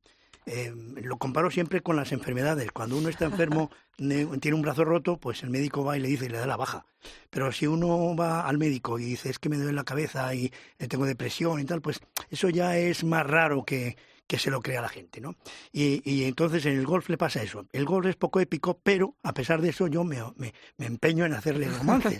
[0.45, 2.73] Eh, lo comparo siempre con las enfermedades.
[2.73, 6.09] Cuando uno está enfermo, ne- tiene un brazo roto, pues el médico va y le
[6.09, 6.85] dice y le da la baja.
[7.31, 10.53] Pero si uno va al médico y dice es que me duele la cabeza y
[10.89, 13.97] tengo depresión y tal, pues eso ya es más raro que,
[14.27, 15.37] que se lo crea la gente, ¿no?
[15.73, 17.67] Y, y entonces en el golf le pasa eso.
[17.73, 21.27] El golf es poco épico, pero a pesar de eso yo me, me- me empeño
[21.27, 22.19] en hacerle romances.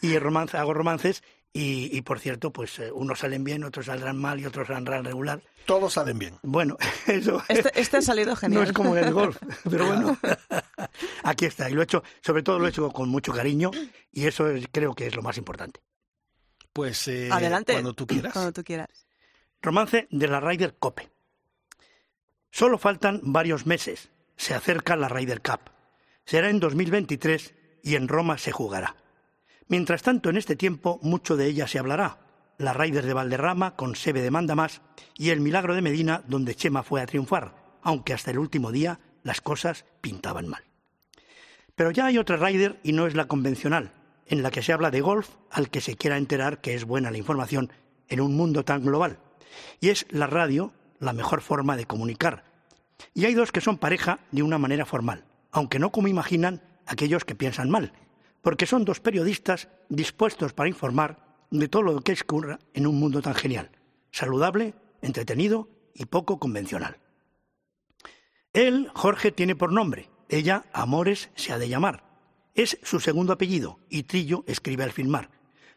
[0.00, 1.22] y el romance, hago romances
[1.56, 5.04] Y, y, por cierto, pues eh, unos salen bien, otros saldrán mal y otros saldrán
[5.04, 5.40] regular.
[5.66, 6.34] Todos salen bien.
[6.42, 7.40] Bueno, eso.
[7.48, 8.62] Este, este ha salido genial.
[8.62, 9.36] No es como en el golf,
[9.70, 10.18] pero bueno.
[11.22, 11.70] Aquí está.
[11.70, 13.70] Y lo he hecho, sobre todo lo he hecho con mucho cariño
[14.10, 15.80] y eso es- creo que es lo más importante.
[16.72, 17.72] Pues eh, Adelante.
[17.74, 18.32] cuando tú quieras.
[18.32, 18.88] Cuando tú quieras.
[19.62, 21.08] Romance de la Ryder Cope.
[22.54, 24.10] Solo faltan varios meses.
[24.36, 25.72] Se acerca la Ryder Cup.
[26.24, 27.52] Será en 2023
[27.82, 28.94] y en Roma se jugará.
[29.66, 32.20] Mientras tanto, en este tiempo, mucho de ella se hablará.
[32.58, 34.82] La Ryder de Valderrama con Sebe de Mandamás
[35.16, 39.00] y el Milagro de Medina, donde Chema fue a triunfar, aunque hasta el último día
[39.24, 40.62] las cosas pintaban mal.
[41.74, 43.90] Pero ya hay otra Ryder y no es la convencional,
[44.26, 47.10] en la que se habla de golf al que se quiera enterar que es buena
[47.10, 47.72] la información
[48.06, 49.18] en un mundo tan global.
[49.80, 50.72] Y es la radio
[51.04, 52.44] la mejor forma de comunicar.
[53.12, 57.24] Y hay dos que son pareja de una manera formal, aunque no como imaginan aquellos
[57.24, 57.92] que piensan mal,
[58.42, 63.22] porque son dos periodistas dispuestos para informar de todo lo que escurra en un mundo
[63.22, 63.70] tan genial,
[64.10, 66.98] saludable, entretenido y poco convencional.
[68.52, 72.04] Él, Jorge, tiene por nombre, ella, Amores, se ha de llamar.
[72.54, 75.30] Es su segundo apellido y Trillo escribe al filmar.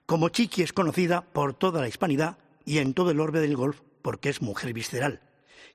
[0.05, 3.81] Como Chiqui es conocida por toda la hispanidad y en todo el orbe del golf
[4.07, 5.19] porque es mujer visceral,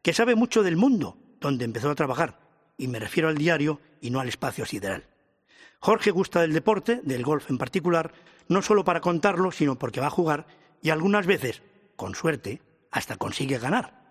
[0.00, 2.40] que sabe mucho del mundo donde empezó a trabajar,
[2.78, 5.04] y me refiero al diario y no al espacio sideral.
[5.80, 8.14] Jorge gusta del deporte, del golf en particular,
[8.48, 10.46] no solo para contarlo, sino porque va a jugar
[10.80, 11.62] y algunas veces,
[11.94, 14.02] con suerte, hasta consigue ganar.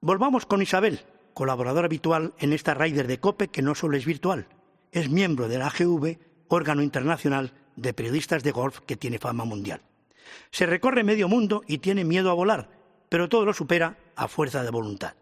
[0.00, 1.00] Volvamos con Isabel,
[1.34, 4.46] colaboradora habitual en esta Rider de COPE que no solo es virtual,
[4.92, 6.16] es miembro de la AGV,
[6.48, 9.82] órgano internacional de periodistas de golf que tiene fama mundial.
[10.50, 12.80] Se recorre medio mundo y tiene miedo a volar,
[13.12, 15.12] pero todo lo supera a fuerza de voluntad.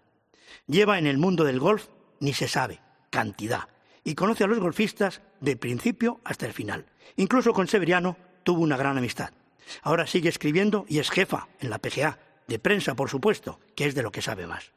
[0.68, 1.88] Lleva en el mundo del golf,
[2.20, 2.78] ni se sabe,
[3.10, 3.66] cantidad,
[4.04, 6.86] y conoce a los golfistas de principio hasta el final.
[7.16, 9.32] Incluso con Severiano tuvo una gran amistad.
[9.82, 13.96] Ahora sigue escribiendo y es jefa en la PGA, de prensa por supuesto, que es
[13.96, 14.70] de lo que sabe más.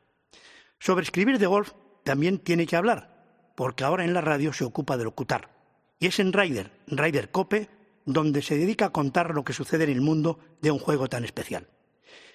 [0.80, 1.74] Sobre escribir de golf
[2.04, 5.52] también tiene que hablar, porque ahora en la radio se ocupa de locutar.
[6.00, 7.70] Y es en Ryder, Ryder Cope,
[8.06, 11.24] donde se dedica a contar lo que sucede en el mundo de un juego tan
[11.24, 11.68] especial.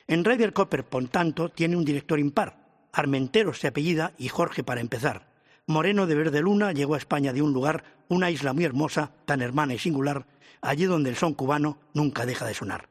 [0.08, 2.56] En Ryder Copper, por tanto, tiene un director impar.
[2.94, 5.28] Armenteros se apellida y Jorge para empezar.
[5.66, 9.42] Moreno de Verde Luna llegó a España de un lugar, una isla muy hermosa, tan
[9.42, 10.26] hermana y singular,
[10.62, 12.88] allí donde el son cubano nunca deja de sonar.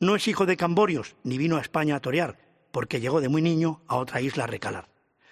[0.00, 2.36] No es hijo de Camborios, ni vino a España a torear,
[2.72, 4.90] porque llegó de muy niño a otra isla a recalar.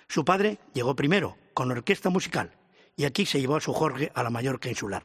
[0.08, 2.52] Su padre llegó primero, con orquesta musical,
[2.96, 5.04] y aquí se llevó a su Jorge a la Mallorca insular.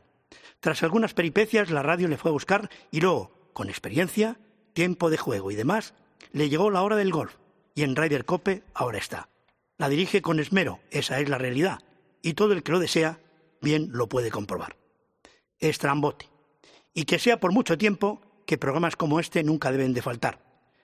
[0.62, 4.38] Tras algunas peripecias, la radio le fue a buscar y luego, con experiencia,
[4.72, 5.94] tiempo de juego y demás,
[6.32, 7.36] le llegó la hora del golf,
[7.76, 9.30] y en Ryder Cope ahora está.
[9.78, 11.80] La dirige con esmero, esa es la realidad,
[12.22, 13.20] y todo el que lo desea,
[13.62, 14.78] bien lo puede comprobar.
[15.60, 16.30] Es trambote.
[16.94, 20.40] Y que sea por mucho tiempo, que programas como este nunca deben de faltar.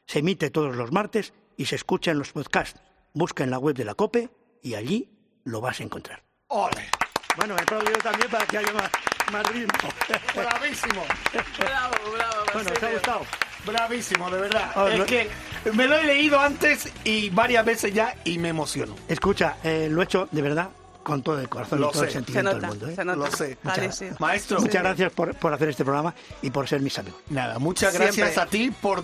[0.06, 2.80] Se emite todos los martes y se escucha en los podcasts.
[3.14, 4.30] Busca en la web de la COPE
[4.64, 5.10] y allí
[5.44, 6.24] lo vas a encontrar.
[6.48, 6.90] ¡Ole!
[7.36, 8.90] Bueno, he aplaudido también para que haya más,
[9.32, 9.90] más ritmo.
[10.36, 11.04] Bravísimo.
[11.60, 12.46] Bravo, bravo.
[12.54, 13.49] Bueno, ¿te ha gustado?
[13.66, 14.72] Bravísimo, de verdad.
[14.76, 15.30] Oh, es no- que
[15.74, 18.96] me lo he leído antes y varias veces ya y me emociono.
[19.08, 20.70] Escucha, eh, lo he hecho de verdad
[21.04, 22.88] con todo el corazón Lo y todo el sentimiento Se del nota, mundo.
[22.90, 22.96] ¿eh?
[22.96, 23.18] se nota.
[23.18, 23.58] Lo sé.
[23.64, 24.06] Vale, Muchas- sí.
[24.20, 27.20] Maestro, Muchas gracias por, por hacer este programa y por ser mis amigos.
[27.30, 28.06] Nada, muchas Siempre.
[28.16, 29.04] gracias a ti por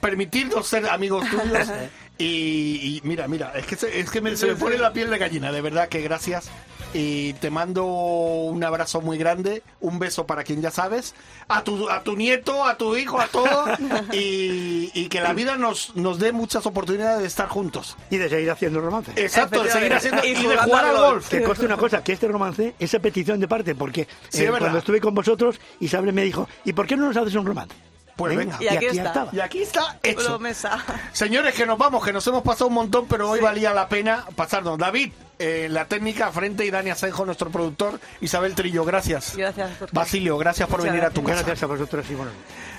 [0.00, 1.68] permitirnos ser amigos tuyos.
[2.18, 5.10] y, y mira, mira, es que, se, es que me- se me pone la piel
[5.10, 6.50] de gallina, de verdad que gracias.
[6.94, 11.14] Y te mando un abrazo muy grande, un beso para quien ya sabes,
[11.48, 13.78] a tu, a tu nieto, a tu hijo, a todos,
[14.12, 17.96] y, y que la vida nos, nos dé muchas oportunidades de estar juntos.
[18.10, 19.12] Y de seguir haciendo romance.
[19.16, 21.28] Exacto, de seguir haciendo Y y de jugar al golf.
[21.28, 24.50] Que conste una cosa, que este romance es a petición de parte, porque Sí, eh,
[24.56, 27.74] cuando estuve con vosotros, Isabel me dijo, ¿y por qué no nos haces un romance?
[28.16, 28.56] Pues venga.
[28.60, 29.02] Y aquí está.
[29.04, 29.30] estaba.
[29.32, 30.24] Y aquí está hecho.
[30.26, 30.84] Promesa.
[31.12, 34.24] Señores, que nos vamos, que nos hemos pasado un montón, pero hoy valía la pena
[34.34, 34.76] pasarnos.
[34.76, 39.36] David, eh, la técnica frente y Dani Asenjo, nuestro productor, Isabel Trillo, gracias.
[39.36, 39.94] Gracias, Jorge.
[39.94, 41.42] Basilio, gracias por Muchas venir a tu casa.
[41.42, 42.32] Gracias a vosotros y bueno.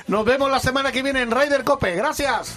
[0.07, 1.95] Nos vemos la semana que viene en Ryder Cope.
[1.95, 2.55] Gracias.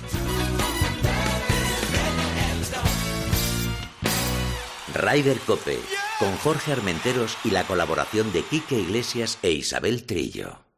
[4.95, 5.79] Ryder Cope,
[6.19, 10.72] con Jorge Armenteros y la colaboración de Quique Iglesias e Isabel Trillo.